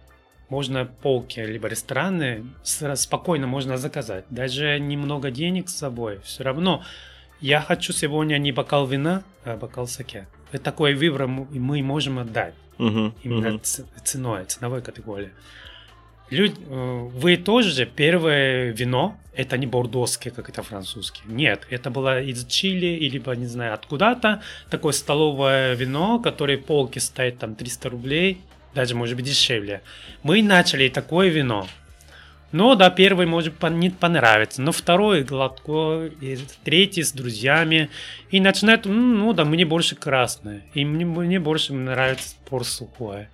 можно 0.49 0.84
полки 0.84 1.41
либо 1.41 1.66
рестораны 1.66 2.47
спокойно 2.62 3.49
можно 3.49 3.78
заказать. 3.78 4.24
Даже 4.30 4.78
немного 4.78 5.32
денег 5.32 5.68
с 5.68 5.74
собой. 5.74 6.20
Все 6.22 6.45
равно 6.45 6.84
я 7.41 7.61
хочу 7.61 7.93
сегодня 7.93 8.39
не 8.39 8.53
бокал 8.53 8.87
вина, 8.87 9.24
а 9.45 9.57
бокал 9.57 9.89
саке. 9.89 10.28
Это 10.53 10.62
такой 10.62 10.95
выбор 10.95 11.26
мы 11.26 11.82
можем 11.82 12.20
отдать. 12.20 12.55
Угу, 12.78 13.14
именно 13.22 13.54
угу. 13.54 13.60
ценой, 14.04 14.44
ценовой 14.44 14.82
категории. 14.82 15.30
Люд... 16.30 16.52
Э, 16.68 17.08
вы 17.12 17.36
тоже 17.36 17.86
первое 17.86 18.72
вино, 18.72 19.16
это 19.34 19.56
не 19.58 19.66
бордоское, 19.66 20.32
как 20.32 20.48
это 20.48 20.62
французский. 20.62 21.22
Нет, 21.26 21.66
это 21.70 21.90
было 21.90 22.20
из 22.22 22.44
Чили, 22.46 22.86
или, 22.86 23.10
либо, 23.10 23.36
не 23.36 23.46
знаю, 23.46 23.74
откуда-то. 23.74 24.42
Такое 24.70 24.92
столовое 24.92 25.74
вино, 25.74 26.18
которое 26.18 26.58
полки 26.58 26.98
стоит 26.98 27.38
там 27.38 27.54
300 27.54 27.90
рублей, 27.90 28.40
даже 28.74 28.94
может 28.94 29.16
быть 29.16 29.26
дешевле. 29.26 29.82
Мы 30.22 30.42
начали 30.42 30.88
такое 30.88 31.28
вино. 31.28 31.66
Но 32.53 32.74
да, 32.74 32.90
первый 32.90 33.26
может 33.26 33.55
не 33.70 33.90
понравиться, 33.90 34.62
но 34.62 34.72
второй 34.72 35.24
гладко, 35.24 36.11
и 36.20 36.38
третий 36.64 37.03
с 37.03 37.12
друзьями. 37.12 37.90
И 38.30 38.40
начинает, 38.40 38.86
ну 38.86 39.32
да, 39.32 39.44
мне 39.44 39.64
больше 39.64 39.97
красное, 39.97 40.62
и 40.72 40.84
мне, 40.84 41.05
мне 41.05 41.40
больше 41.40 41.74
нравится 41.74 42.30
спор 42.30 42.64
сухое. 42.64 43.30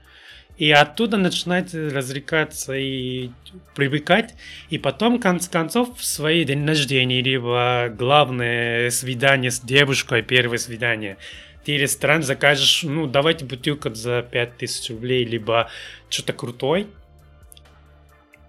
И 0.57 0.71
оттуда 0.71 1.17
начинает 1.17 1.75
развлекаться 1.75 2.75
и 2.75 3.31
привыкать. 3.75 4.35
И 4.71 4.79
потом, 4.79 5.19
в 5.19 5.21
конце 5.21 5.51
концов, 5.51 5.99
в 5.99 6.05
свои 6.05 6.45
день 6.45 6.67
рождения, 6.67 7.23
либо 7.23 7.93
главное 7.97 8.91
свидание 8.91 9.51
с 9.51 9.61
девушкой, 9.61 10.23
первое 10.23 10.59
свидание, 10.59 11.17
ты 11.65 11.77
ресторан 11.77 12.23
закажешь, 12.23 12.83
ну, 12.83 13.07
давайте 13.07 13.45
бутылку 13.45 13.95
за 13.95 14.23
5000 14.23 14.91
рублей, 14.91 15.25
либо 15.25 15.71
что-то 16.11 16.33
крутой, 16.33 16.87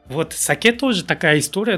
вот 0.07 0.33
саке 0.33 0.71
тоже 0.73 1.03
такая 1.03 1.39
история 1.39 1.75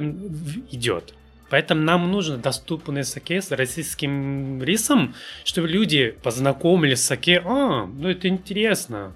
идет. 0.71 1.13
Поэтому 1.49 1.81
нам 1.81 2.11
нужно 2.11 2.37
доступный 2.37 3.03
саке 3.03 3.41
с 3.41 3.51
российским 3.51 4.63
рисом, 4.63 5.13
чтобы 5.43 5.67
люди 5.67 6.15
познакомились 6.23 7.01
с 7.01 7.05
саке. 7.05 7.41
А, 7.45 7.85
ну 7.85 8.09
это 8.09 8.27
интересно. 8.27 9.13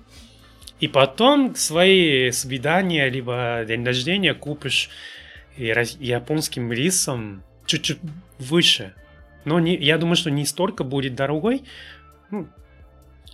И 0.80 0.88
потом 0.88 1.56
свои 1.56 2.32
свидания, 2.32 3.10
либо 3.10 3.64
день 3.68 3.84
рождения 3.84 4.34
купишь 4.34 4.90
японским 5.58 6.72
рисом 6.72 7.44
чуть-чуть 7.66 8.00
выше. 8.38 8.94
Но 9.44 9.60
не, 9.60 9.76
я 9.76 9.98
думаю, 9.98 10.16
что 10.16 10.32
не 10.32 10.46
столько 10.46 10.84
будет 10.84 11.16
дорогой. 11.16 11.64
Ну, 12.32 12.48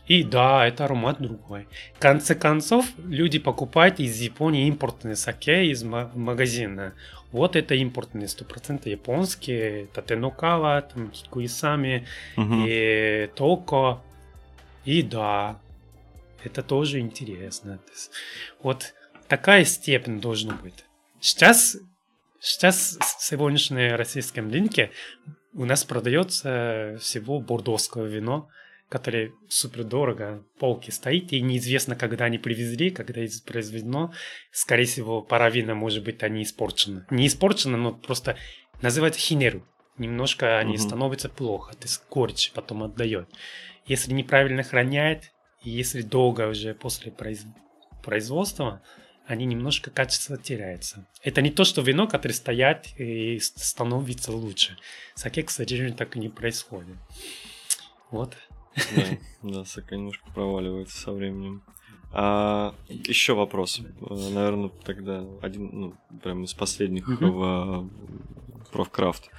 и 0.08 0.24
да, 0.24 0.68
это 0.68 0.86
аромат 0.86 1.20
другой. 1.20 1.68
В 1.96 2.00
конце 2.00 2.36
концов, 2.36 2.86
люди 2.98 3.40
покупают 3.40 4.00
из 4.00 4.20
Японии 4.20 4.68
импортные 4.68 5.16
саке 5.16 5.66
из 5.66 5.84
магазина. 5.84 6.94
Вот 7.32 7.56
это 7.56 7.74
импортные, 7.76 8.28
100% 8.28 8.88
японские, 8.88 9.88
Татенокава, 9.88 10.82
там, 10.84 11.12
Хикуисами, 11.12 12.06
угу. 12.38 12.66
и 12.68 13.30
Токо. 13.36 14.02
И 14.86 15.02
да, 15.02 15.60
это 16.44 16.62
тоже 16.62 17.00
интересно. 17.00 17.80
Вот 18.62 18.94
такая 19.28 19.66
степень 19.66 20.22
должна 20.22 20.54
быть. 20.54 20.86
Сейчас, 21.20 21.78
сейчас 22.40 23.00
в 23.00 23.24
сегодняшнем 23.24 23.96
российском 23.96 24.52
рынке 24.52 24.92
у 25.56 25.66
нас 25.66 25.84
продается 25.84 26.98
всего 27.02 27.40
бордовское 27.40 28.06
вино– 28.06 28.50
которые 28.90 29.34
супер 29.50 29.84
дорого, 29.84 30.44
полки 30.60 30.92
стоит, 30.92 31.34
и 31.34 31.42
неизвестно, 31.42 31.96
когда 31.96 32.26
они 32.26 32.38
привезли, 32.38 32.92
когда 32.92 33.22
это 33.22 33.34
произведено. 33.46 34.14
Скорее 34.52 34.86
всего, 34.86 35.22
паровина, 35.22 35.76
может 35.76 36.04
быть, 36.04 36.24
они 36.24 36.44
испорчены. 36.44 37.06
Не 37.10 37.28
испорчены, 37.28 37.78
но 37.78 37.94
просто 37.94 38.38
называют 38.82 39.16
хинеру. 39.16 39.66
Немножко 39.98 40.60
они 40.60 40.76
угу. 40.76 40.82
становятся 40.82 41.30
плохо, 41.30 41.74
то 41.74 41.84
есть 41.84 42.02
горечь 42.10 42.52
потом 42.54 42.84
отдает. 42.84 43.30
Если 43.86 44.14
неправильно 44.14 44.64
храняет, 44.64 45.32
и 45.64 45.70
если 45.70 46.02
долго 46.02 46.48
уже 46.48 46.74
после 46.74 47.12
произ... 47.12 47.46
производства, 48.04 48.82
они 49.26 49.46
немножко 49.46 49.90
качество 49.90 50.38
теряется. 50.38 51.08
Это 51.24 51.42
не 51.42 51.50
то, 51.50 51.64
что 51.64 51.82
вино, 51.82 52.08
которое 52.08 52.34
стоят 52.34 52.88
и 52.98 53.40
становится 53.40 54.32
лучше. 54.32 54.78
Саке, 55.16 55.44
к 55.44 55.50
сожалению, 55.50 55.96
так 55.96 56.16
и 56.16 56.20
не 56.20 56.30
происходит. 56.30 56.98
Вот. 58.12 58.36
Да, 59.42 59.60
да, 59.60 59.66
Сака 59.66 59.96
немножко 59.96 60.26
проваливается 60.34 60.98
со 60.98 61.12
временем. 61.12 61.64
А 62.12 62.74
еще 62.88 63.34
вопрос, 63.34 63.82
наверное, 64.00 64.70
тогда 64.84 65.26
один, 65.42 65.70
ну, 65.74 65.94
прям 66.24 66.44
из 66.46 66.54
последних 66.54 67.08
в 67.08 67.90
Профкрафт. 68.72 69.30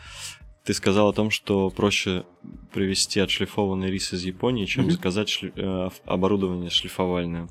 Ты 0.64 0.74
сказал 0.74 1.08
о 1.08 1.12
том, 1.12 1.30
что 1.30 1.70
проще 1.70 2.24
привезти 2.72 3.20
отшлифованный 3.20 3.90
рис 3.90 4.12
из 4.12 4.24
Японии, 4.24 4.66
чем 4.66 4.90
заказать 4.90 5.28
шли... 5.28 5.52
Э, 5.54 5.90
оборудование 6.04 6.70
шлифовальное. 6.70 7.48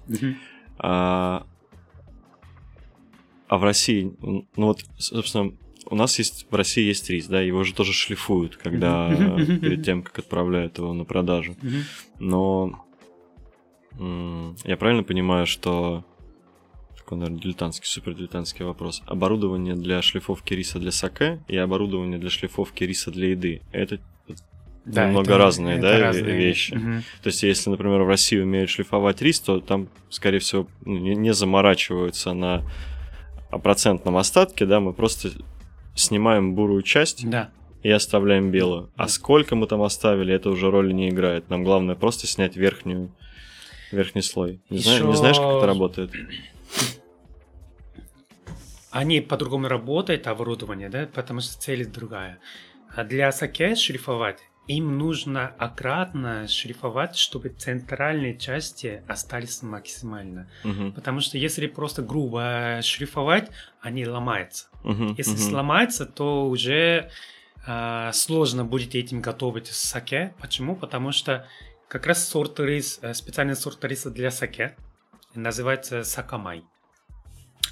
А... 0.77 1.47
а 3.47 3.57
в 3.57 3.63
России, 3.63 4.13
ну 4.21 4.45
вот, 4.55 4.83
собственно, 4.97 5.53
у 5.85 5.95
нас 5.95 6.17
есть 6.19 6.47
в 6.49 6.55
России 6.55 6.83
есть 6.83 7.09
рис, 7.09 7.27
да, 7.27 7.41
его 7.41 7.63
же 7.63 7.73
тоже 7.73 7.93
шлифуют, 7.93 8.57
когда 8.57 9.09
перед 9.37 9.83
тем, 9.83 10.03
как 10.03 10.19
отправляют 10.19 10.77
его 10.77 10.93
на 10.93 11.05
продажу. 11.05 11.55
Но 12.19 12.85
я 13.97 14.77
правильно 14.77 15.03
понимаю, 15.03 15.45
что 15.45 16.03
такой, 16.97 17.19
наверное, 17.19 17.39
дилетантский, 17.39 17.87
супер 17.87 18.15
дилетантский 18.15 18.65
вопрос. 18.65 19.03
Оборудование 19.05 19.75
для 19.75 20.01
шлифовки 20.01 20.53
риса 20.53 20.79
для 20.79 20.91
саке 20.91 21.43
и 21.47 21.55
оборудование 21.55 22.17
для 22.17 22.29
шлифовки 22.29 22.83
риса 22.83 23.11
для 23.11 23.29
еды. 23.29 23.61
Это 23.71 23.99
да, 24.85 25.07
немного 25.07 25.31
это, 25.31 25.37
разные, 25.37 25.77
это 25.77 25.81
да, 25.81 25.99
разные. 25.99 26.35
вещи. 26.35 26.73
Угу. 26.73 27.03
То 27.23 27.27
есть, 27.27 27.43
если, 27.43 27.69
например, 27.69 28.01
в 28.01 28.07
России 28.07 28.39
умеют 28.39 28.69
шлифовать 28.69 29.21
рис, 29.21 29.39
то 29.39 29.59
там, 29.59 29.87
скорее 30.09 30.39
всего, 30.39 30.67
ну, 30.83 30.97
не 30.97 31.33
заморачиваются 31.33 32.33
на 32.33 32.63
процентном 33.63 34.17
остатке, 34.17 34.65
да, 34.65 34.79
мы 34.79 34.93
просто 34.93 35.29
снимаем 35.95 36.53
бурую 36.53 36.81
часть 36.83 37.27
да. 37.27 37.49
и 37.81 37.89
оставляем 37.89 38.51
белую. 38.51 38.91
А 38.95 39.07
сколько 39.07 39.55
мы 39.55 39.65
там 39.67 39.81
оставили, 39.81 40.33
это 40.33 40.49
уже 40.49 40.69
роли 40.69 40.91
не 40.91 41.09
играет. 41.09 41.49
Нам 41.49 41.63
главное 41.63 41.95
просто 41.95 42.27
снять 42.27 42.55
верхнюю, 42.55 43.11
верхний 43.91 44.21
слой. 44.21 44.61
Не, 44.69 44.77
Еще... 44.77 44.89
знаю, 44.89 45.07
не 45.07 45.15
знаешь, 45.15 45.37
как 45.37 45.57
это 45.57 45.65
работает? 45.65 46.11
Они 48.91 49.19
по-другому 49.19 49.67
работают, 49.67 50.27
оборудование, 50.27 50.89
да, 50.89 51.09
потому 51.13 51.41
что 51.41 51.59
цель 51.59 51.85
другая. 51.85 52.39
А 52.95 53.03
для 53.03 53.31
саке 53.31 53.75
шлифовать 53.75 54.39
им 54.67 54.97
нужно 54.97 55.47
аккуратно 55.47 56.47
шлифовать, 56.47 57.15
чтобы 57.15 57.49
центральные 57.49 58.37
части 58.37 59.03
остались 59.07 59.61
максимально. 59.61 60.49
Uh-huh. 60.63 60.91
Потому 60.91 61.19
что 61.19 61.37
если 61.37 61.67
просто 61.67 62.01
грубо 62.01 62.79
шлифовать, 62.81 63.51
они 63.81 64.05
ломаются. 64.07 64.67
Uh-huh. 64.83 65.13
Если 65.17 65.35
uh-huh. 65.35 65.49
сломается, 65.49 66.05
то 66.05 66.47
уже 66.47 67.11
э, 67.67 68.09
сложно 68.13 68.65
будет 68.65 68.95
этим 68.95 69.21
готовить 69.21 69.67
саке. 69.67 70.33
Почему? 70.39 70.75
Потому 70.75 71.11
что 71.11 71.47
как 71.87 72.07
раз 72.07 72.27
сорт 72.27 72.59
рис, 72.59 72.99
э, 73.01 73.13
специальный 73.13 73.55
сорт 73.55 73.83
риса 73.85 74.09
для 74.09 74.31
саке 74.31 74.75
называется 75.35 76.03
сакамай. 76.03 76.63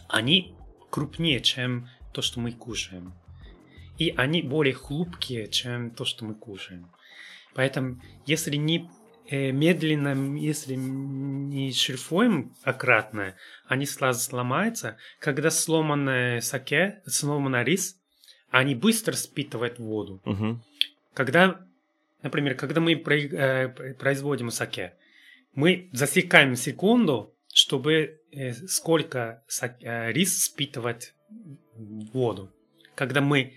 Они 0.08 0.56
крупнее, 0.92 1.40
чем 1.40 1.90
то, 2.12 2.22
что 2.22 2.40
мы 2.40 2.52
кушаем 2.52 3.16
и 3.98 4.14
они 4.18 4.42
более 4.42 4.74
хрупкие, 4.74 5.48
чем 5.48 5.92
то, 5.92 6.06
что 6.06 6.26
мы 6.26 6.36
кушаем. 6.36 6.90
Поэтому, 7.54 8.02
если 8.26 8.56
не 8.56 8.90
э, 9.30 9.52
медленно, 9.52 10.38
если 10.38 10.76
не 10.76 11.72
шлифуем 11.72 12.56
аккуратно, 12.64 13.36
они 13.68 13.86
сразу 13.86 14.20
сломаются. 14.20 14.98
Когда 15.20 15.52
сломанное 15.52 16.42
саке, 16.42 17.02
сломанный 17.06 17.64
рис, 17.64 18.00
они 18.50 18.76
быстро 18.76 19.14
спитывают 19.14 19.80
воду. 19.80 20.22
Угу. 20.26 20.62
Когда, 21.14 21.66
например, 22.22 22.56
когда 22.56 22.82
мы 22.82 22.94
э, 22.94 23.94
производим 23.94 24.50
саке, 24.50 24.96
мы 25.54 25.90
засекаем 25.92 26.56
секунду, 26.56 27.36
чтобы 27.54 28.22
э, 28.32 28.54
сколько 28.54 29.44
рис 29.80 30.46
спитывать 30.46 31.14
воду. 31.76 32.52
Когда 32.96 33.22
мы 33.22 33.54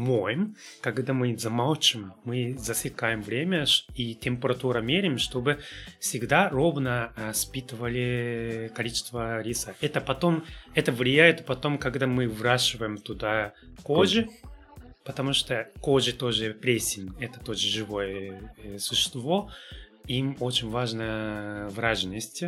моем, 0.00 0.56
когда 0.80 1.12
мы 1.12 1.36
замолчим, 1.36 2.14
мы 2.24 2.56
засекаем 2.58 3.22
время 3.22 3.66
и 3.94 4.14
температуру 4.14 4.82
меряем, 4.82 5.18
чтобы 5.18 5.60
всегда 6.00 6.48
ровно 6.48 7.12
э, 7.16 7.32
спитывали 7.34 8.72
количество 8.74 9.40
риса. 9.42 9.74
Это 9.80 10.00
потом, 10.00 10.44
это 10.74 10.90
влияет 10.90 11.46
потом, 11.46 11.78
когда 11.78 12.06
мы 12.06 12.28
выращиваем 12.28 12.96
туда 12.96 13.52
кожи, 13.82 14.28
потому 15.04 15.32
что 15.32 15.68
кожа 15.80 16.16
тоже 16.16 16.54
прессинг, 16.54 17.20
это 17.20 17.38
тоже 17.40 17.68
живое 17.68 18.52
э, 18.64 18.78
существо, 18.78 19.50
им 20.06 20.36
очень 20.40 20.70
важна 20.70 21.68
влажность 21.70 22.42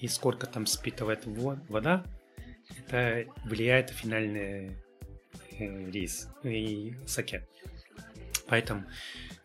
и 0.00 0.08
сколько 0.08 0.46
там 0.46 0.66
спитывает 0.66 1.22
вода, 1.68 2.04
это 2.78 3.24
влияет 3.44 3.90
на 3.90 3.94
финальное 3.94 4.85
рис 5.58 6.28
и 6.42 6.94
саке. 7.06 7.46
Поэтому 8.48 8.84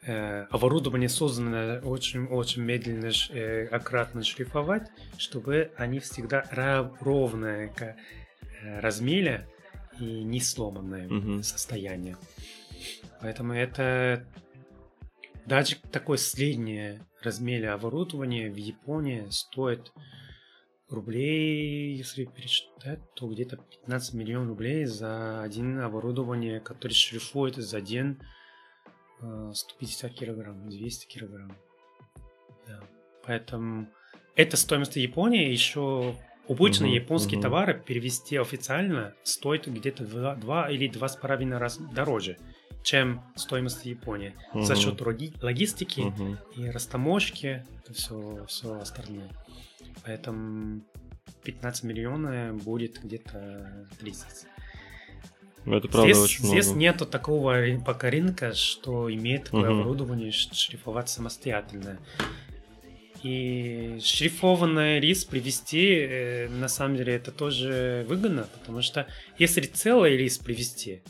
э, 0.04 0.44
оборудование 0.52 1.10
создано 1.10 1.80
очень-очень 1.84 2.62
медленно, 2.62 3.12
э, 3.30 3.66
аккуратно 3.66 4.24
шлифовать, 4.24 4.90
чтобы 5.18 5.72
они 5.78 6.00
всегда 6.00 6.46
ровное 7.00 7.74
э, 7.80 8.80
размере 8.80 9.48
и 10.00 10.24
не 10.24 10.40
сломанное 10.40 11.08
mm-hmm. 11.08 11.44
состояние. 11.44 12.18
Поэтому 13.22 13.54
это 13.54 14.26
даже 15.46 15.76
такое 15.92 16.18
среднее 16.18 17.06
размере 17.24 17.70
оборудования 17.70 18.50
в 18.50 18.56
Японии 18.56 19.26
стоит 19.30 19.92
рублей, 20.92 21.96
если 21.96 22.26
пересчитать, 22.26 23.00
то 23.16 23.28
где-то 23.28 23.58
15 23.58 24.14
миллионов 24.14 24.50
рублей 24.50 24.86
за 24.86 25.42
один 25.42 25.80
оборудование, 25.80 26.60
которое 26.60 26.94
шлифует 26.94 27.56
за 27.56 27.82
день 27.82 28.18
150 29.20 30.12
э, 30.12 30.14
килограмм, 30.14 30.70
200 30.70 31.08
килограмм. 31.08 31.56
Да. 32.68 32.82
Поэтому 33.26 33.88
это 34.36 34.58
стоимость 34.58 34.96
Японии. 34.96 35.50
Еще 35.50 36.16
обычно 36.48 36.86
uh-huh, 36.86 36.96
японские 36.96 37.40
uh-huh. 37.40 37.44
товары 37.44 37.84
перевести 37.86 38.38
официально 38.38 39.14
стоит 39.24 39.68
где-то 39.68 40.06
2, 40.06 40.36
2 40.36 40.72
или 40.72 40.90
2,5 40.90 41.58
раз 41.58 41.78
дороже, 41.78 42.38
чем 42.84 43.24
стоимость 43.36 43.86
Японии. 43.86 44.34
Uh-huh. 44.54 44.64
За 44.64 44.76
счет 44.76 45.00
логи- 45.02 45.34
логистики 45.42 46.02
uh-huh. 46.02 46.38
и 46.58 46.70
растаможки, 46.70 47.66
все, 47.94 48.46
все 48.48 48.80
остальное. 48.80 49.30
Поэтому 50.04 50.82
15 51.44 51.84
миллионов 51.84 52.64
будет 52.64 53.00
где-то 53.04 53.88
30. 54.00 54.48
Ну, 55.66 55.78
это 55.78 55.88
правда 55.88 56.14
здесь, 56.14 56.24
очень 56.24 56.46
здесь 56.46 56.66
много. 56.68 56.80
нету 56.80 57.06
такого 57.06 57.56
пока 57.86 58.10
рынка, 58.10 58.54
что 58.54 59.14
имеет 59.14 59.46
такое 59.46 59.70
угу. 59.70 59.82
оборудование 59.82 60.32
шлифовать 60.32 61.10
самостоятельно. 61.10 62.00
И 63.22 64.00
шлифованный 64.02 65.00
рис 65.00 65.26
привезти, 65.26 65.96
э, 66.00 66.50
на 66.50 66.68
самом 66.68 66.98
деле, 66.98 67.14
это 67.14 67.32
тоже 67.32 68.04
выгодно, 68.10 68.48
потому 68.52 68.82
что 68.82 69.06
если 69.38 69.62
целый 69.62 70.18
рис 70.18 70.40
привезти, 70.40 71.04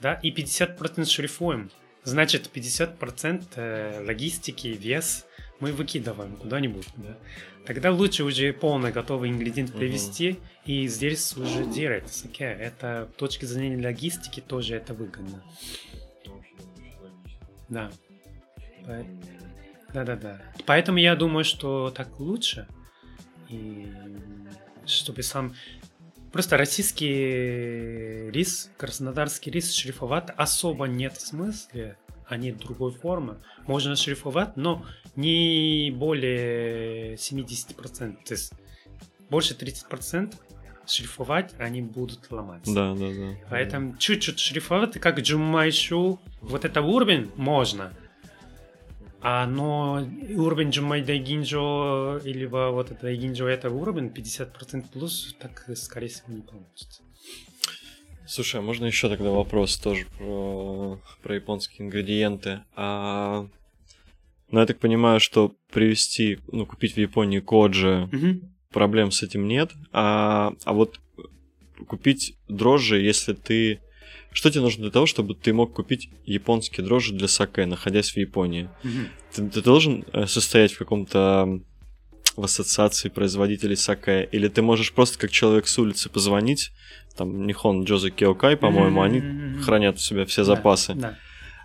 да, 0.00 0.14
и 0.14 0.30
50% 0.30 1.04
шлифуем, 1.04 1.70
значит 2.02 2.50
50% 2.52 3.44
э, 3.56 4.04
логистики, 4.06 4.68
вес 4.68 5.26
мы 5.60 5.72
выкидываем 5.72 6.36
куда-нибудь, 6.36 6.88
да. 6.96 7.16
Тогда 7.66 7.92
лучше 7.92 8.24
уже 8.24 8.52
полный 8.52 8.90
готовый 8.90 9.30
ингредиент 9.30 9.72
привезти 9.72 10.30
угу. 10.30 10.40
и 10.64 10.88
здесь 10.88 11.36
уже 11.36 11.64
делать 11.64 12.10
саке. 12.10 12.44
Это 12.44 13.08
с 13.12 13.16
точки 13.18 13.44
зрения 13.44 13.82
логистики 13.84 14.40
тоже 14.40 14.76
это 14.76 14.94
выгодно. 14.94 15.44
Да. 17.68 17.90
Да, 19.92 20.04
да, 20.04 20.16
да. 20.16 20.42
Поэтому 20.66 20.98
я 20.98 21.14
думаю, 21.16 21.44
что 21.44 21.90
так 21.90 22.18
лучше. 22.18 22.66
И 23.48 23.86
чтобы 24.86 25.22
сам... 25.22 25.54
Просто 26.32 26.56
российский 26.56 28.30
рис, 28.30 28.70
краснодарский 28.76 29.50
рис 29.50 29.72
шлифовать 29.72 30.30
особо 30.36 30.86
нет 30.86 31.20
смысла 31.20 31.96
они 32.30 32.52
другой 32.52 32.92
формы. 32.92 33.38
Можно 33.66 33.96
шлифовать, 33.96 34.56
но 34.56 34.84
не 35.16 35.92
более 35.94 37.14
70%. 37.14 38.24
То 38.24 38.34
есть 38.34 38.52
больше 39.28 39.54
30% 39.54 40.34
шлифовать, 40.86 41.52
они 41.58 41.82
будут 41.82 42.30
ломаться. 42.30 42.74
Да, 42.74 42.94
да, 42.94 43.12
да. 43.12 43.36
Поэтому 43.48 43.96
чуть-чуть 43.96 44.38
шлифовать, 44.38 44.98
как 44.98 45.20
джумайшу, 45.20 46.20
вот 46.40 46.64
это 46.64 46.82
уровень 46.82 47.30
можно. 47.36 47.92
А 49.22 49.46
но 49.46 50.02
уровень 50.34 50.70
джумай 50.70 51.02
дайгинджо 51.02 52.18
или 52.24 52.46
вот 52.46 52.90
это 52.90 53.02
дайгинджо 53.02 53.46
это 53.46 53.70
уровень 53.70 54.06
50% 54.06 54.86
плюс, 54.92 55.36
так 55.38 55.68
скорее 55.76 56.08
всего 56.08 56.32
не 56.32 56.40
получится. 56.40 57.02
Слушай, 58.30 58.60
а 58.60 58.62
можно 58.62 58.86
еще 58.86 59.08
тогда 59.08 59.30
вопрос 59.30 59.76
тоже 59.76 60.06
про, 60.16 61.00
про 61.20 61.34
японские 61.34 61.84
ингредиенты? 61.84 62.60
А, 62.76 63.48
ну, 64.52 64.60
я 64.60 64.66
так 64.66 64.78
понимаю, 64.78 65.18
что 65.18 65.56
привезти, 65.72 66.38
ну, 66.52 66.64
купить 66.64 66.94
в 66.94 66.96
Японии 66.96 67.40
коджи, 67.40 68.08
угу. 68.12 68.40
проблем 68.70 69.10
с 69.10 69.24
этим 69.24 69.48
нет. 69.48 69.72
А, 69.92 70.52
а 70.64 70.72
вот 70.72 71.00
купить 71.88 72.36
дрожжи, 72.46 73.00
если 73.00 73.32
ты... 73.32 73.80
Что 74.30 74.48
тебе 74.48 74.60
нужно 74.60 74.84
для 74.84 74.92
того, 74.92 75.06
чтобы 75.06 75.34
ты 75.34 75.52
мог 75.52 75.74
купить 75.74 76.08
японские 76.24 76.86
дрожжи 76.86 77.12
для 77.12 77.26
саке, 77.26 77.66
находясь 77.66 78.12
в 78.12 78.16
Японии? 78.16 78.70
Угу. 78.84 78.92
Ты, 79.34 79.48
ты 79.48 79.60
должен 79.60 80.04
э, 80.12 80.26
состоять 80.26 80.72
в 80.74 80.78
каком-то 80.78 81.60
в 82.36 82.44
ассоциации 82.44 83.08
производителей 83.08 83.76
саке, 83.76 84.28
или 84.30 84.48
ты 84.48 84.62
можешь 84.62 84.92
просто 84.92 85.18
как 85.18 85.30
человек 85.30 85.66
с 85.66 85.78
улицы 85.78 86.08
позвонить, 86.08 86.70
там 87.20 87.46
Нихон 87.46 87.84
Джози 87.84 88.08
Киокай, 88.08 88.56
по-моему, 88.56 89.02
mm-hmm. 89.02 89.04
они 89.04 89.62
хранят 89.62 89.96
у 89.96 89.98
себя 89.98 90.24
все 90.24 90.42
запасы, 90.42 90.94
да, 90.94 91.00
да. 91.00 91.18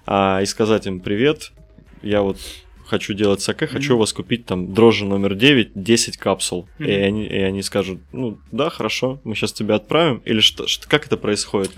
А, 0.05 0.41
и 0.41 0.45
сказать 0.45 0.85
им 0.85 0.99
привет, 0.99 1.53
я 2.01 2.21
вот 2.21 2.37
хочу 2.85 3.13
делать 3.13 3.41
саке, 3.41 3.65
хочу 3.67 3.95
у 3.95 3.99
вас 3.99 4.11
купить 4.11 4.45
там 4.45 4.73
дрожжи 4.73 5.05
номер 5.05 5.33
9, 5.33 5.71
10 5.73 6.17
капсул. 6.17 6.67
И, 6.77 6.91
они, 6.91 7.25
и 7.25 7.37
они 7.37 7.61
скажут, 7.63 8.01
ну 8.11 8.37
да, 8.51 8.69
хорошо, 8.69 9.21
мы 9.23 9.33
сейчас 9.33 9.53
тебя 9.53 9.75
отправим. 9.75 10.21
Или 10.25 10.41
что, 10.41 10.67
что- 10.67 10.89
как 10.89 11.05
это 11.05 11.15
происходит? 11.15 11.71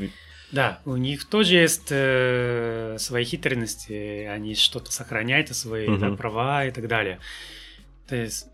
Да, 0.52 0.80
у 0.86 0.96
них 0.96 1.26
тоже 1.26 1.54
есть 1.54 1.88
э, 1.92 2.96
свои 2.98 3.26
хитрости, 3.26 4.26
они 4.26 4.56
что-то 4.56 4.92
сохраняют, 4.92 5.56
свои 5.56 5.86
да, 5.86 6.08
Мгм. 6.08 6.18
права 6.18 6.66
и 6.66 6.72
так 6.72 6.88
далее. 6.88 7.20
То 8.10 8.16
есть, 8.16 8.48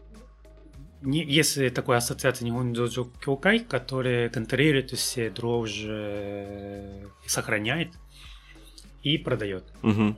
если 1.05 1.69
такая 1.69 1.97
ассоциация 1.97 2.45
Нихон 2.45 2.73
Джоджо 2.73 3.05
Кёкай, 3.21 3.59
которая 3.59 4.29
контролирует 4.29 4.91
все 4.91 5.29
дрожжи 5.29 5.87
э, 5.89 7.05
сохраняет 7.25 7.89
и 9.01 9.17
продает. 9.17 9.63
Мгм. 9.81 10.17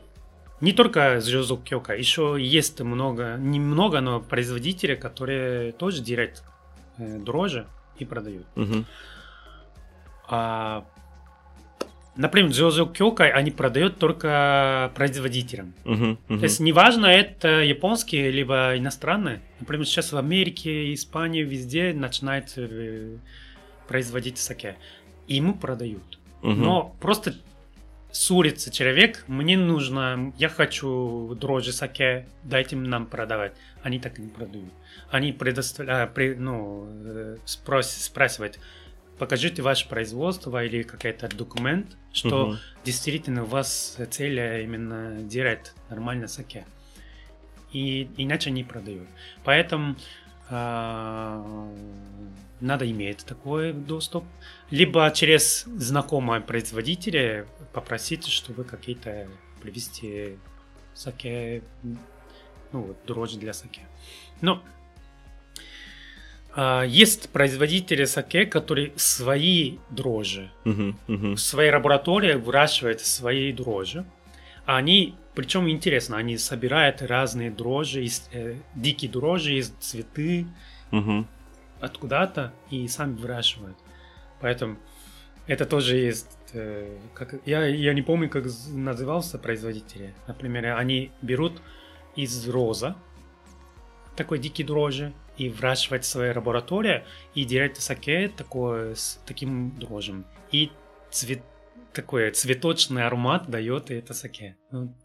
Не 0.61 0.71
только 0.71 1.17
Джозу 1.17 1.57
Кёка, 1.57 1.93
еще 1.93 2.37
есть 2.39 2.79
много, 2.81 3.35
немного, 3.37 3.99
но 3.99 4.21
производители, 4.21 4.95
которые 4.95 5.73
тоже 5.73 6.01
делают 6.01 6.43
э, 6.97 7.19
дрожжи 7.19 7.67
и 7.97 8.05
продают. 8.05 8.45
Мгм. 8.55 8.85
А, 10.27 10.85
например, 12.17 12.51
Джозо 12.51 12.85
Кёкай 12.85 13.29
они 13.31 13.51
продают 13.51 13.97
только 13.99 14.91
производителям. 14.95 15.73
Мгм. 15.83 16.17
Мгм. 16.27 16.39
То 16.39 16.43
есть 16.45 16.59
неважно, 16.59 17.07
это 17.07 17.61
японские 17.61 18.31
либо 18.31 18.77
иностранные. 18.77 19.41
Например, 19.59 19.85
сейчас 19.85 20.11
в 20.11 20.17
Америке, 20.17 20.93
Испании, 20.93 21.43
везде 21.43 21.93
начинают 21.93 22.53
э, 22.57 23.17
производить 23.87 24.37
саке. 24.37 24.75
И 25.27 25.35
ему 25.35 25.53
продают. 25.55 26.19
Мгм. 26.41 26.61
Но 26.61 26.95
просто 26.99 27.33
с 28.11 28.31
улицы 28.31 28.71
человек, 28.71 29.23
мне 29.27 29.57
нужно, 29.57 30.33
я 30.37 30.47
хочу 30.49 31.35
дрожжи 31.39 31.73
саке, 31.73 32.25
дайте 32.43 32.75
нам 32.75 33.07
продавать. 33.07 33.53
Они 33.83 33.99
так 33.99 34.19
не 34.19 34.29
продают. 34.29 34.71
Они 35.09 35.33
предоставляют, 35.33 36.13
при- 36.13 36.35
ну, 36.35 36.87
э, 36.89 37.37
спрос- 37.45 37.83
спрашивают, 38.03 38.59
покажите 39.17 39.61
ваше 39.61 39.87
производство 39.87 40.63
или 40.63 40.83
какой-то 40.83 41.27
документ, 41.27 41.97
что 42.13 42.47
Мгм. 42.47 42.57
действительно 42.83 43.43
у 43.43 43.47
вас 43.47 43.97
цель 44.11 44.39
именно 44.63 45.21
делать 45.21 45.73
нормально 45.89 46.27
саке. 46.27 46.65
И 47.71 48.09
иначе 48.17 48.51
не 48.51 48.63
продают. 48.63 49.07
Поэтому 49.43 49.95
а, 50.49 51.43
надо 52.61 52.89
иметь 52.89 53.25
такой 53.25 53.73
доступ. 53.73 54.23
Либо 54.69 55.09
через 55.11 55.63
знакомые 55.65 56.41
производителя 56.41 57.47
попросить, 57.73 58.27
чтобы 58.27 58.63
какие-то 58.63 59.27
привезти 59.61 60.37
саке, 60.93 61.63
ну, 62.71 62.81
вот, 62.81 62.97
дрожжи 63.05 63.37
для 63.39 63.53
саке. 63.53 63.81
Но 64.41 64.53
а, 64.53 64.84
есть 66.87 67.29
производители 67.29 68.05
саке, 68.05 68.45
которые 68.45 68.93
свои 68.95 69.77
дрожжи 69.89 70.49
Мгм. 70.63 70.97
Мгм. 71.07 71.35
в 71.35 71.39
своей 71.41 71.71
лаборатории 71.71 72.33
выращивают 72.35 73.01
свои 73.01 73.51
дрожжи. 73.51 74.05
Они, 74.65 75.15
причем 75.35 75.69
интересно, 75.69 76.17
они 76.17 76.37
собирают 76.37 77.01
разные 77.01 77.51
дрожжи, 77.51 78.03
из, 78.05 78.27
э, 78.31 78.55
дикие 78.73 79.11
дрожжи 79.11 79.55
из 79.55 79.69
цветы 79.79 80.47
Мгм. 80.91 81.27
откуда-то 81.81 82.53
и 82.71 82.87
сами 82.87 83.15
выращивают. 83.15 83.77
Поэтому 84.39 84.77
это 85.47 85.65
тоже 85.65 85.97
есть... 85.97 86.29
э, 86.53 86.97
как, 87.13 87.35
я, 87.45 87.65
я 87.65 87.93
не 87.93 88.01
помню, 88.01 88.29
как 88.29 88.45
назывался 88.69 89.37
производитель. 89.37 90.13
Например, 90.27 90.77
они 90.77 91.11
берут 91.21 91.61
из 92.15 92.47
роза 92.47 92.95
такой 94.15 94.39
дикий 94.39 94.63
дрожжи 94.63 95.11
и 95.37 95.49
выращивают 95.49 96.03
в 96.03 96.07
своей 96.07 96.33
лаборатории 96.33 97.03
и 97.33 97.43
делают 97.45 97.77
саке 97.77 98.29
такое, 98.29 98.95
с 98.95 99.19
таким 99.25 99.77
дрожжем. 99.79 100.25
И 100.51 100.71
цвет, 101.11 101.41
такой 101.93 102.31
цветочный 102.31 103.05
аромат 103.05 103.49
дает 103.49 103.91
это 103.91 104.13
саке. 104.13 104.57
Ну, 104.71 104.95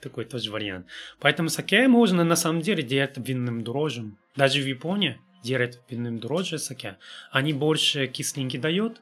такой 0.00 0.24
тоже 0.24 0.50
вариант. 0.50 0.86
Поэтому 1.18 1.48
саке 1.48 1.88
можно 1.88 2.24
на 2.24 2.36
самом 2.36 2.60
деле 2.60 2.82
делать 2.82 3.16
винным 3.16 3.62
дрожжем. 3.62 4.18
Даже 4.36 4.60
в 4.60 4.66
Японии 4.66 5.20
делают 5.42 5.80
винным 5.88 6.18
дрожжи 6.18 6.58
саке. 6.58 6.98
Они 7.30 7.52
больше 7.52 8.06
кисленьки 8.06 8.56
дают. 8.56 9.00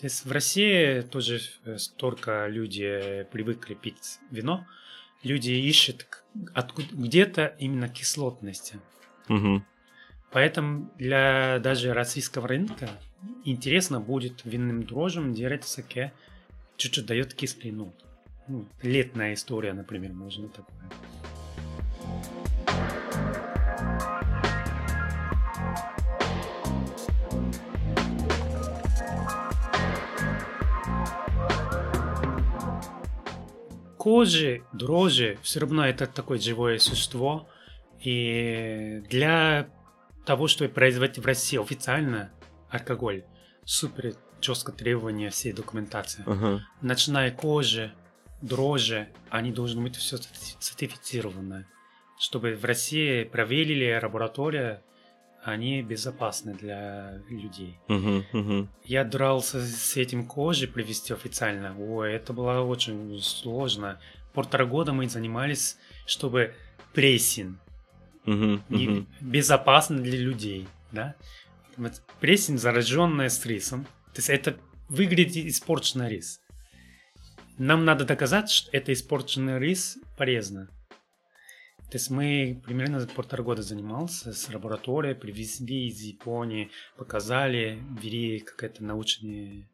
То 0.00 0.04
есть 0.04 0.24
в 0.24 0.30
России 0.30 1.00
тоже 1.00 1.40
э, 1.64 1.76
столько 1.78 2.46
люди 2.46 3.26
привыкли 3.32 3.74
пить 3.74 4.20
вино. 4.30 4.64
Люди 5.24 5.50
ищут 5.50 6.06
откуда, 6.54 6.88
где-то 6.92 7.56
именно 7.58 7.88
кислотности. 7.88 8.78
Мгм. 9.26 9.66
Поэтому 10.30 10.90
для 10.98 11.58
даже 11.60 11.94
российского 11.94 12.46
рынка 12.48 12.88
интересно 13.44 13.98
будет 13.98 14.44
винным 14.44 14.82
дрожжем 14.82 15.32
делать 15.32 15.64
саке. 15.64 16.12
Чуть-чуть 16.76 17.06
дает 17.06 17.34
кислый 17.34 17.72
нот. 17.72 17.94
Ну, 18.46 18.66
летная 18.82 19.34
история, 19.34 19.72
например, 19.72 20.12
можно 20.12 20.48
такое. 20.48 20.74
Кожи, 33.96 34.62
дрожжи, 34.72 35.38
все 35.42 35.60
равно 35.60 35.86
это 35.86 36.06
такое 36.06 36.38
живое 36.38 36.78
существо. 36.78 37.48
И 38.00 39.02
для 39.10 39.68
того, 40.28 40.46
чтобы 40.46 40.68
производить 40.68 41.16
в 41.16 41.24
России 41.24 41.58
официально 41.58 42.30
алкоголь, 42.68 43.24
супер 43.64 44.14
жестко 44.42 44.72
требования 44.72 45.30
всей 45.30 45.54
документации. 45.54 46.22
Ага. 46.26 46.66
Начиная 46.82 47.30
кожи, 47.30 47.94
дрожжи, 48.42 49.08
они 49.30 49.52
должны 49.52 49.80
быть 49.80 49.96
все 49.96 50.18
сертифицировано. 50.60 51.66
Чтобы 52.18 52.56
в 52.56 52.64
России 52.66 53.24
проверили 53.24 53.98
лаборатория, 54.02 54.82
они 55.42 55.80
безопасны 55.80 56.52
для 56.52 57.22
людей. 57.30 57.78
Мгм. 57.88 58.26
Мгм. 58.34 58.68
Я 58.84 59.04
дрался 59.04 59.62
с 59.62 59.96
этим 59.96 60.26
кожей 60.26 60.68
привести 60.68 61.14
официально. 61.14 61.74
Ой, 61.78 62.12
это 62.12 62.34
было 62.34 62.60
очень 62.60 63.18
сложно. 63.22 63.98
Полтора 64.34 64.66
года 64.66 64.92
мы 64.92 65.08
занимались, 65.08 65.78
чтобы 66.04 66.54
прессинг 66.92 67.58
Не- 68.68 69.06
безопасно 69.20 69.98
для 69.98 70.18
людей, 70.18 70.68
да? 70.92 71.14
Вот 71.76 72.02
прессинг, 72.20 72.58
зараженная 72.58 73.28
стрессом, 73.28 73.84
то 73.84 74.18
есть 74.18 74.30
это 74.30 74.56
выглядит 74.88 75.46
испорченный 75.46 76.08
рис. 76.08 76.40
Нам 77.56 77.84
надо 77.84 78.04
доказать, 78.04 78.50
что 78.50 78.70
это 78.72 78.92
испорченный 78.92 79.58
рис 79.58 79.98
полезно. 80.16 80.68
То 81.90 81.96
есть 81.96 82.10
мы 82.10 82.60
примерно 82.64 83.06
полтора 83.06 83.42
года 83.42 83.62
занимался 83.62 84.32
с 84.32 84.48
лабораторией, 84.52 85.14
привезли 85.14 85.88
из 85.88 86.00
Японии, 86.00 86.70
показали, 86.96 87.82
ввели 88.00 88.40
какое-то 88.40 88.84
научное 88.84 89.66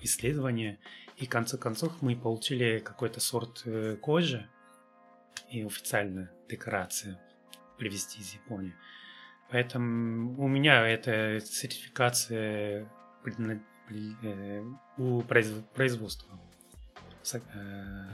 исследование, 0.00 0.78
и 1.18 1.26
в 1.26 1.28
конце 1.28 1.56
концов 1.56 2.02
мы 2.02 2.16
получили 2.16 2.80
какой-то 2.80 3.20
сорт 3.20 3.62
э, 3.64 3.96
кожи 4.00 4.48
и 5.50 5.62
официальную 5.62 6.30
декларацию 6.48 7.18
привезти 7.78 8.20
из 8.20 8.34
Японии. 8.34 8.74
Поэтому 9.50 10.42
у 10.42 10.48
меня 10.48 10.86
эта 10.86 11.40
сертификация 11.40 12.88
э, 13.24 14.64
у 14.98 15.20
произв- 15.22 15.64
производства. 15.74 16.38
Э, 17.32 18.08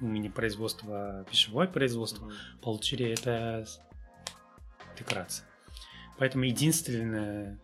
У 0.00 0.06
меня 0.06 0.30
производство, 0.30 1.24
пищевое 1.30 1.68
производство, 1.68 2.30
получили 2.62 3.06
это 3.06 3.64
декларация. 4.98 5.46
Поэтому 6.18 6.44
единственное, 6.44 7.58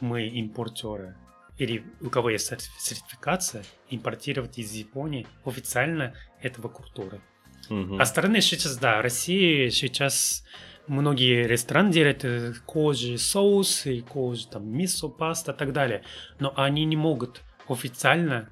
мы 0.00 0.28
импортеры, 0.28 1.16
или 1.58 1.84
у 2.00 2.10
кого 2.10 2.30
есть 2.30 2.50
серти- 2.52 2.70
сертификация, 2.78 3.64
импортировать 3.90 4.58
из 4.58 4.72
Японии 4.72 5.26
официально 5.44 6.12
этого 6.40 6.68
культуры. 6.68 7.20
Мгм. 7.68 8.00
А 8.00 8.06
стороны 8.06 8.40
сейчас, 8.40 8.76
да, 8.78 9.02
России 9.02 9.68
сейчас 9.70 10.44
многие 10.86 11.46
рестораны 11.46 11.92
делают 11.92 12.24
э, 12.24 12.54
кожи, 12.64 13.18
соусы, 13.18 14.02
кожи, 14.02 14.46
там, 14.48 14.68
мисо, 14.68 15.08
паста 15.08 15.52
и 15.52 15.56
так 15.56 15.72
далее. 15.72 16.02
Но 16.38 16.52
они 16.56 16.84
не 16.84 16.96
могут 16.96 17.42
официально, 17.68 18.48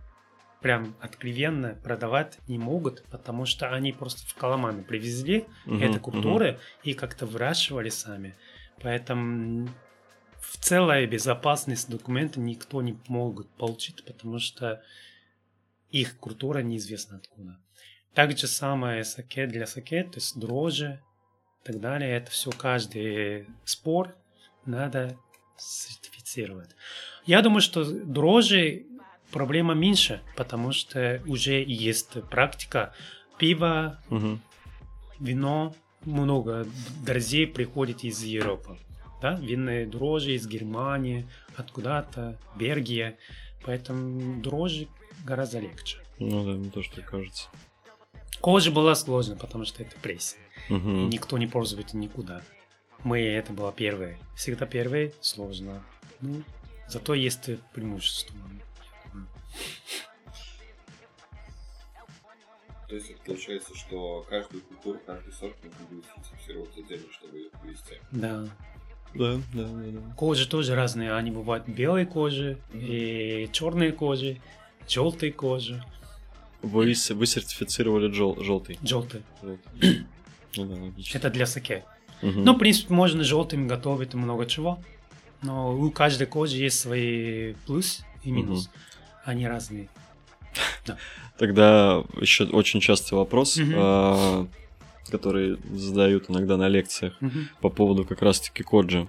прям 0.61 0.97
откровенно 1.01 1.79
продавать 1.83 2.39
не 2.49 2.59
могут, 2.59 3.05
потому 3.11 3.45
что 3.45 3.71
они 3.71 3.93
просто 3.93 4.27
в 4.27 4.35
Коломаны 4.35 4.83
привезли 4.83 5.47
Мгм. 5.67 5.83
это 5.83 5.93
Мгм. 5.95 6.01
культуры 6.01 6.61
и 6.83 6.95
как-то 6.95 7.27
выращивали 7.27 7.91
сами. 7.91 8.35
Поэтому 8.81 9.69
в 10.41 10.57
целой 10.59 11.07
безопасность 11.07 11.89
документа 11.91 12.41
никто 12.41 12.83
не 12.83 12.99
могут 13.09 13.49
получить, 13.57 14.05
потому 14.05 14.39
что 14.39 14.83
их 15.91 16.17
культура 16.19 16.59
неизвестна 16.59 17.19
откуда. 17.19 17.59
Так 18.15 18.37
же 18.39 18.47
самое 18.47 19.05
саке 19.05 19.47
для 19.47 19.67
саке, 19.67 20.05
то 20.05 20.17
есть 20.17 20.39
дрожжи 20.39 21.01
и 21.63 21.67
так 21.67 21.81
далее. 21.81 22.11
Это 22.17 22.31
все 22.31 22.51
каждый 22.51 23.47
спор 23.65 24.15
надо 24.67 25.17
сертифицировать. 25.57 26.71
Я 27.27 27.43
думаю, 27.43 27.61
что 27.61 27.85
дрожжи 27.85 28.87
проблема 29.33 29.75
меньше, 29.75 30.23
потому 30.37 30.73
что 30.73 31.21
уже 31.27 31.63
есть 31.67 32.23
практика. 32.31 32.95
Пиво, 33.39 33.99
Мгм. 34.11 34.41
вино, 35.19 35.75
много 36.05 36.67
друзей 37.05 37.47
приходит 37.49 38.05
из 38.05 38.23
Европы. 38.23 38.79
Да? 39.21 39.35
Винные 39.35 39.87
дрожжи 39.87 40.33
из 40.33 40.47
Германии, 40.47 41.27
откуда-то, 41.57 42.39
Бельгия. 42.57 43.17
Поэтому 43.65 44.41
дрожжи 44.41 44.87
гораздо 45.25 45.59
легче. 45.59 45.99
Ну 46.21 46.45
да, 46.45 46.53
мне 46.53 46.71
тоже 46.71 46.91
так 46.95 47.07
кажется. 47.11 47.49
Кожа 48.41 48.71
была 48.71 48.95
сложна, 48.95 49.37
потому 49.37 49.65
что 49.65 49.83
это 49.83 49.97
пресс. 50.01 50.37
Мгм. 50.69 51.09
Никто 51.09 51.39
не 51.39 51.47
пользуется 51.47 51.97
никуда. 51.97 52.43
Мы 53.03 53.21
это 53.21 53.53
было 53.53 53.73
первое. 53.73 54.19
Всегда 54.37 54.67
первое 54.67 55.13
сложно. 55.21 55.83
Ну, 56.21 56.43
зато 56.89 57.15
есть 57.15 57.51
преимущество. 57.73 58.37
То 62.89 62.97
есть 62.97 63.11
это 63.11 63.21
получается, 63.25 63.75
что 63.75 64.27
каждую 64.29 64.63
культуру, 64.63 65.01
каждый 65.07 65.33
сорт 65.33 65.57
нужно 65.65 65.87
будет 65.91 66.05
сертифицировать 66.15 66.79
отдельно, 66.79 67.13
чтобы 67.13 67.39
ее 67.39 67.49
вывести. 67.63 68.01
Да. 68.13 68.47
Да, 69.15 69.37
да, 69.53 69.65
да, 69.65 69.91
да. 69.91 70.15
Кожи 70.17 70.49
тоже 70.49 70.75
разные. 70.75 71.15
Они 71.15 71.31
бывают 71.31 71.67
белые 71.67 72.05
кожи, 72.05 72.59
и 72.73 73.49
черные 73.53 73.93
кожи, 73.93 74.41
желтые 74.89 75.33
кожи, 75.33 75.83
Вы, 76.65 76.95
вы 77.11 77.27
сертифицировали 77.27 78.13
жел- 78.13 78.43
желтый. 78.43 78.79
Желтый. 78.83 79.23
Ну 80.57 80.65
да, 80.67 80.75
логично. 80.83 81.19
Это 81.19 81.31
для 81.31 81.47
саке. 81.47 81.85
Мгм. 82.23 82.45
Ну, 82.45 82.55
в 82.55 82.59
принципе, 82.59 82.95
можно 82.95 83.25
желтым 83.25 83.69
готовить 83.69 84.15
много 84.15 84.47
чего. 84.47 84.79
Но 85.43 85.77
у 85.77 85.91
каждой 85.91 86.27
кожи 86.27 86.57
есть 86.57 86.79
свои 86.81 87.55
плюс 87.67 88.03
и 88.23 88.31
минус. 88.31 88.71
Они 89.25 89.47
разные. 89.47 89.89
Тогда 91.39 92.03
еще 92.21 92.45
очень 92.45 92.81
частый 92.81 93.19
вопрос. 93.19 93.59
Который 95.11 95.59
задают 95.73 96.31
иногда 96.31 96.57
на 96.57 96.69
лекциях 96.69 97.15
Мгм. 97.21 97.49
по 97.61 97.69
поводу 97.71 98.05
как 98.05 98.23
раз-таки 98.23 98.63
коджи. 98.63 99.07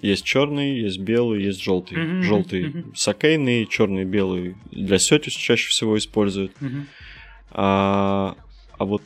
Есть 0.00 0.24
черный, 0.24 0.78
есть 0.80 0.98
белый, 0.98 1.42
есть 1.44 1.62
желтый. 1.62 1.98
Мгм, 1.98 2.22
Желтый 2.22 2.68
мгм. 2.68 2.92
сакейный, 2.96 3.66
черный, 3.66 4.04
белый 4.04 4.56
для 4.70 4.98
сетис 4.98 5.32
чаще 5.32 5.68
всего 5.68 5.96
используют. 5.98 6.52
Мгм. 6.60 6.86
А, 7.50 8.36
а 8.78 8.84
вот 8.84 9.02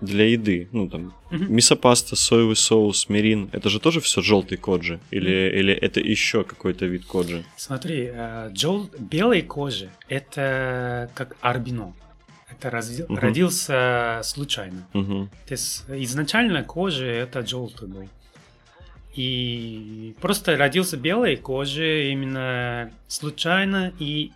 для 0.00 0.26
еды, 0.26 0.68
ну 0.72 0.88
там, 0.88 1.14
Мгм. 1.30 1.54
мисопаста, 1.54 2.14
соевый 2.16 2.56
соус, 2.56 3.08
мирин, 3.08 3.48
это 3.52 3.68
же 3.70 3.80
тоже 3.80 4.00
все 4.00 4.20
желтый 4.20 4.58
коджи? 4.58 5.00
Или, 5.10 5.50
или 5.58 5.72
это 5.72 6.00
еще 6.00 6.44
какой-то 6.44 6.84
вид 6.86 7.04
коджи? 7.06 7.44
Смотри, 7.56 8.10
э, 8.12 8.50
жел- 8.54 8.90
белые 8.98 9.42
кожи 9.42 9.90
это 10.08 11.10
как 11.14 11.36
арбино. 11.40 11.94
Это 12.58 12.68
разви- 12.68 13.04
Мгм. 13.08 13.18
родился 13.18 14.20
случайно. 14.24 14.86
Мгм. 14.92 15.28
То 15.46 15.52
есть 15.52 15.84
изначально 15.88 16.62
кожа 16.62 17.06
это 17.06 17.46
желтый 17.46 17.88
был. 17.88 18.08
И 19.14 20.14
просто 20.20 20.56
родился 20.56 20.96
белой 20.96 21.36
кожей 21.36 22.10
именно 22.12 22.90
случайно, 23.06 23.92
и 24.00 24.32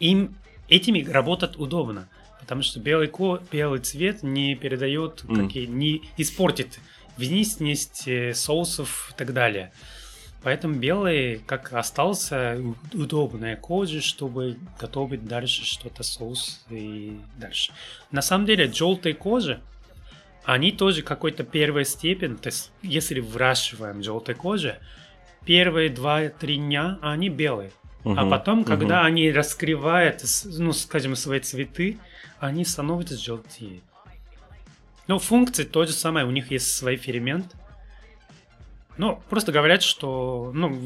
им 0.00 0.34
этими 0.68 1.04
работать 1.04 1.56
удобно. 1.58 2.08
Потому 2.40 2.62
что 2.62 2.80
белый, 2.80 3.08
ко- 3.08 3.40
белый 3.52 3.80
цвет 3.80 4.22
не 4.22 4.54
передает, 4.54 5.24
М. 5.28 5.46
какие, 5.46 5.66
не 5.66 6.02
испортит 6.16 6.78
внешность 7.16 8.06
э, 8.08 8.34
соусов 8.34 9.10
и 9.14 9.18
так 9.18 9.32
далее. 9.32 9.72
Поэтому 10.44 10.74
белый, 10.74 11.38
как 11.46 11.72
остался, 11.72 12.60
удобная 12.92 13.56
кожа, 13.56 14.02
чтобы 14.02 14.58
готовить 14.78 15.26
дальше 15.26 15.64
что-то 15.64 16.02
соус 16.02 16.66
и 16.68 17.18
дальше. 17.38 17.72
На 18.10 18.20
самом 18.20 18.44
деле, 18.44 18.70
желтые 18.70 19.14
кожи, 19.14 19.62
они 20.44 20.70
тоже 20.70 21.00
какой-то 21.00 21.44
первой 21.44 21.86
степень, 21.86 22.36
то 22.36 22.48
есть 22.48 22.72
если 22.82 23.20
выращиваем 23.20 24.02
желтой 24.02 24.34
кожи, 24.34 24.78
первые 25.46 25.88
2-3 25.88 26.56
дня 26.58 26.98
они 27.00 27.30
белые. 27.30 27.72
А 28.04 28.08
Мгм. 28.08 28.30
потом, 28.30 28.64
когда 28.64 29.06
они 29.06 29.32
раскрывают, 29.32 30.22
ну, 30.44 30.74
скажем, 30.74 31.16
свои 31.16 31.40
цветы, 31.40 31.96
они 32.38 32.66
становятся 32.66 33.16
желтее. 33.16 33.80
Но 35.06 35.18
функции 35.18 35.64
то 35.64 35.86
же 35.86 35.92
самое, 35.92 36.26
у 36.26 36.30
них 36.30 36.50
есть 36.50 36.70
свой 36.74 36.96
фермент. 36.96 37.54
Ну, 38.96 39.20
просто 39.28 39.52
говорят, 39.52 39.82
что 39.82 40.50
ну, 40.54 40.78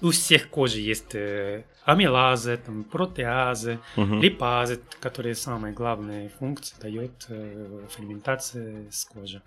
у 0.00 0.10
всех 0.10 0.48
кожи 0.50 0.80
есть 0.80 1.14
э, 1.14 1.64
амилазы, 1.84 2.56
там, 2.56 2.84
протеазы, 2.84 3.78
Мгм. 3.96 4.20
липазы, 4.20 4.80
которые 5.00 5.34
самые 5.34 5.72
главные 5.72 6.28
функции 6.28 6.76
дает 6.80 7.26
э, 7.28 7.86
ферментация 7.90 8.90
с 8.90 9.04
кожи. 9.04 9.42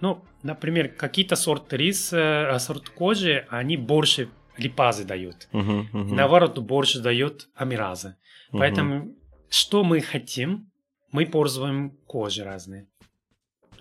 Ну, 0.00 0.22
например, 0.42 0.88
какие-то 0.88 1.36
сорты 1.36 1.76
риса, 1.76 2.54
а, 2.54 2.58
сорт 2.58 2.88
кожи, 2.90 3.46
они 3.48 3.76
больше 3.76 4.28
липазы 4.56 5.04
дают. 5.04 5.48
Мгм. 5.52 5.88
Мгм. 5.92 6.16
Наоборот, 6.16 6.58
больше 6.58 7.00
дает 7.00 7.48
амиразы. 7.54 8.16
Мгм. 8.50 8.58
Поэтому, 8.58 9.14
что 9.48 9.84
мы 9.84 10.00
хотим, 10.00 10.70
мы 11.12 11.26
пользуем 11.26 11.90
кожи 12.06 12.42
разные. 12.44 12.86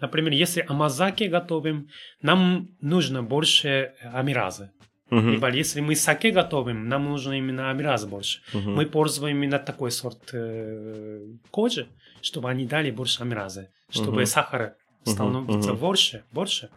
Например, 0.03 0.33
если 0.33 0.65
амазаки 0.67 1.23
готовим, 1.29 1.87
нам 2.21 2.67
нужно 2.81 3.23
больше 3.23 3.93
амиразы. 4.13 4.69
Мгм. 5.09 5.29
Либо 5.31 5.49
если 5.49 5.79
мы 5.81 5.95
саке 5.95 6.31
готовим, 6.31 6.89
нам 6.89 7.05
нужно 7.05 7.33
именно 7.37 7.69
амиразы 7.71 8.07
больше. 8.07 8.41
Мгм. 8.53 8.75
Мы 8.75 8.85
пользуем 8.85 9.37
именно 9.37 9.59
такой 9.59 9.91
сорт 9.91 10.29
э, 10.33 11.21
кожи, 11.51 11.87
чтобы 12.21 12.49
они 12.49 12.65
дали 12.65 12.91
больше 12.91 13.23
амиразы, 13.23 13.69
чтобы 13.89 14.17
Мгм. 14.17 14.25
сахара 14.25 14.75
становится 15.05 15.71
мгм. 15.71 15.79
больше, 15.79 16.23
больше. 16.33 16.69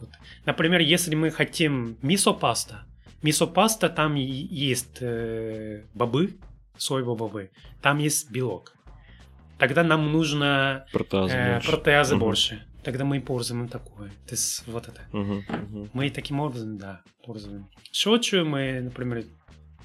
Вот. 0.00 0.10
Например, 0.46 0.80
если 0.80 1.16
мы 1.16 1.30
хотим 1.32 1.96
мисо-паста, 2.02 2.84
мисо-паста 3.22 3.88
там 3.88 4.16
и- 4.16 4.22
есть 4.68 4.98
э, 5.00 5.82
бобы, 5.94 6.36
соевые 6.76 7.16
бобы, 7.16 7.50
там 7.82 7.98
есть 7.98 8.30
белок. 8.30 8.74
Тогда 9.58 9.82
нам 9.82 10.12
нужно 10.12 10.86
Протеазы 10.92 11.34
э, 11.34 11.52
больше. 11.54 11.70
протеазы 11.70 12.14
Мгм. 12.16 12.24
больше. 12.24 12.62
Тогда 12.84 13.04
мы 13.04 13.20
пользуем 13.20 13.68
такое. 13.68 14.08
То 14.26 14.32
есть 14.32 14.66
вот 14.66 14.88
это. 14.88 15.00
Мгм. 15.12 15.44
Мгм. 15.48 15.90
Мы 15.92 16.10
таким 16.10 16.40
образом, 16.40 16.78
да, 16.78 17.02
пользуем. 17.24 17.68
Шочу 17.92 18.44
мы, 18.44 18.80
например, 18.80 19.24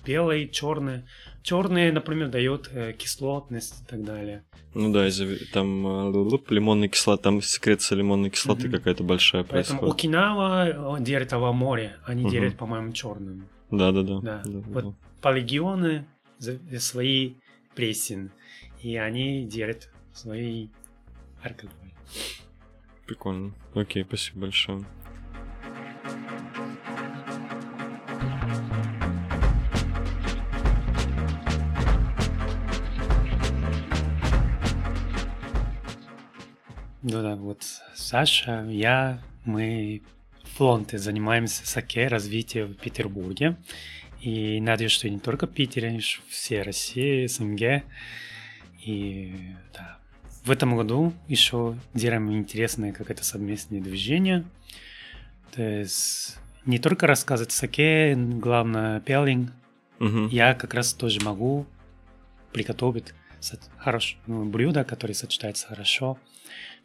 белый, 0.06 0.48
черный. 0.50 1.04
Черный, 1.42 1.92
например, 1.92 2.30
дает 2.30 2.70
э, 2.72 2.94
кислотность 2.94 3.82
и 3.82 3.86
так 3.90 4.04
далее. 4.04 4.44
Ну 4.76 4.92
да, 4.94 5.08
из-за 5.08 5.26
там 5.52 5.86
э, 6.10 6.40
лимонная 6.50 6.88
кислота, 6.88 7.24
там 7.24 7.42
секреция 7.42 7.98
лимонной 7.98 8.30
кислоты 8.30 8.68
Мгм. 8.68 8.78
какая-то 8.78 9.04
большая 9.04 9.44
Поэтому 9.44 9.80
происходит. 9.80 9.96
Окинава 9.96 10.98
делит 11.00 11.32
его 11.32 11.52
море, 11.52 11.98
они 12.06 12.22
Мгм. 12.24 12.32
делят, 12.32 12.58
по-моему, 12.58 12.92
черным. 12.94 13.48
Да, 13.72 13.92
да, 13.92 14.04
да. 14.04 14.20
Да. 14.20 14.42
да, 14.46 14.60
Вот 14.68 14.84
да. 14.86 14.94
по 15.22 15.34
регионы 15.34 16.06
свои 16.80 17.34
прессин, 17.76 18.32
и 18.84 18.98
они 18.98 19.46
делят 19.46 19.90
свои 20.14 20.68
алкоголь. 21.42 21.72
Прикольно. 23.08 23.54
Окей, 23.74 24.04
спасибо 24.04 24.42
большое. 24.42 24.84
Ну 37.06 37.22
да, 37.22 37.36
вот 37.36 37.64
Саша, 37.96 38.66
я, 38.70 39.22
мы 39.46 40.02
в 40.44 40.58
фронте 40.58 40.98
занимаемся 40.98 41.66
саке 41.66 42.08
развитием 42.08 42.68
в 42.68 42.76
Петербурге. 42.76 43.58
И 44.22 44.62
надеюсь, 44.62 44.92
что 44.92 45.10
не 45.10 45.20
только 45.20 45.48
в 45.48 45.54
Питере, 45.54 46.00
что 46.00 46.22
все 46.30 46.62
России, 46.62 47.28
СНГ. 47.28 47.84
И 48.86 49.34
да, 49.74 49.98
в 50.44 50.52
этом 50.52 50.76
году 50.76 51.14
еще 51.28 51.78
делаем 51.94 52.32
интересное 52.34 52.92
какое-то 52.92 53.24
совместное 53.24 53.80
движение. 53.82 54.44
То 55.52 55.62
есть 55.62 56.38
не 56.66 56.80
только 56.80 57.08
рассказывать 57.08 57.52
саке, 57.52 58.16
главное 58.16 59.00
пелинг. 59.02 59.52
Мгм. 60.00 60.28
Я 60.28 60.54
как 60.54 60.74
раз 60.74 60.94
тоже 60.94 61.22
могу 61.22 61.66
приготовить 62.52 63.14
со- 63.40 63.60
хорош, 63.78 64.18
ну, 64.28 64.46
блюдо, 64.46 64.84
которое 64.84 65.14
сочетается 65.14 65.68
хорошо. 65.68 66.18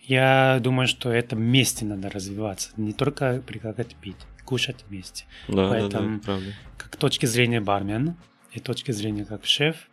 Я 0.03 0.59
думаю, 0.63 0.87
что 0.87 1.11
это 1.13 1.37
вместе 1.37 1.85
надо 1.85 2.09
развиваться, 2.11 2.71
не 2.77 2.93
только 2.93 3.43
предлагать 3.47 3.95
пить, 3.97 4.17
кушать 4.45 4.85
вместе. 4.89 5.25
Да, 5.49 5.55
да, 5.55 5.63
да, 5.63 5.69
Поэтому- 5.71 6.17
это 6.17 6.25
правда. 6.25 6.53
Как 6.77 6.97
точки 6.97 7.27
зрения 7.27 7.61
бармена 7.61 8.17
и 8.53 8.61
точки 8.61 8.93
зрения 8.93 9.25
как 9.25 9.45
шеф, 9.45 9.89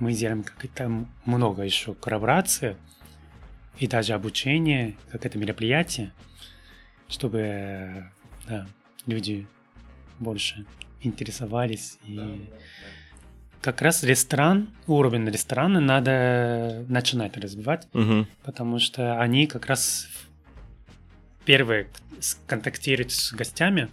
мы 0.00 0.12
делаем 0.14 0.42
как-то 0.42 1.06
много 1.24 1.62
еще 1.62 1.94
коллабораций 1.94 2.76
и 3.78 3.86
даже 3.86 4.14
обучение, 4.14 4.96
как 5.12 5.24
это 5.26 5.38
мероприятие, 5.38 6.10
чтобы 7.08 8.04
да, 8.48 8.66
люди 9.06 9.46
больше 10.18 10.66
интересовались 11.02 11.98
и 12.04 12.16
Да, 12.16 12.28
как 13.62 13.82
раз 13.82 14.02
ресторан, 14.02 14.70
уровень 14.86 15.26
ресторана 15.28 15.80
надо 15.80 16.84
начинать 16.88 17.36
развивать, 17.36 17.86
Мгм. 17.92 18.26
потому 18.42 18.78
что 18.78 19.20
они 19.20 19.46
как 19.46 19.66
раз 19.66 20.08
первые 21.44 21.88
контактируют 22.46 23.12
с 23.12 23.32
гостями, 23.32 23.88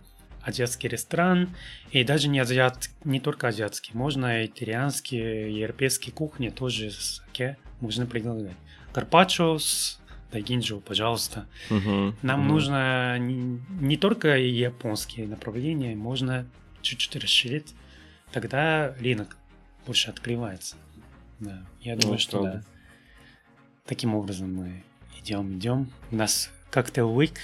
азиатский 0.47 0.89
ресторан, 0.89 1.49
и 1.91 2.03
даже 2.03 2.29
не 2.29 2.39
азиат, 2.39 2.89
не 3.03 3.19
только 3.19 3.49
азиатский, 3.49 3.91
можно 3.93 4.43
и 4.43 4.47
итальянские, 4.47 5.51
и 5.51 5.59
европейские 5.59 6.13
кухни 6.13 6.49
тоже 6.49 6.89
саке 6.91 7.57
можно 7.81 8.05
предлагать. 8.05 8.55
Карпаччо 8.93 9.59
с 9.59 9.99
дайгинджо, 10.31 10.79
пожалуйста. 10.79 11.45
Мгм. 11.69 12.15
Нам 12.21 12.39
Мгм. 12.39 12.47
нужно 12.47 13.19
не, 13.19 13.61
не 13.81 13.97
только 13.97 14.37
японские 14.37 15.27
направления, 15.27 15.95
можно 15.95 16.45
чуть-чуть 16.81 17.17
расширить, 17.17 17.75
тогда 18.31 18.95
рынок 18.99 19.37
больше 19.85 20.09
открывается. 20.09 20.77
Да, 21.39 21.61
я 21.81 21.95
Ну, 21.95 22.01
думаю, 22.01 22.19
что 22.19 22.41
правда. 22.41 22.51
да. 22.59 22.63
Таким 23.85 24.15
образом 24.15 24.53
мы 24.53 24.83
идем, 25.19 25.57
идем. 25.57 25.91
У 26.11 26.15
нас 26.15 26.51
коктейл 26.71 27.09
week, 27.17 27.35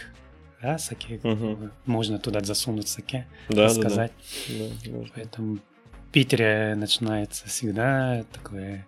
да, 0.64 0.78
саке, 0.78 1.20
Мгм. 1.24 1.72
можно 1.86 2.18
туда 2.20 2.40
засунуть 2.42 2.88
саке, 2.88 3.28
Да, 3.50 3.74
да, 3.74 3.90
да. 3.90 4.10
Да. 4.48 5.06
Поэтому 5.14 5.58
в 5.58 6.12
Питере 6.12 6.76
начинается 6.76 7.48
всегда 7.48 8.24
такое 8.32 8.88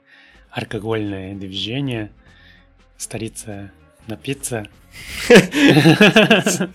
алкогольное 0.50 1.36
движение, 1.36 2.12
столица 2.98 3.72
напиться. 4.08 4.68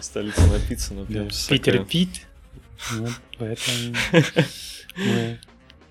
Столица 0.00 0.46
напиться, 0.48 0.94
например. 0.94 1.30
Питер 1.48 1.84
пить. 1.86 2.26
Вот, 2.92 3.12
поэтому 3.38 3.94
мы 4.96 5.38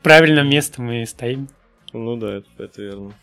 правильном 0.03 0.49
месте 0.49 0.81
мы 0.81 1.05
стоим. 1.07 1.47
Ну 1.93 2.17
да, 2.17 2.35
это, 2.35 2.47
это 2.59 2.81
верно. 2.81 3.13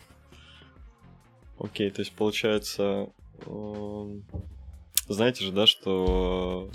Окей, 1.59 1.91
то 1.91 2.01
есть 2.01 2.11
получается, 2.13 3.07
эм, 3.45 4.23
знаете 5.07 5.43
же, 5.43 5.51
да, 5.51 5.65
что 5.67 6.69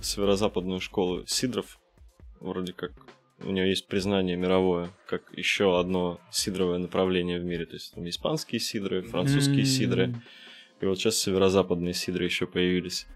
северо-западную 0.00 0.80
школу 0.80 1.24
Сидров, 1.26 1.78
вроде 2.40 2.72
как, 2.72 2.92
у 3.44 3.50
нее 3.50 3.68
есть 3.70 3.86
признание 3.86 4.36
мировое, 4.36 4.90
как 5.06 5.22
еще 5.36 5.78
одно 5.78 6.20
сидровое 6.30 6.78
направление 6.78 7.40
в 7.40 7.44
мире. 7.44 7.66
То 7.66 7.74
есть 7.74 7.94
там 7.94 8.08
испанские 8.08 8.60
сидры, 8.60 9.02
французские 9.02 9.64
сидры, 9.64 10.04
М, 10.04 10.22
и 10.80 10.86
вот 10.86 10.98
сейчас 10.98 11.16
северо-западные 11.18 11.94
сидры 11.94 12.24
еще 12.24 12.46
появились. 12.46 13.06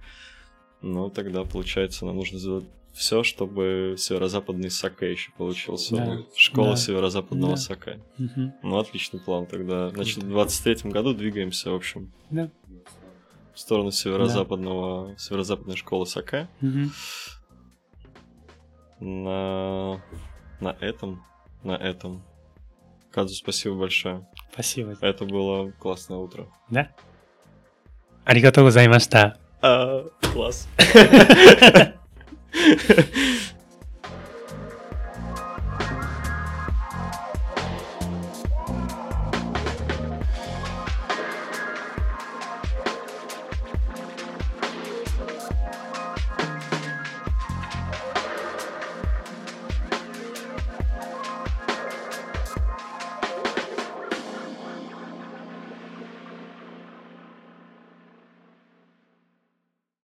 Ну, 0.82 1.11
тогда, 1.11 1.42
получается, 1.44 2.07
нам 2.07 2.16
нужно 2.16 2.38
сделать 2.38 2.64
все, 2.92 3.22
чтобы 3.22 3.94
северо-западный 3.99 4.70
саке 4.70 5.11
еще 5.11 5.30
получился. 5.32 5.97
Да, 5.97 6.22
Школа 6.34 6.70
да, 6.70 6.76
северо-западного 6.76 7.53
да. 7.55 7.57
саке. 7.61 8.01
мгм, 8.18 8.55
Ну, 8.62 8.78
отличный 8.78 9.20
план 9.20 9.47
тогда. 9.47 9.90
Значит, 9.90 10.18
в 10.24 10.28
23 10.28 10.90
году 10.90 11.12
двигаемся, 11.14 11.70
в 11.70 11.74
общем, 11.74 12.12
Да 12.30 12.51
в 13.57 13.59
сторону 13.59 13.90
северо-западного, 13.90 15.09
да. 15.09 15.16
северо-западной 15.16 15.76
школы 15.76 16.07
Саке. 16.07 16.46
Угу. 16.61 16.90
На... 19.00 20.02
на 20.61 20.76
этом, 20.80 21.24
на 21.62 21.72
этом. 21.72 22.22
Кадзу, 23.11 23.34
спасибо 23.34 23.76
большое. 23.76 24.28
Спасибо. 24.52 24.98
Это 25.00 25.24
было 25.24 25.70
классное 25.70 26.18
утро. 26.18 26.48
Да? 26.68 26.90
Аригато 28.26 28.62
гозаймашта. 28.62 29.38
А, 29.62 30.04
класс. 30.20 30.68